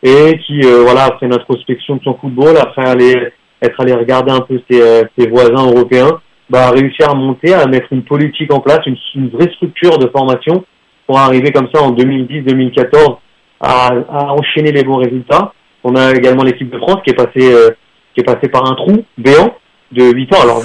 et 0.02 0.38
qui 0.44 0.61
euh, 0.64 0.83
voilà 0.83 1.05
après 1.05 1.26
une 1.26 1.35
introspection 1.35 1.96
de 1.96 2.02
son 2.02 2.14
football, 2.14 2.57
après 2.57 2.85
aller 2.85 3.29
être 3.62 3.81
allé 3.81 3.94
regarder 3.94 4.33
un 4.33 4.40
peu 4.40 4.61
ses, 4.68 4.83
euh, 4.83 5.05
voisins 5.31 5.66
européens, 5.66 6.20
bah, 6.50 6.66
a 6.66 6.70
réussi 6.70 7.02
à 7.05 7.12
remonter, 7.12 7.55
à 7.55 7.66
mettre 7.66 7.92
une 7.92 8.02
politique 8.02 8.52
en 8.52 8.61
place, 8.61 8.81
une 9.14 9.29
vraie 9.29 9.50
structure 9.52 9.98
de 9.98 10.09
formation 10.09 10.64
pour 11.07 11.19
arriver 11.19 11.53
comme 11.53 11.69
ça 11.73 11.83
en 11.83 11.92
2010-2014 11.92 13.19
à, 13.61 13.88
à 14.09 14.33
enchaîner 14.33 14.73
les 14.73 14.85
bons 14.85 14.97
résultats. 14.97 15.53
On 15.85 15.95
a 15.95 16.12
également 16.12 16.42
l'équipe 16.42 16.71
de 16.71 16.79
France 16.79 16.99
qui 17.05 17.11
est 17.11 17.14
passée 17.14 17.53
euh, 17.53 17.71
qui 18.14 18.21
est 18.21 18.25
passée 18.25 18.49
par 18.49 18.71
un 18.71 18.75
trou 18.75 19.05
béant 19.19 19.55
de 19.92 20.05
8 20.05 20.35
ans. 20.35 20.42
Alors 20.42 20.62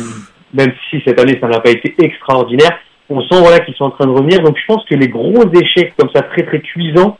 même 0.54 0.74
si 0.90 1.02
cette 1.06 1.20
année 1.20 1.38
ça 1.40 1.48
n'a 1.48 1.60
pas 1.60 1.72
été 1.72 1.94
extraordinaire, 2.00 2.78
on 3.10 3.22
sent 3.22 3.40
voilà 3.40 3.60
qu'ils 3.60 3.76
sont 3.76 3.86
en 3.86 3.92
train 3.92 4.06
de 4.06 4.12
revenir. 4.12 4.40
Donc 4.42 4.58
je 4.58 4.66
pense 4.66 4.84
que 4.86 4.96
les 4.96 5.08
gros 5.08 5.44
échecs 5.54 5.94
comme 5.98 6.10
ça 6.14 6.24
très 6.24 6.44
très 6.44 6.62
cuisants, 6.62 7.18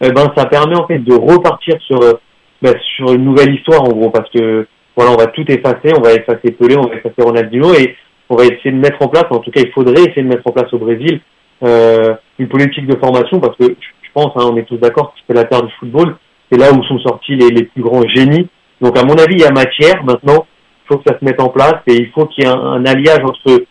eh 0.00 0.10
ben 0.10 0.32
ça 0.36 0.46
permet 0.46 0.76
en 0.76 0.86
fait 0.86 0.98
de 0.98 1.14
repartir 1.14 1.76
sur 1.86 2.00
euh, 2.02 2.14
bah, 2.62 2.70
sur 2.96 3.12
une 3.12 3.24
nouvelle 3.24 3.54
histoire 3.54 3.82
en 3.82 3.88
gros 3.88 4.10
parce 4.10 4.30
que 4.30 4.66
voilà, 4.96 5.12
on 5.12 5.16
va 5.16 5.26
tout 5.26 5.50
effacer, 5.50 5.92
on 5.96 6.02
va 6.02 6.12
effacer 6.12 6.52
Pelé, 6.52 6.76
on 6.76 6.86
va 6.86 6.94
effacer 6.94 7.22
Ronaldinho 7.22 7.72
et 7.74 7.96
on 8.28 8.36
va 8.36 8.44
essayer 8.44 8.70
de 8.70 8.78
mettre 8.78 9.02
en 9.02 9.08
place, 9.08 9.26
en 9.30 9.38
tout 9.38 9.50
cas, 9.50 9.60
il 9.60 9.72
faudrait 9.72 10.00
essayer 10.00 10.22
de 10.22 10.28
mettre 10.28 10.46
en 10.46 10.52
place 10.52 10.72
au 10.72 10.78
Brésil 10.78 11.20
euh, 11.62 12.14
une 12.38 12.48
politique 12.48 12.86
de 12.86 12.96
formation 12.96 13.40
parce 13.40 13.56
que 13.56 13.64
je 13.64 14.20
pense, 14.20 14.32
hein, 14.36 14.50
on 14.52 14.56
est 14.56 14.64
tous 14.64 14.76
d'accord 14.76 15.14
c'est 15.26 15.34
la 15.34 15.44
terre 15.44 15.62
du 15.62 15.72
football, 15.78 16.16
c'est 16.50 16.58
là 16.58 16.72
où 16.72 16.82
sont 16.84 16.98
sortis 16.98 17.36
les, 17.36 17.64
plus 17.64 17.82
grands 17.82 18.06
génies. 18.08 18.48
Donc 18.80 18.98
à 18.98 19.04
mon 19.04 19.14
avis, 19.14 19.34
il 19.34 19.40
y 19.40 19.44
a 19.44 19.50
matière. 19.50 20.04
Maintenant, 20.04 20.46
il 20.84 20.88
faut 20.88 20.98
que 20.98 21.04
ça 21.08 21.18
se 21.18 21.24
mette 21.24 21.40
en 21.40 21.48
place 21.48 21.76
et 21.86 21.94
il 21.94 22.10
faut 22.10 22.26
qu'il 22.26 22.44
y 22.44 22.46
ait 22.46 22.50
un, 22.50 22.84
alliage 22.84 23.22
entre 23.24 23.64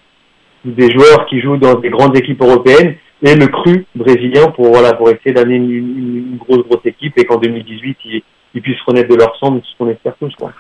des 0.64 0.92
joueurs 0.92 1.26
qui 1.28 1.42
jouent 1.42 1.58
dans 1.58 1.76
des 1.76 1.90
grandes 1.90 2.18
équipes 2.18 2.42
européennes 2.42 2.96
et 3.24 3.36
le 3.36 3.48
cru 3.48 3.86
brésilien 3.96 4.48
pour 4.56 4.68
voilà 4.68 4.94
pour 4.94 5.10
essayer 5.10 5.34
d'amener 5.34 5.56
une, 5.56 6.38
grosse 6.38 6.64
grosse 6.68 6.86
équipe 6.86 7.18
et 7.18 7.26
qu'en 7.26 7.38
2018 7.38 7.98
ils, 8.54 8.62
puissent 8.62 8.82
renaître 8.86 9.10
de 9.10 9.16
leur 9.16 9.36
cendre, 9.38 9.62
ce 9.64 9.78
qu'on 9.78 9.90
espère 9.90 10.14
tous 10.20 10.34
quoi. 10.36 10.52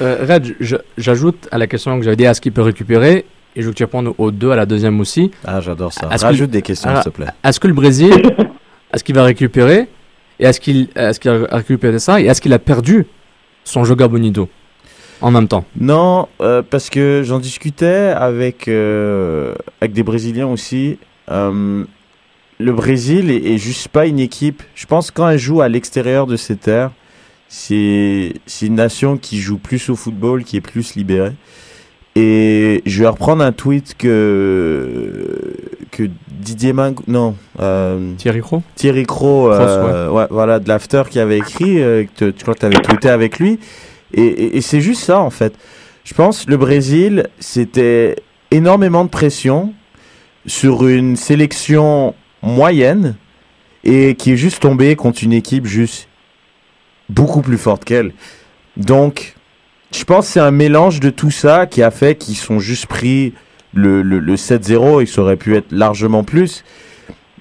Euh, 0.00 0.24
Red, 0.28 0.56
j'ajoute 0.96 1.48
à 1.50 1.58
la 1.58 1.66
question 1.66 1.98
que 1.98 2.04
j'avais 2.04 2.16
dit 2.16 2.26
à 2.26 2.34
ce 2.34 2.40
qu'il 2.40 2.52
peut 2.52 2.62
récupérer, 2.62 3.24
et 3.56 3.60
je 3.62 3.66
veux 3.66 3.72
que 3.72 3.76
tu 3.78 3.84
répondes 3.84 4.12
aux 4.18 4.30
deux 4.30 4.50
à 4.50 4.56
la 4.56 4.66
deuxième 4.66 4.98
aussi. 5.00 5.30
Ah, 5.44 5.60
j'adore 5.60 5.92
ça. 5.92 6.08
Est-ce 6.12 6.22
que- 6.22 6.26
Rajoute 6.26 6.50
des 6.50 6.62
questions, 6.62 6.94
s'il 6.94 7.04
te 7.04 7.08
plaît. 7.10 7.26
Est-ce 7.44 7.60
que 7.60 7.68
le 7.68 7.74
Brésil, 7.74 8.12
est-ce 8.94 9.04
qu'il 9.04 9.14
va 9.14 9.24
récupérer 9.24 9.88
Et 10.40 10.44
est-ce 10.46 10.60
qu'il 10.60 10.88
est 10.96 11.18
qu'il 11.18 11.30
a 11.30 11.56
récupéré 11.56 11.98
ça 11.98 12.20
Et 12.20 12.24
est-ce 12.26 12.40
qu'il 12.40 12.52
a 12.52 12.58
perdu 12.58 13.06
son 13.64 13.84
Joga 13.84 14.08
Bonito 14.08 14.48
en 15.20 15.30
même 15.30 15.46
temps? 15.48 15.64
Non, 15.78 16.28
euh, 16.40 16.62
parce 16.68 16.90
que 16.90 17.22
j'en 17.24 17.38
discutais 17.38 18.12
avec, 18.16 18.68
euh, 18.68 19.54
avec 19.80 19.92
des 19.92 20.02
Brésiliens 20.02 20.46
aussi. 20.48 20.98
Euh, 21.30 21.84
le 22.58 22.72
Brésil 22.72 23.30
est, 23.30 23.54
est 23.54 23.58
juste 23.58 23.88
pas 23.88 24.06
une 24.06 24.18
équipe. 24.18 24.62
Je 24.74 24.86
pense 24.86 25.10
que 25.10 25.16
quand 25.16 25.28
elle 25.28 25.38
joue 25.38 25.60
à 25.60 25.68
l'extérieur 25.68 26.26
de 26.26 26.36
ses 26.36 26.56
terres, 26.56 26.90
c'est 27.48 28.32
c'est 28.46 28.66
une 28.66 28.76
nation 28.76 29.16
qui 29.18 29.38
joue 29.40 29.58
plus 29.58 29.90
au 29.90 29.96
football, 29.96 30.42
qui 30.44 30.56
est 30.56 30.60
plus 30.60 30.94
libérée. 30.94 31.32
Et 32.14 32.82
je 32.84 33.00
vais 33.02 33.08
reprendre 33.08 33.42
un 33.42 33.52
tweet 33.52 33.94
que 33.96 35.54
que 35.90 36.04
Didier 36.28 36.72
Mang 36.72 36.94
non 37.06 37.36
euh, 37.60 38.12
Thierry 38.16 38.40
Cros 38.40 38.62
Thierry 38.74 39.04
Cross, 39.06 39.56
euh, 39.58 40.10
ouais, 40.10 40.26
voilà, 40.30 40.58
de 40.58 40.68
l'After 40.68 41.04
qui 41.08 41.18
avait 41.20 41.38
écrit, 41.38 41.80
euh, 41.82 42.04
que 42.16 42.30
tu 42.30 42.42
crois 42.42 42.54
que 42.54 42.60
tu 42.60 42.66
avais 42.66 42.80
tweeté 42.80 43.08
avec 43.08 43.38
lui. 43.38 43.58
Et, 44.14 44.22
et- 44.24 44.56
et 44.56 44.60
c'est 44.60 44.80
juste 44.80 45.02
ça, 45.04 45.20
en 45.20 45.30
fait. 45.30 45.54
Je 46.04 46.14
pense 46.14 46.46
le 46.48 46.56
Brésil, 46.56 47.28
c'était 47.38 48.16
énormément 48.50 49.04
de 49.04 49.10
pression 49.10 49.72
sur 50.46 50.86
une 50.88 51.16
sélection 51.16 52.14
moyenne 52.42 53.14
et 53.84 54.14
qui 54.16 54.32
est 54.32 54.36
juste 54.36 54.60
tombée 54.60 54.96
contre 54.96 55.22
une 55.22 55.32
équipe 55.32 55.66
juste 55.66 56.08
beaucoup 57.08 57.40
plus 57.40 57.56
forte 57.58 57.84
qu'elle. 57.84 58.12
Donc, 58.76 59.34
je 59.94 60.04
pense 60.04 60.26
que 60.26 60.32
c'est 60.32 60.40
un 60.40 60.50
mélange 60.50 61.00
de 61.00 61.10
tout 61.10 61.30
ça 61.30 61.66
qui 61.66 61.82
a 61.82 61.90
fait 61.90 62.14
qu'ils 62.16 62.36
sont 62.36 62.58
juste 62.58 62.86
pris 62.86 63.34
le, 63.74 64.02
le, 64.02 64.18
le 64.18 64.34
7-0 64.36 65.02
et 65.02 65.06
ça 65.06 65.22
aurait 65.22 65.36
pu 65.36 65.56
être 65.56 65.70
largement 65.72 66.24
plus. 66.24 66.64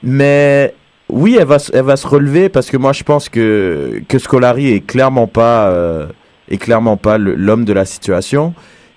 Mais 0.04 0.74
oui, 1.10 1.38
elle 1.40 1.46
va, 1.48 1.60
se- 1.60 2.08
relever 2.08 2.50
parce 2.50 2.70
que 2.70 2.78
moi 2.78 2.94
je 2.94 3.04
pense 3.04 3.30
que, 3.30 4.02
que 4.08 4.18
Scolari 4.20 4.72
est 4.72 4.82
clairement 4.82 5.28
pas, 5.28 5.68
euh, 5.68 6.08
est 6.50 6.58
clairement 6.58 6.98
pas 6.98 7.18
l'homme 7.18 7.66
de 7.66 7.74
la 7.74 7.86
situation. 7.86 8.54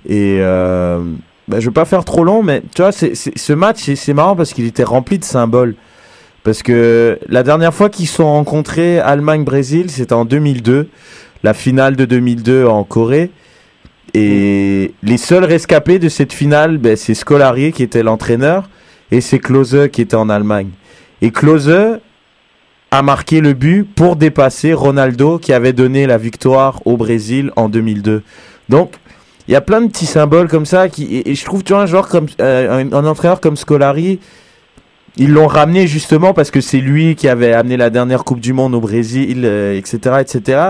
Et 0.07 0.39
euh, 0.41 1.01
ben, 1.49 1.61
je 1.61 1.67
veux 1.67 1.73
pas 1.73 1.85
faire 1.85 2.05
trop 2.05 2.25
long, 2.25 2.43
mais 2.43 2.63
tu 2.75 2.83
vois, 2.83 2.93
ce 2.93 3.53
match, 3.53 3.91
c'est 3.95 4.15
marrant 4.15 4.37
parce 4.37 4.53
qu'il 4.53 4.67
était 4.67 4.85
rempli 4.85 5.19
de 5.19 5.25
symboles. 5.25 5.75
Parce 6.43 6.63
que 6.63 7.19
la 7.29 7.43
dernière 7.43 7.73
fois 7.73 7.89
qu'ils 7.89 8.07
se 8.07 8.17
sont 8.17 8.27
rencontrés, 8.31 8.99
Allemagne-Brésil, 9.01 9.91
c'était 9.91 10.13
en 10.13 10.27
2002, 10.27 10.89
la 11.43 11.55
finale 11.55 11.97
de 11.97 12.05
2002 12.05 12.67
en 12.67 12.85
Corée. 12.85 13.31
Et 14.15 14.95
les 15.03 15.17
seuls 15.17 15.45
rescapés 15.45 15.99
de 15.99 16.09
cette 16.09 16.33
finale, 16.33 16.79
ben, 16.79 16.97
c'est 16.97 17.15
Scolari 17.15 17.73
qui 17.73 17.83
était 17.83 18.05
l'entraîneur 18.05 18.69
et 19.11 19.21
c'est 19.21 19.41
Klose 19.41 19.89
qui 19.93 20.03
était 20.03 20.15
en 20.15 20.29
Allemagne. 20.29 20.71
Et 21.21 21.33
Klose 21.33 21.99
a 22.91 23.03
marqué 23.03 23.41
le 23.41 23.55
but 23.55 23.83
pour 23.83 24.15
dépasser 24.15 24.73
Ronaldo 24.73 25.39
qui 25.39 25.53
avait 25.53 25.73
donné 25.73 26.07
la 26.07 26.17
victoire 26.17 26.81
au 26.85 26.97
Brésil 26.97 27.51
en 27.57 27.69
2002. 27.69 28.23
Donc, 28.69 28.95
il 29.49 29.53
y 29.53 29.57
a 29.57 29.61
plein 29.61 29.81
de 29.81 29.89
petits 29.89 30.07
symboles 30.07 30.49
comme 30.49 30.65
ça 30.65 30.87
et, 30.87 31.35
je 31.35 31.45
trouve 31.45 31.65
tu 31.65 31.73
vois 31.73 31.83
un 31.83 31.87
joueur 31.87 32.09
comme 32.09 32.27
euh, 32.41 32.85
un, 32.93 33.05
entraîneur 33.05 33.41
comme 33.41 33.57
Scolari 33.57 34.21
ils 35.17 35.31
l'ont 35.31 35.47
ramené 35.47 35.87
justement 35.87 36.35
parce 36.35 36.51
que 36.51 36.61
c'est 36.61 36.79
lui 36.79 37.15
qui 37.15 37.29
avait 37.29 37.53
amené 37.53 37.77
la 37.77 37.91
dernière 37.91 38.25
Coupe 38.25 38.41
du 38.41 38.53
Monde 38.53 38.75
au 38.75 38.81
Brésil, 38.81 39.43
euh, 39.45 39.77
etc., 39.77 40.17
etc. 40.21 40.63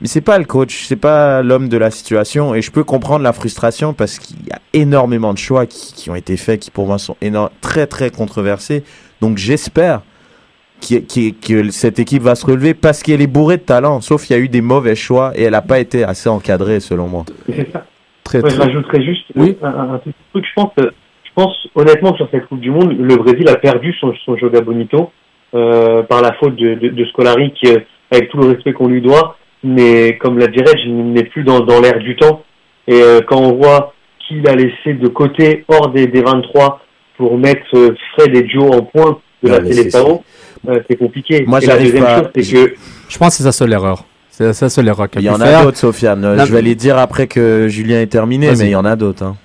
Mais 0.00 0.08
c'est 0.08 0.20
pas 0.20 0.38
le 0.38 0.44
coach, 0.44 0.84
c'est 0.86 0.96
pas 0.96 1.42
l'homme 1.42 1.68
de 1.68 1.76
la 1.78 1.90
situation. 1.90 2.54
Et 2.54 2.62
je 2.62 2.70
peux 2.70 2.84
comprendre 2.84 3.22
la 3.22 3.32
frustration 3.32 3.94
parce 3.94 4.18
qu'il 4.18 4.36
y 4.46 4.50
a 4.52 4.58
énormément 4.72 5.32
de 5.32 5.38
choix 5.38 5.66
qui, 5.66 5.92
qui 5.94 6.10
ont 6.10 6.14
été 6.16 6.36
faits, 6.36 6.60
qui 6.60 6.70
pour 6.70 6.86
moi 6.86 6.98
sont 6.98 7.16
énorme, 7.22 7.50
très 7.60 7.86
très 7.86 8.10
controversés. 8.10 8.82
Donc 9.20 9.38
j'espère 9.38 10.02
qu'il- 10.80 11.06
qu'il- 11.06 11.34
que 11.38 11.70
cette 11.70 11.98
équipe 11.98 12.22
va 12.22 12.34
se 12.34 12.44
relever 12.44 12.74
parce 12.74 13.02
qu'elle 13.02 13.22
est 13.22 13.26
bourrée 13.28 13.56
de 13.56 13.62
talent. 13.62 14.00
Sauf 14.00 14.26
qu'il 14.26 14.36
y 14.36 14.38
a 14.38 14.42
eu 14.42 14.48
des 14.48 14.60
mauvais 14.60 14.96
choix 14.96 15.32
et 15.36 15.44
elle 15.44 15.52
n'a 15.52 15.62
pas 15.62 15.78
été 15.78 16.04
assez 16.04 16.28
encadrée 16.28 16.80
selon 16.80 17.06
moi. 17.08 17.24
C'est 17.48 17.70
ça. 17.72 17.86
Très, 18.24 18.42
Ouais, 18.42 18.50
je 18.50 18.56
très- 18.56 18.64
rajouterais 18.66 19.02
juste 19.04 19.24
Oui. 19.36 19.56
un, 19.62 19.68
un 19.94 19.98
petit 19.98 20.14
truc. 20.32 20.44
Je 20.46 20.52
pense, 20.54 20.70
que- 20.76 20.82
je 21.24 21.30
pense 21.34 21.68
honnêtement 21.74 22.10
que 22.12 22.16
sur 22.18 22.28
cette 22.30 22.46
Coupe 22.48 22.60
du 22.60 22.70
Monde, 22.70 22.96
le 22.98 23.16
Brésil 23.16 23.48
a 23.48 23.56
perdu 23.56 23.94
son, 24.00 24.12
son 24.24 24.36
Joga 24.36 24.60
Bonito 24.60 25.10
euh, 25.54 26.02
par 26.02 26.20
la 26.20 26.32
faute 26.34 26.56
de, 26.56 26.74
de, 26.74 26.88
de 26.88 27.04
Scolari, 27.06 27.52
qui, 27.52 27.68
euh, 27.72 27.78
avec 28.10 28.28
tout 28.30 28.38
le 28.38 28.48
respect 28.48 28.72
qu'on 28.72 28.88
lui 28.88 29.00
doit, 29.00 29.36
mais 29.64 30.16
comme 30.18 30.38
l'a 30.38 30.46
dit 30.48 30.60
Reg, 30.60 30.86
n'est 30.88 31.24
plus 31.24 31.42
dans, 31.42 31.60
dans 31.60 31.80
l'air 31.80 31.98
du 31.98 32.14
temps. 32.16 32.42
Et 32.86 33.00
euh, 33.02 33.20
quand 33.26 33.40
on 33.40 33.54
voit 33.56 33.94
qu'il 34.26 34.46
a 34.48 34.54
laissé 34.54 34.94
de 34.94 35.08
côté, 35.08 35.64
hors 35.68 35.88
des, 35.90 36.06
des 36.06 36.22
23, 36.22 36.80
pour 37.16 37.38
mettre 37.38 37.62
euh, 37.74 37.94
Fred 38.16 38.36
et 38.36 38.48
Joe 38.48 38.64
en 38.76 38.82
point 38.82 39.18
de 39.42 39.48
la 39.50 39.60
mais 39.60 39.70
Téléfao, 39.70 40.22
euh, 40.68 40.80
c'est 40.88 40.96
compliqué. 40.96 41.44
Moi, 41.46 41.58
et 41.62 41.66
la 41.66 41.72
j'arrive 41.72 41.86
deuxième 41.86 42.04
pas- 42.04 42.18
chose, 42.18 42.30
c'est 42.34 42.52
que 42.66 42.74
Je 43.08 43.18
pense 43.18 43.28
que 43.28 43.34
c'est 43.38 43.42
sa 43.44 43.52
seule 43.52 43.72
erreur. 43.72 44.04
C'est 44.30 44.52
sa 44.52 44.68
seule 44.68 44.88
erreur 44.88 45.08
qu'il 45.08 45.22
Il 45.22 45.24
y 45.26 45.28
a 45.28 45.34
en 45.34 45.40
a 45.40 45.62
d'autres, 45.64 45.76
Sofiane. 45.78 46.36
Je 46.44 46.52
vais 46.52 46.62
les 46.62 46.74
dire 46.74 46.98
après 46.98 47.26
que 47.28 47.68
Julien 47.68 48.00
est 48.00 48.06
terminé, 48.10 48.48
mais 48.58 48.64
il 48.66 48.70
y 48.70 48.74
en 48.76 48.84
a 48.84 48.96
d'autres. 48.96 49.22
hein. 49.22 49.36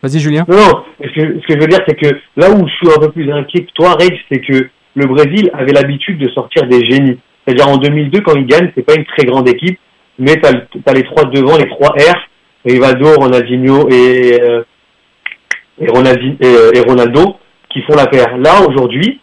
Vas-y, 0.00 0.20
Julien. 0.20 0.44
Non, 0.48 0.56
non, 0.56 0.82
ce 1.02 1.08
que, 1.08 1.40
ce 1.40 1.46
que 1.48 1.54
je 1.54 1.58
veux 1.58 1.66
dire, 1.66 1.80
c'est 1.88 1.96
que 1.96 2.14
là 2.36 2.48
où 2.52 2.68
je 2.68 2.72
suis 2.74 2.88
un 2.96 3.00
peu 3.00 3.10
plus 3.10 3.32
inquiet 3.32 3.64
que 3.64 3.72
toi, 3.74 3.94
Reg, 3.94 4.16
c'est 4.30 4.38
que 4.40 4.68
le 4.94 5.06
Brésil 5.06 5.50
avait 5.54 5.72
l'habitude 5.72 6.18
de 6.18 6.28
sortir 6.30 6.68
des 6.68 6.88
génies. 6.88 7.18
C'est-à-dire 7.48 7.68
en 7.68 7.78
2002, 7.78 8.20
quand 8.20 8.34
ils 8.34 8.44
gagnent, 8.46 8.70
c'est 8.74 8.82
pas 8.84 8.94
une 8.94 9.06
très 9.06 9.24
grande 9.24 9.48
équipe, 9.48 9.78
mais 10.18 10.34
le- 10.34 10.80
t'as 10.84 10.92
les 10.92 11.02
trois 11.04 11.24
devant, 11.24 11.56
les 11.56 11.66
trois 11.70 11.88
R, 11.96 12.14
Rivaldo, 12.66 13.06
Ronaldinho 13.14 13.88
et, 13.88 14.38
euh, 14.42 14.62
euh, 15.80 16.72
et 16.74 16.80
Ronaldo, 16.80 17.36
qui 17.70 17.80
font 17.82 17.96
la 17.96 18.06
paire. 18.06 18.36
Là, 18.36 18.60
aujourd'hui, 18.68 19.20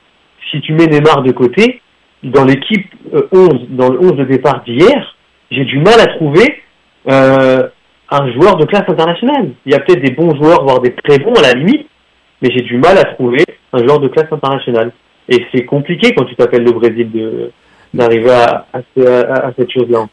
si 0.49 0.59
tu 0.61 0.73
mets 0.73 0.88
Neymar 0.88 1.21
de 1.21 1.31
côté, 1.33 1.81
dans 2.23 2.45
l'équipe 2.45 2.88
euh, 3.13 3.27
11, 3.31 3.67
dans 3.69 3.89
le 3.91 3.99
11 3.99 4.13
de 4.15 4.23
départ 4.23 4.63
d'hier, 4.63 5.15
j'ai 5.51 5.65
du 5.65 5.77
mal 5.77 5.99
à 5.99 6.07
trouver 6.07 6.63
euh, 7.11 7.67
un 8.09 8.31
joueur 8.33 8.55
de 8.55 8.65
classe 8.65 8.88
internationale. 8.89 9.51
Il 9.67 9.71
y 9.71 9.75
a 9.75 9.79
peut-être 9.81 10.01
des 10.03 10.13
bons 10.13 10.35
joueurs, 10.35 10.63
voire 10.63 10.79
des 10.81 10.93
très 10.95 11.19
bons 11.19 11.33
à 11.33 11.43
la 11.43 11.53
limite, 11.53 11.88
mais 12.41 12.49
j'ai 12.51 12.63
du 12.63 12.77
mal 12.77 12.97
à 12.97 13.03
trouver 13.03 13.43
un 13.71 13.79
joueur 13.85 13.99
de 13.99 14.07
classe 14.07 14.31
internationale. 14.31 14.91
Et 15.29 15.45
c'est 15.53 15.65
compliqué 15.65 16.15
quand 16.15 16.25
tu 16.25 16.35
t'appelles 16.35 16.63
le 16.63 16.71
Brésil 16.71 17.11
de 17.11 17.51
d'arriver 17.95 18.31
à, 18.31 18.65
à, 18.73 18.79
ce- 18.95 19.25
à- 19.25 19.47
à 19.47 19.53
cette 19.58 19.71
chose-là. 19.71 20.05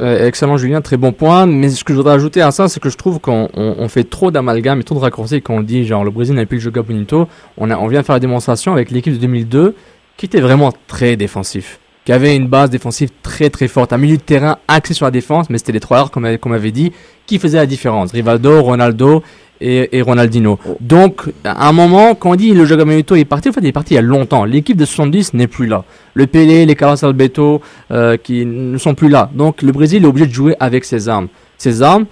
Euh, 0.00 0.26
excellent 0.26 0.56
Julien, 0.56 0.80
très 0.80 0.96
bon 0.96 1.12
point. 1.12 1.44
Mais 1.46 1.68
ce 1.68 1.84
que 1.84 1.92
je 1.92 1.98
voudrais 1.98 2.14
ajouter 2.14 2.40
à 2.40 2.50
ça, 2.50 2.68
c'est 2.68 2.80
que 2.80 2.88
je 2.88 2.96
trouve 2.96 3.20
qu'on 3.20 3.48
on- 3.54 3.74
on 3.78 3.88
fait 3.88 4.04
trop 4.04 4.30
d'amalgames 4.30 4.80
et 4.80 4.84
trop 4.84 4.94
de 4.94 5.00
raccourcis 5.00 5.42
quand 5.42 5.54
on 5.56 5.60
dit 5.60 5.84
genre 5.84 6.04
le 6.04 6.10
Brésil 6.10 6.34
n'a 6.34 6.46
plus 6.46 6.56
le 6.56 6.62
Joga 6.62 6.82
Bonito. 6.82 7.28
On, 7.58 7.70
a, 7.70 7.76
on 7.76 7.86
vient 7.86 8.02
faire 8.02 8.14
la 8.16 8.20
démonstration 8.20 8.72
avec 8.72 8.90
l'équipe 8.90 9.12
de 9.12 9.18
2002 9.18 9.74
qui 10.16 10.26
était 10.26 10.40
vraiment 10.40 10.72
très 10.86 11.16
défensif, 11.16 11.80
qui 12.06 12.12
avait 12.12 12.34
une 12.34 12.46
base 12.48 12.70
défensive 12.70 13.10
très 13.22 13.50
très 13.50 13.68
forte, 13.68 13.92
un 13.92 13.98
milieu 13.98 14.16
de 14.16 14.22
terrain 14.22 14.56
axé 14.68 14.94
sur 14.94 15.04
la 15.04 15.10
défense, 15.10 15.50
mais 15.50 15.58
c'était 15.58 15.72
les 15.72 15.80
trois 15.80 15.98
heures 15.98 16.10
comme 16.10 16.24
on 16.24 16.52
avait 16.52 16.70
dit 16.72 16.92
qui 17.26 17.38
faisaient 17.38 17.58
la 17.58 17.66
différence. 17.66 18.12
Rivaldo, 18.12 18.62
Ronaldo 18.62 19.22
et, 19.60 19.96
et 19.96 20.02
Ronaldinho. 20.02 20.58
Donc 20.80 21.22
à 21.44 21.68
un 21.68 21.72
moment, 21.72 22.14
quand 22.14 22.30
on 22.30 22.36
dit 22.36 22.52
le 22.52 22.64
Joga 22.64 22.84
Bonito 22.84 23.14
est 23.14 23.24
parti, 23.24 23.48
en 23.48 23.52
fait 23.52 23.60
il 23.60 23.66
est 23.66 23.72
parti 23.72 23.94
il 23.94 23.96
y 23.96 23.98
a 23.98 24.02
longtemps. 24.02 24.44
L'équipe 24.44 24.76
de 24.76 24.84
70 24.84 25.34
n'est 25.34 25.46
plus 25.46 25.66
là. 25.66 25.84
Le 26.14 26.26
Pelé, 26.26 26.66
les 26.66 26.74
Carlos 26.74 27.02
Alberto 27.04 27.60
euh, 27.90 28.16
qui 28.16 28.44
ne 28.46 28.78
sont 28.78 28.94
plus 28.94 29.08
là. 29.08 29.30
Donc 29.34 29.62
le 29.62 29.72
Brésil 29.72 30.04
est 30.04 30.06
obligé 30.06 30.26
de 30.26 30.32
jouer 30.32 30.56
avec 30.60 30.84
ses 30.84 31.08
armes. 31.08 31.28
Ses 31.56 31.82
armes, 31.82 32.06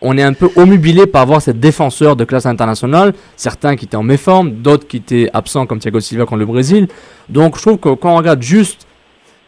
on 0.00 0.16
est 0.18 0.22
un 0.22 0.32
peu 0.32 0.48
omnubilé 0.56 1.06
par 1.06 1.22
avoir 1.22 1.40
ces 1.42 1.54
défenseurs 1.54 2.16
de 2.16 2.24
classe 2.24 2.46
internationale, 2.46 3.14
certains 3.36 3.76
qui 3.76 3.86
étaient 3.86 3.96
en 3.96 4.02
méforme, 4.02 4.52
d'autres 4.52 4.86
qui 4.86 4.98
étaient 4.98 5.30
absents 5.32 5.66
comme 5.66 5.78
Thiago 5.78 6.00
Silva 6.00 6.24
contre 6.26 6.40
le 6.40 6.46
Brésil. 6.46 6.88
Donc 7.28 7.56
je 7.56 7.62
trouve 7.62 7.78
que 7.78 7.94
quand 7.94 8.12
on 8.12 8.16
regarde 8.16 8.42
juste 8.42 8.85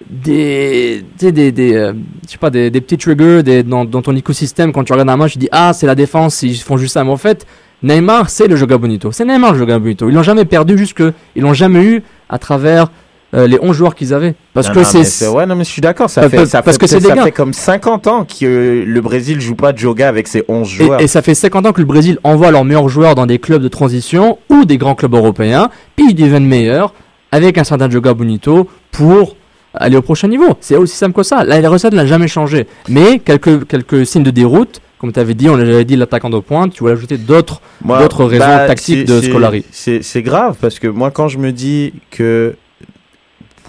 des, 0.09 1.05
des, 1.19 1.53
des, 1.53 1.75
euh, 1.75 1.93
je 2.27 2.33
sais 2.33 2.39
pas, 2.39 2.51
des, 2.51 2.71
des 2.71 2.81
petits 2.81 2.99
triggers 2.99 3.43
des, 3.43 3.63
dans, 3.63 3.85
dans 3.85 4.03
ton 4.03 4.15
écosystème, 4.15 4.73
quand 4.73 4.85
tu 4.85 4.93
regardes 4.93 5.11
un 5.11 5.17
match, 5.17 5.33
tu 5.33 5.39
dis 5.39 5.49
ah 5.53 5.73
c'est 5.73 5.87
la 5.87 5.95
défense, 5.95 6.43
ils 6.43 6.57
font 6.57 6.77
juste 6.77 6.95
ça. 6.95 7.05
Mais 7.05 7.11
en 7.11 7.17
fait, 7.17 7.47
Neymar 7.83 8.31
c'est 8.31 8.47
le 8.47 8.57
Joga 8.57 8.79
Bonito, 8.79 9.13
c'est 9.13 9.25
Neymar 9.25 9.53
le 9.53 9.59
Joga 9.59 9.79
Bonito. 9.79 10.09
Ils 10.09 10.15
l'ont 10.15 10.23
jamais 10.23 10.45
perdu, 10.45 10.79
juste 10.79 10.95
que 10.95 11.13
ils 11.37 11.43
l'ont 11.43 11.55
jamais 11.55 11.83
eu 11.83 12.03
à 12.29 12.39
travers 12.39 12.91
euh, 13.35 13.47
les 13.47 13.59
11 13.61 13.77
joueurs 13.77 13.95
qu'ils 13.95 14.15
avaient. 14.15 14.35
Parce 14.55 14.69
Non, 14.69 14.75
que 14.75 14.85
c'est. 14.85 15.27
Ouais, 15.29 15.45
non, 15.45 15.55
mais 15.55 15.65
je 15.65 15.71
suis 15.71 15.83
d'accord. 15.83 16.09
Ça 16.09 16.29
fait, 16.31 16.47
ça 16.47 16.63
parce 16.63 16.79
fait, 16.79 16.87
que 16.87 17.01
ça 17.01 17.23
fait 17.25 17.33
comme 17.33 17.53
50 17.53 18.07
ans 18.07 18.25
que 18.25 18.47
euh, 18.47 18.85
le 18.87 19.01
Brésil 19.03 19.41
joue 19.41 19.55
pas 19.55 19.73
de 19.73 19.81
yoga 19.81 20.09
avec 20.09 20.29
ses 20.29 20.45
11 20.49 20.67
joueurs. 20.67 21.01
Et, 21.01 21.05
et 21.05 21.07
ça 21.09 21.21
fait 21.21 21.35
50 21.35 21.67
ans 21.67 21.73
que 21.73 21.81
le 21.81 21.87
Brésil 21.87 22.19
envoie 22.25 22.51
leurs 22.51 22.65
meilleurs 22.65 22.89
joueurs 22.89 23.15
dans 23.15 23.27
des 23.27 23.39
clubs 23.39 23.63
de 23.63 23.69
transition 23.69 24.39
ou 24.49 24.65
des 24.65 24.79
grands 24.79 24.95
clubs 24.95 25.15
européens, 25.15 25.69
puis 25.97 26.07
ils 26.11 26.15
deviennent 26.15 26.47
meilleurs 26.47 26.95
avec 27.31 27.59
un 27.59 27.65
certain 27.65 27.91
Joga 27.91 28.15
Bonito 28.15 28.69
pour 28.91 29.37
aller 29.79 29.97
au 29.97 30.03
prochain 30.03 30.29
niveau. 30.29 30.57
C'est 30.61 30.77
aussi 30.77 30.97
simple 30.97 31.15
que 31.15 31.23
ça. 31.23 31.45
La, 31.45 31.61
la 31.61 31.71
recette 31.71 31.93
n'a 31.95 32.05
jamais 32.07 32.29
changé. 32.29 32.67
Mais 32.89 33.19
quelques, 33.19 33.67
quelques 33.67 34.05
signes 34.07 34.23
de 34.25 34.31
déroute, 34.31 34.81
comme 34.99 35.13
tu 35.13 35.21
avais 35.21 35.35
dit, 35.35 35.49
on 35.49 35.57
l'avait 35.57 35.85
dit, 35.85 35.97
l'attaquant 35.97 36.29
de 36.31 36.39
pointe, 36.41 36.73
tu 36.73 36.81
voulais 36.81 36.93
ajouter 36.95 37.17
d'autres 37.19 37.61
d'autres 37.85 38.25
raisons 38.25 38.45
bah, 38.45 38.67
tactiques 38.67 39.09
c'est- 39.09 39.15
de 39.15 39.21
Scolari. 39.23 39.65
C'est 39.71 40.03
c'est 40.03 40.23
grave 40.23 40.57
parce 40.61 40.79
que 40.79 40.89
moi, 40.89 41.11
quand 41.11 41.29
je 41.29 41.39
me 41.39 41.53
dis 41.53 41.93
que 42.11 42.57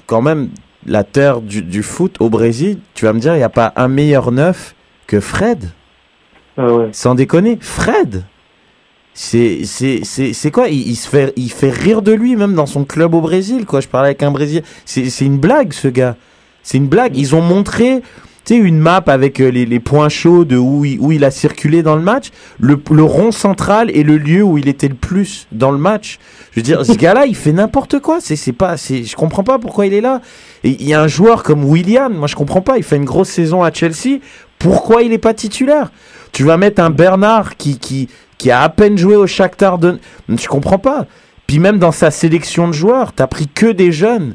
quand 0.07 0.21
même 0.21 0.49
la 0.85 1.03
terre 1.03 1.41
du, 1.41 1.61
du 1.61 1.83
foot 1.83 2.15
au 2.19 2.29
Brésil, 2.29 2.79
tu 2.95 3.05
vas 3.05 3.13
me 3.13 3.19
dire, 3.19 3.35
il 3.35 3.37
n'y 3.37 3.43
a 3.43 3.49
pas 3.49 3.71
un 3.75 3.87
meilleur 3.87 4.31
neuf 4.31 4.73
que 5.07 5.19
Fred? 5.19 5.69
Ah 6.57 6.73
ouais. 6.73 6.89
Sans 6.91 7.15
déconner, 7.15 7.57
Fred. 7.61 8.23
C'est 9.21 9.65
c'est 9.65 9.99
c'est 10.03 10.31
c'est 10.31 10.49
quoi? 10.49 10.69
Il, 10.69 10.87
il 10.87 10.95
se 10.95 11.09
fait 11.09 11.33
il 11.35 11.51
fait 11.51 11.71
rire 11.71 12.01
de 12.01 12.13
lui 12.13 12.37
même 12.37 12.53
dans 12.53 12.65
son 12.65 12.85
club 12.85 13.13
au 13.13 13.19
Brésil 13.19 13.65
quoi. 13.65 13.81
Je 13.81 13.89
parlais 13.89 14.07
avec 14.07 14.23
un 14.23 14.31
Brésilien. 14.31 14.61
C'est 14.85 15.09
c'est 15.09 15.25
une 15.25 15.39
blague 15.39 15.73
ce 15.73 15.89
gars. 15.89 16.15
C'est 16.63 16.77
une 16.77 16.87
blague. 16.87 17.17
Ils 17.17 17.35
ont 17.35 17.41
montré 17.41 18.01
tu 18.45 18.55
sais 18.55 18.55
une 18.55 18.79
map 18.79 19.03
avec 19.07 19.41
euh, 19.41 19.49
les, 19.49 19.65
les 19.65 19.81
points 19.81 20.07
chauds 20.07 20.45
de 20.45 20.55
où 20.55 20.85
il, 20.85 21.01
où 21.01 21.11
il 21.11 21.25
a 21.25 21.31
circulé 21.31 21.83
dans 21.83 21.97
le 21.97 22.01
match. 22.01 22.29
Le, 22.61 22.81
le 22.91 23.03
rond 23.03 23.33
central 23.33 23.91
est 23.91 24.03
le 24.03 24.17
lieu 24.17 24.41
où 24.41 24.57
il 24.57 24.69
était 24.69 24.87
le 24.87 24.95
plus 24.95 25.47
dans 25.51 25.71
le 25.71 25.77
match. 25.77 26.17
Je 26.51 26.61
veux 26.61 26.63
dire 26.63 26.85
ce 26.85 26.93
gars-là 26.97 27.25
il 27.25 27.35
fait 27.35 27.51
n'importe 27.51 27.99
quoi. 27.99 28.19
C'est 28.21 28.37
c'est 28.37 28.53
pas 28.53 28.77
c'est 28.77 29.03
je 29.03 29.17
comprends 29.17 29.43
pas 29.43 29.59
pourquoi 29.59 29.85
il 29.85 29.93
est 29.93 30.01
là. 30.01 30.21
Et 30.63 30.77
il 30.79 30.87
y 30.87 30.93
a 30.93 31.01
un 31.01 31.09
joueur 31.09 31.43
comme 31.43 31.65
William. 31.65 32.13
Moi 32.13 32.27
je 32.27 32.35
comprends 32.37 32.61
pas. 32.61 32.77
Il 32.77 32.83
fait 32.83 32.95
une 32.95 33.03
grosse 33.03 33.29
saison 33.29 33.63
à 33.63 33.73
Chelsea. 33.73 34.19
Pourquoi 34.59 35.03
il 35.03 35.11
est 35.11 35.17
pas 35.17 35.33
titulaire? 35.33 35.91
Tu 36.31 36.45
vas 36.45 36.55
mettre 36.55 36.81
un 36.81 36.89
Bernard 36.89 37.57
qui 37.57 37.79
qui 37.79 38.07
qui 38.39 38.49
a 38.49 38.63
à 38.63 38.69
peine 38.69 38.97
joué 38.97 39.15
au 39.15 39.27
Shakhtar 39.27 39.77
de... 39.77 39.99
Je 40.27 40.47
comprends 40.47 40.79
pas. 40.79 41.05
Puis 41.45 41.59
même 41.59 41.77
dans 41.77 41.91
sa 41.91 42.09
sélection 42.09 42.67
de 42.67 42.73
joueurs, 42.73 43.13
t'as 43.13 43.27
pris 43.27 43.47
que 43.47 43.67
des 43.71 43.91
jeunes. 43.91 44.33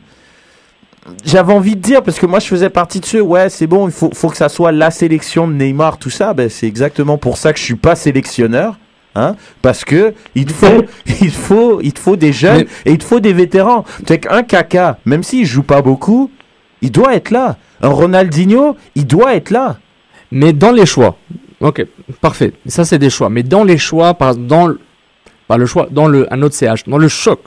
J'avais 1.24 1.52
envie 1.52 1.74
de 1.74 1.80
dire, 1.80 2.02
parce 2.02 2.18
que 2.18 2.26
moi 2.26 2.38
je 2.38 2.46
faisais 2.46 2.70
partie 2.70 3.00
de 3.00 3.05
ceux, 3.07 3.20
ouais 3.20 3.48
c'est 3.50 3.66
bon, 3.66 3.88
il 3.88 3.92
faut, 3.92 4.11
faut 4.14 4.30
que 4.30 4.36
ça 4.36 4.48
soit 4.48 4.72
la 4.72 4.90
sélection 4.90 5.46
de 5.46 5.52
Neymar, 5.52 5.98
tout 5.98 6.09
ça, 6.11 6.32
ben, 6.32 6.48
c'est 6.48 6.66
exactement 6.66 7.18
pour 7.18 7.36
ça 7.36 7.52
que 7.52 7.59
je 7.59 7.64
suis 7.64 7.74
pas 7.74 7.96
sélectionneur. 7.96 8.78
Hein, 9.16 9.36
parce 9.62 9.84
que 9.84 10.12
il 10.34 10.46
te 10.46 10.52
faut, 10.52 10.82
il 11.20 11.30
faut, 11.30 11.80
il 11.82 11.96
faut 11.96 12.16
des 12.16 12.32
jeunes 12.32 12.64
Mais- 12.84 12.90
et 12.90 12.94
il 12.94 12.98
te 12.98 13.05
faut 13.05 13.20
des 13.20 13.32
vétérans. 13.32 13.84
C'est 14.09 14.18
qu'un 14.18 14.42
Kaka, 14.42 14.98
même 15.05 15.22
s'il 15.22 15.46
joue 15.46 15.62
pas 15.62 15.82
beaucoup, 15.82 16.32
il 16.82 16.90
doit 16.90 17.14
être 17.14 17.30
là. 17.30 17.57
Un 17.80 17.90
Ronaldinho, 17.90 18.76
il 18.96 19.07
doit 19.07 19.36
être 19.36 19.50
là. 19.50 19.76
Mais 20.32 20.52
dans 20.52 20.72
les 20.72 20.84
choix, 20.84 21.16
ok, 21.64 21.84
parfait. 22.20 22.52
Ça, 22.66 22.84
c'est 22.84 22.98
des 22.98 23.10
choix. 23.10 23.28
Mais 23.30 23.42
dans 23.42 23.64
les 23.64 23.78
choix, 23.78 24.14
par, 24.14 24.36
dans 24.36 24.66
le, 24.68 24.78
pas 25.48 25.56
le 25.56 25.66
choix, 25.66 25.88
dans 25.90 26.06
le, 26.06 26.32
un 26.32 26.40
autre 26.42 26.54
CH, 26.54 26.84
dans 26.86 26.98
le 26.98 27.08
choc, 27.08 27.40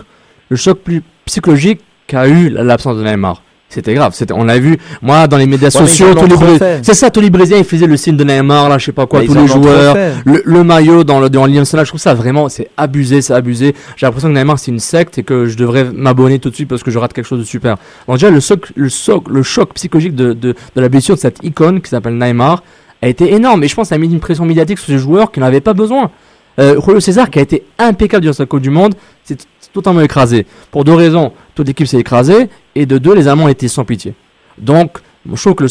le 0.50 0.58
choc 0.58 0.80
plus 0.80 1.02
psychologique 1.26 1.82
qu'a 2.08 2.28
eu 2.28 2.50
l'absence 2.50 2.98
de 2.98 3.04
Neymar. 3.04 3.44
C'était 3.70 3.94
grave. 3.94 4.14
C'était, 4.16 4.34
on 4.34 4.46
l'a 4.46 4.60
vu. 4.60 4.78
Moi, 5.02 5.28
dans 5.28 5.36
les 5.36 5.46
médias 5.46 5.68
Ouais, 5.68 5.82
mais 5.82 5.88
sociaux, 5.88 6.14
tous 6.14 6.26
les 6.26 6.58
c'est 6.84 6.94
ça, 6.94 7.10
tous 7.12 7.20
les 7.20 7.30
Brésiliens, 7.30 7.60
ils 7.60 7.66
faisaient 7.66 7.86
le 7.86 7.98
signe 7.98 8.16
de 8.16 8.24
Neymar, 8.24 8.70
là, 8.70 8.78
je 8.78 8.86
sais 8.86 8.92
pas 8.94 9.06
quoi, 9.08 9.20
Bah, 9.20 9.26
tous 9.28 9.34
les 9.34 9.46
joueurs. 9.46 9.94
Le, 10.26 10.42
le 10.46 10.64
maillot 10.64 11.04
dans 11.04 11.20
le, 11.20 11.30
dans 11.30 11.46
Nationale, 11.46 11.86
je 11.86 11.92
trouve 11.92 12.00
ça 12.00 12.14
vraiment, 12.14 12.48
c'est 12.48 12.70
abusé, 12.78 13.22
c'est 13.22 13.34
abusé. 13.34 13.76
J'ai 13.98 14.06
l'impression 14.06 14.30
que 14.30 14.34
Neymar, 14.34 14.58
c'est 14.58 14.72
une 14.72 14.80
secte 14.80 15.18
et 15.18 15.24
que 15.24 15.48
je 15.48 15.58
devrais 15.58 15.84
m'abonner 15.84 16.40
tout 16.40 16.50
de 16.50 16.56
suite 16.56 16.70
parce 16.70 16.82
que 16.82 16.92
je 16.92 16.98
rate 16.98 17.12
quelque 17.12 17.26
chose 17.26 17.40
de 17.40 17.44
super. 17.44 17.76
Donc, 18.08 18.16
déjà, 18.16 18.30
le 18.30 18.40
choc, 18.40 18.72
le 18.74 18.88
choc, 18.88 19.28
le 19.30 19.44
choc 19.44 19.74
psychologique 19.74 20.16
de, 20.16 20.32
de, 20.32 20.56
de 20.76 20.82
la 20.82 20.88
blessure 20.88 21.16
de 21.16 21.20
cette 21.20 21.44
icône 21.44 21.82
qui 21.82 21.90
s'appelle 21.90 22.18
Neymar 22.18 22.64
a 23.02 23.08
été 23.08 23.34
énorme. 23.34 23.64
Et 23.64 23.68
je 23.68 23.76
pense 23.76 23.86
que 23.86 23.90
ça 23.90 23.96
a 23.96 23.98
mis 23.98 24.12
une 24.12 24.20
pression 24.20 24.46
médiatique 24.46 24.78
sur 24.80 24.88
ces 24.88 24.98
joueurs 24.98 25.32
qui 25.32 25.40
n'avaient 25.40 25.62
pas 25.62 25.74
besoin. 25.74 26.12
Euh, 26.60 26.80
Julio 26.82 27.00
César, 27.00 27.30
qui 27.30 27.40
a 27.40 27.42
été 27.42 27.64
impeccable 27.78 28.22
durant 28.22 28.34
sa 28.34 28.46
Coupe 28.46 28.62
du 28.62 28.70
Monde, 28.70 28.96
s'est 29.24 29.38
totalement 29.74 30.02
écrasé. 30.02 30.46
Pour 30.72 30.84
deux 30.84 30.94
raisons. 30.94 31.32
Toute 31.56 31.68
l'équipe 31.68 31.88
s'est 31.88 32.00
écrasée. 32.00 32.50
Et 32.76 32.86
de 32.86 32.98
deux, 32.98 33.14
les 33.14 33.28
Allemands 33.28 33.48
été 33.48 33.68
sans 33.68 33.86
pitié. 33.86 34.14
Donc, 34.58 34.98
je 35.32 35.40
trouve 35.40 35.56
que 35.56 35.64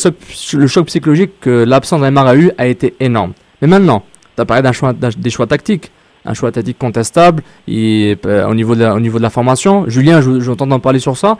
le 0.57 0.67
choc, 0.67 0.87
psychologique 0.87 1.33
que 1.41 1.65
l'absence 1.65 2.01
de 2.01 2.07
Neymar 2.07 2.27
a 2.27 2.37
eu 2.37 2.51
a 2.59 2.67
été 2.67 2.95
énorme. 3.01 3.33
Mais 3.61 3.69
maintenant, 3.69 4.05
tu 4.37 4.43
as 4.43 4.45
parlé 4.45 4.63
d'un 4.63 4.73
choix, 4.73 4.93
des 4.93 5.31
choix 5.31 5.47
tactiques. 5.47 5.91
Un 6.29 6.35
choix 6.35 6.51
tactique 6.51 6.77
contestable 6.79 7.45
et, 7.69 8.19
euh, 8.27 8.49
au, 8.49 8.55
niveau 8.55 8.75
de 8.75 8.81
la, 8.81 8.95
au 8.97 9.01
niveau 9.01 9.19
de 9.19 9.23
la 9.23 9.31
formation. 9.31 9.89
Julien, 9.89 10.21
je, 10.21 10.41
je 10.41 10.53
t'entends 10.53 10.81
parler 10.81 10.99
sur 10.99 11.17
ça. 11.17 11.39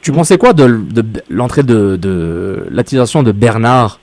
Tu 0.00 0.12
pensais 0.12 0.38
quoi 0.38 0.52
de, 0.52 0.66
de, 0.68 1.04
l'entrée 1.28 1.64
de, 1.64 1.96
de 1.96 2.68
de 2.70 3.32
Bernard 3.32 3.98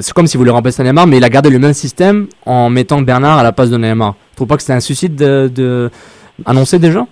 C'est 0.00 0.12
comme 0.12 0.26
s'il 0.26 0.38
voulait 0.38 0.50
remplacer 0.50 0.82
Neymar, 0.82 1.06
mais 1.06 1.16
il 1.16 1.24
a 1.24 1.28
gardé 1.28 1.50
le 1.50 1.58
même 1.58 1.72
système 1.72 2.28
en 2.46 2.70
mettant 2.70 3.00
Bernard 3.02 3.38
à 3.38 3.42
la 3.42 3.52
place 3.52 3.70
de 3.70 3.76
Neymar. 3.76 4.14
Tu 4.30 4.36
trouves 4.36 4.48
pas 4.48 4.56
que 4.56 4.62
c'était 4.62 4.74
un 4.74 4.80
suicide 4.80 5.16
de, 5.16 5.90
annoncé 6.46 6.78
déjà 6.78 7.06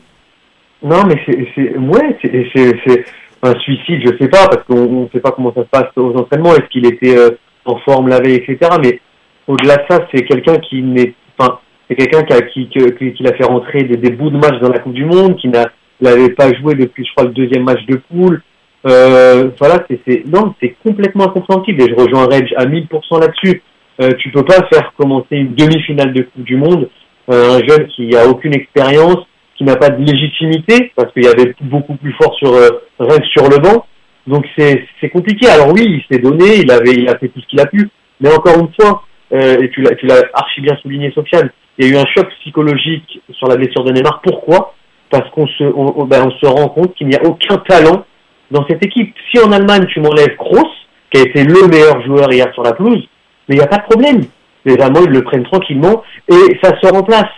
Non, 0.82 1.05
mais 1.07 1.20
c'est, 1.26 1.49
c'est, 1.55 1.76
ouais, 1.76 2.16
c'est, 2.22 2.47
c'est, 2.55 2.72
c'est 2.86 3.05
un 3.43 3.59
suicide, 3.59 4.01
je 4.05 4.16
sais 4.18 4.28
pas, 4.28 4.49
parce 4.49 4.64
qu'on 4.64 5.03
ne 5.03 5.09
sait 5.12 5.20
pas 5.20 5.32
comment 5.32 5.53
ça 5.55 5.62
se 5.62 5.68
passe 5.68 5.88
aux 5.97 6.14
entraînements, 6.16 6.55
est-ce 6.55 6.68
qu'il 6.70 6.86
était 6.86 7.16
euh, 7.16 7.30
en 7.64 7.76
forme 7.78 8.09
la 8.09 8.18
etc. 8.18 8.59
Mais 8.82 9.01
au-delà 9.47 9.76
de 9.76 9.82
ça, 9.90 10.07
c'est 10.12 10.22
quelqu'un 10.24 10.57
qui 10.59 10.82
n'est, 10.82 11.14
enfin, 11.38 11.59
c'est 11.88 11.97
quelqu'un 11.97 12.22
qui 12.22 12.68
qui, 12.68 13.12
qui, 13.12 13.24
fait 13.24 13.45
rentrer 13.45 13.82
des, 13.84 14.11
bouts 14.11 14.30
de 14.30 14.38
match 14.38 14.61
dans 14.61 14.68
la 14.68 14.78
Coupe 14.78 14.95
du 14.95 15.05
Monde, 15.05 15.36
qui 15.36 15.49
n'a, 15.49 15.66
l'avait 16.01 16.30
pas 16.30 16.53
joué 16.53 16.74
depuis, 16.74 17.05
je 17.05 17.12
crois, 17.12 17.24
le 17.24 17.34
deuxième 17.34 17.64
match 17.64 17.84
de 17.86 17.97
poule. 17.97 18.43
Euh, 18.86 19.50
voilà, 19.58 19.84
c'est, 19.88 20.24
non, 20.26 20.54
c'est 20.60 20.74
complètement 20.84 21.24
incompréhensible 21.24 21.82
et 21.82 21.88
je 21.90 21.94
rejoins 21.94 22.26
Reg 22.26 22.52
à 22.56 22.64
1000% 22.66 23.20
là-dessus. 23.20 23.62
Euh, 24.00 24.10
tu 24.18 24.30
peux 24.30 24.44
pas 24.44 24.66
faire 24.72 24.92
commencer 24.96 25.36
une 25.36 25.54
demi-finale 25.54 26.12
de 26.12 26.22
Coupe 26.22 26.44
du 26.44 26.56
Monde, 26.56 26.88
euh, 27.30 27.58
un 27.58 27.66
jeune 27.66 27.86
qui 27.88 28.16
a 28.16 28.26
aucune 28.26 28.54
expérience, 28.54 29.18
qui 29.56 29.64
n'a 29.64 29.76
pas 29.76 29.90
de 29.90 30.02
légitimité 30.02 30.92
parce 30.96 31.12
qu'il 31.12 31.24
y 31.24 31.28
avait 31.28 31.54
beaucoup 31.60 31.94
plus 31.96 32.12
fort 32.14 32.34
sur 32.38 32.52
euh, 32.54 32.68
Rennes 32.98 33.24
sur 33.32 33.48
le 33.48 33.58
banc. 33.58 33.86
Donc 34.26 34.46
c'est 34.56 34.84
c'est 35.00 35.10
compliqué. 35.10 35.48
Alors 35.48 35.72
oui, 35.72 35.82
il 35.84 36.04
s'est 36.10 36.22
donné, 36.22 36.56
il 36.62 36.70
avait 36.70 36.94
il 36.94 37.08
a 37.08 37.18
fait 37.18 37.28
tout 37.28 37.40
ce 37.40 37.46
qu'il 37.46 37.60
a 37.60 37.66
pu, 37.66 37.88
mais 38.20 38.32
encore 38.34 38.58
une 38.58 38.72
fois, 38.80 39.02
euh, 39.32 39.60
et 39.60 39.70
tu 39.70 39.82
l'as 39.82 39.94
tu 39.94 40.06
l'as 40.06 40.22
archi 40.34 40.60
bien 40.60 40.76
souligné, 40.82 41.12
Sofiane, 41.12 41.50
il 41.78 41.86
y 41.86 41.88
a 41.88 41.92
eu 41.92 41.96
un 41.96 42.06
choc 42.16 42.28
psychologique 42.40 43.20
sur 43.32 43.46
la 43.48 43.56
blessure 43.56 43.84
de 43.84 43.92
Neymar. 43.92 44.20
Pourquoi? 44.22 44.74
Parce 45.10 45.28
qu'on 45.30 45.46
se 45.46 45.64
on- 45.64 46.04
ben, 46.06 46.24
on 46.26 46.30
se 46.30 46.46
rend 46.46 46.68
compte 46.68 46.94
qu'il 46.94 47.08
n'y 47.08 47.16
a 47.16 47.22
aucun 47.24 47.58
talent 47.58 48.04
dans 48.53 48.66
cette 48.68 48.84
équipe. 48.84 49.14
Si 49.30 49.40
en 49.40 49.50
Allemagne 49.50 49.86
tu 49.86 50.00
m'enlèves 50.00 50.36
Kroos, 50.36 50.70
qui 51.11 51.20
a 51.20 51.24
été 51.24 51.42
le 51.44 51.66
meilleur 51.68 52.00
joueur 52.05 52.32
hier 52.32 52.46
sur 52.55 52.62
la 52.62 52.72
pelouse, 52.72 53.09
mais 53.48 53.57
il 53.57 53.59
n'y 53.59 53.64
a 53.64 53.66
pas 53.66 53.78
de 53.78 53.84
problème. 53.84 54.22
Les 54.64 54.78
Allemands 54.80 55.03
ils 55.05 55.11
le 55.11 55.22
prennent 55.22 55.44
tranquillement 55.44 56.03
et 56.28 56.59
ça 56.62 56.78
se 56.80 56.86
remplace. 56.86 57.30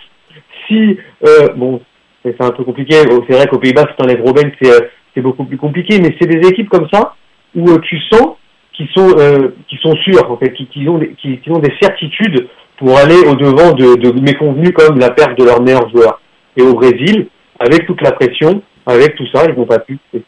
Si 0.67 0.97
euh, 1.25 1.53
bon 1.55 1.81
c'est 2.23 2.43
un 2.43 2.51
peu 2.51 2.63
compliqué. 2.63 2.95
C'est 2.95 3.35
vrai 3.35 3.47
qu'aux 3.47 3.59
Pays-Bas, 3.59 3.85
si 3.89 3.95
t'enlèves 3.97 4.23
Robben, 4.23 4.51
c'est 4.61 4.71
euh, 4.71 4.87
c'est 5.13 5.21
beaucoup 5.21 5.45
plus 5.45 5.57
compliqué. 5.57 5.99
Mais 6.01 6.15
c'est 6.19 6.27
des 6.27 6.47
équipes 6.47 6.69
comme 6.69 6.87
ça 6.91 7.15
où 7.55 7.69
euh, 7.69 7.79
tu 7.79 7.99
sens 8.11 8.35
qu'ils 8.73 8.89
sont 8.89 9.15
euh, 9.17 9.49
sont 9.81 9.95
sûrs 9.97 10.29
en 10.31 10.37
fait, 10.37 10.51
qui, 10.53 10.87
ont 10.89 10.97
des, 10.97 11.15
des 11.23 11.73
certitudes 11.81 12.47
pour 12.77 12.97
aller 12.97 13.19
au 13.27 13.35
devant 13.35 13.71
de, 13.73 13.95
de 13.95 14.19
méconvenus 14.19 14.71
comme 14.75 14.99
la 14.99 15.11
perte 15.11 15.37
de 15.37 15.45
leur 15.45 15.61
meilleur 15.61 15.89
joueur. 15.89 16.19
Et 16.57 16.61
au 16.61 16.73
Brésil, 16.73 17.27
avec 17.59 17.85
toute 17.85 18.01
la 18.01 18.11
pression, 18.11 18.61
avec 18.85 19.15
tout 19.15 19.25
ça, 19.33 19.45
ils 19.47 19.55
n'ont 19.57 19.65
pas. 19.65 19.77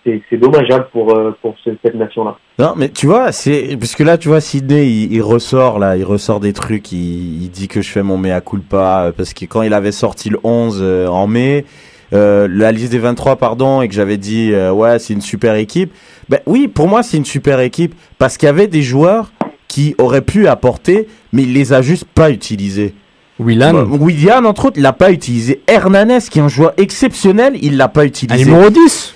Et 0.05 0.21
C'est 0.29 0.37
dommageable 0.37 0.87
pour 0.91 1.15
euh, 1.15 1.37
pour 1.41 1.55
ce- 1.63 1.69
cette 1.83 1.95
nation-là. 1.95 2.37
Non, 2.59 2.73
mais 2.75 2.89
tu 2.89 3.05
vois, 3.05 3.25
parce 3.25 3.95
que 3.95 4.03
là, 4.03 4.17
tu 4.17 4.29
vois, 4.29 4.41
Sydney, 4.41 4.87
il, 5.11 5.21
ressort 5.21 5.79
là, 5.79 5.95
il 5.97 6.03
ressort 6.03 6.39
des 6.39 6.53
trucs. 6.53 6.91
Il, 6.91 7.49
dit 7.49 7.67
que 7.67 7.81
je 7.81 7.89
fais 7.89 8.03
mon 8.03 8.17
mea 8.17 8.41
culpa 8.41 9.05
euh, 9.07 9.11
parce 9.15 9.33
que 9.33 9.45
quand 9.45 9.61
il 9.61 9.73
avait 9.73 9.91
sorti 9.91 10.29
le 10.29 10.39
11 10.43 10.79
euh, 10.81 11.07
en 11.07 11.27
mai, 11.27 11.65
la 12.11 12.71
liste 12.71 12.91
des 12.91 12.99
23, 12.99 13.35
pardon, 13.35 13.81
et 13.81 13.87
que 13.89 13.93
j'avais 13.93 14.17
dit 14.17 14.53
ouais, 14.73 14.97
c'est 14.97 15.13
une 15.13 15.21
super 15.21 15.55
équipe. 15.55 15.91
Ben 16.29 16.39
oui, 16.45 16.67
pour 16.69 16.87
moi, 16.87 17.03
c'est 17.03 17.17
une 17.17 17.25
super 17.25 17.59
équipe 17.59 17.93
parce 18.17 18.37
qu'il 18.37 18.47
y 18.47 18.49
avait 18.49 18.67
des 18.67 18.81
joueurs 18.81 19.31
qui 19.67 19.93
auraient 19.97 20.21
pu 20.21 20.47
apporter, 20.47 21.07
mais 21.33 21.43
il 21.43 21.53
les 21.53 21.73
a 21.73 21.81
juste 21.81 22.05
pas 22.05 22.31
utilisés. 22.31 22.93
Willan, 23.39 23.73
Bah, 23.73 23.85
Willian, 23.99 24.45
entre 24.45 24.65
autres, 24.65 24.77
il 24.77 24.83
l'a 24.83 24.93
pas 24.93 25.11
utilisé. 25.11 25.61
Hernanes, 25.67 26.19
qui 26.21 26.39
est 26.39 26.41
un 26.41 26.47
joueur 26.47 26.73
exceptionnel, 26.77 27.53
il 27.61 27.77
l'a 27.77 27.87
pas 27.87 28.05
utilisé. 28.05 28.45
numéro 28.45 28.69
10 28.69 29.13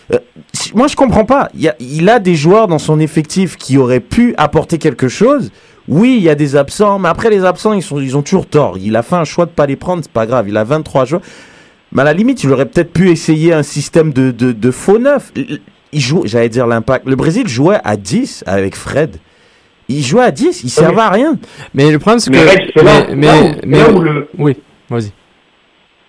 Si- 0.53 0.71
Moi, 0.75 0.87
je 0.87 0.95
comprends 0.95 1.25
pas. 1.25 1.49
Il, 1.55 1.61
y 1.61 1.67
a, 1.69 1.75
il 1.79 2.07
a 2.09 2.19
des 2.19 2.35
joueurs 2.35 2.67
dans 2.67 2.77
son 2.79 2.99
effectif 2.99 3.57
qui 3.57 3.77
auraient 3.77 3.99
pu 3.99 4.33
apporter 4.37 4.77
quelque 4.77 5.07
chose. 5.07 5.51
Oui, 5.87 6.15
il 6.17 6.23
y 6.23 6.29
a 6.29 6.35
des 6.35 6.55
absents, 6.55 6.99
mais 6.99 7.09
après 7.09 7.29
les 7.29 7.43
absents, 7.43 7.73
ils, 7.73 7.81
sont, 7.81 7.99
ils 7.99 8.15
ont 8.15 8.21
toujours 8.21 8.45
tort. 8.45 8.77
Il 8.79 8.95
a 8.95 9.01
fait 9.01 9.15
un 9.15 9.23
choix 9.25 9.45
de 9.45 9.51
pas 9.51 9.65
les 9.65 9.75
prendre, 9.75 10.03
c'est 10.03 10.11
pas 10.11 10.25
grave. 10.27 10.47
Il 10.47 10.55
a 10.57 10.63
23 10.63 11.05
joueurs. 11.05 11.21
Mais 11.91 12.01
à 12.03 12.05
la 12.05 12.13
limite, 12.13 12.43
il 12.43 12.51
aurait 12.51 12.67
peut-être 12.67 12.93
pu 12.93 13.09
essayer 13.09 13.53
un 13.53 13.63
système 13.63 14.13
de, 14.13 14.31
de, 14.31 14.51
de 14.51 14.71
faux 14.71 14.99
neuf. 14.99 15.31
Il- 15.35 15.59
Il 15.93 15.99
joue, 15.99 16.21
j'allais 16.23 16.47
dire 16.47 16.67
l'impact. 16.67 17.05
Le 17.05 17.17
Brésil 17.17 17.47
jouait 17.49 17.79
à 17.83 17.97
10 17.97 18.43
avec 18.47 18.75
Fred. 18.77 19.17
Il 19.91 20.03
jouait 20.03 20.23
à 20.23 20.31
10, 20.31 20.63
il 20.63 20.69
servait 20.69 21.01
à 21.01 21.09
rien. 21.09 21.35
Mais 21.73 21.91
le 21.91 21.99
problème, 21.99 22.19
c'est 22.19 22.31
que. 22.31 22.37
C'est 22.37 22.83
là, 22.83 23.07
mais, 23.15 23.27
là 23.27 23.33
où- 23.33 23.43
mais, 23.43 23.53
c'est 23.59 23.65
mais- 23.65 23.77
là 23.79 23.91
où 23.91 23.99
le 24.01 24.27
Oui, 24.37 24.57
vas-y. 24.89 25.11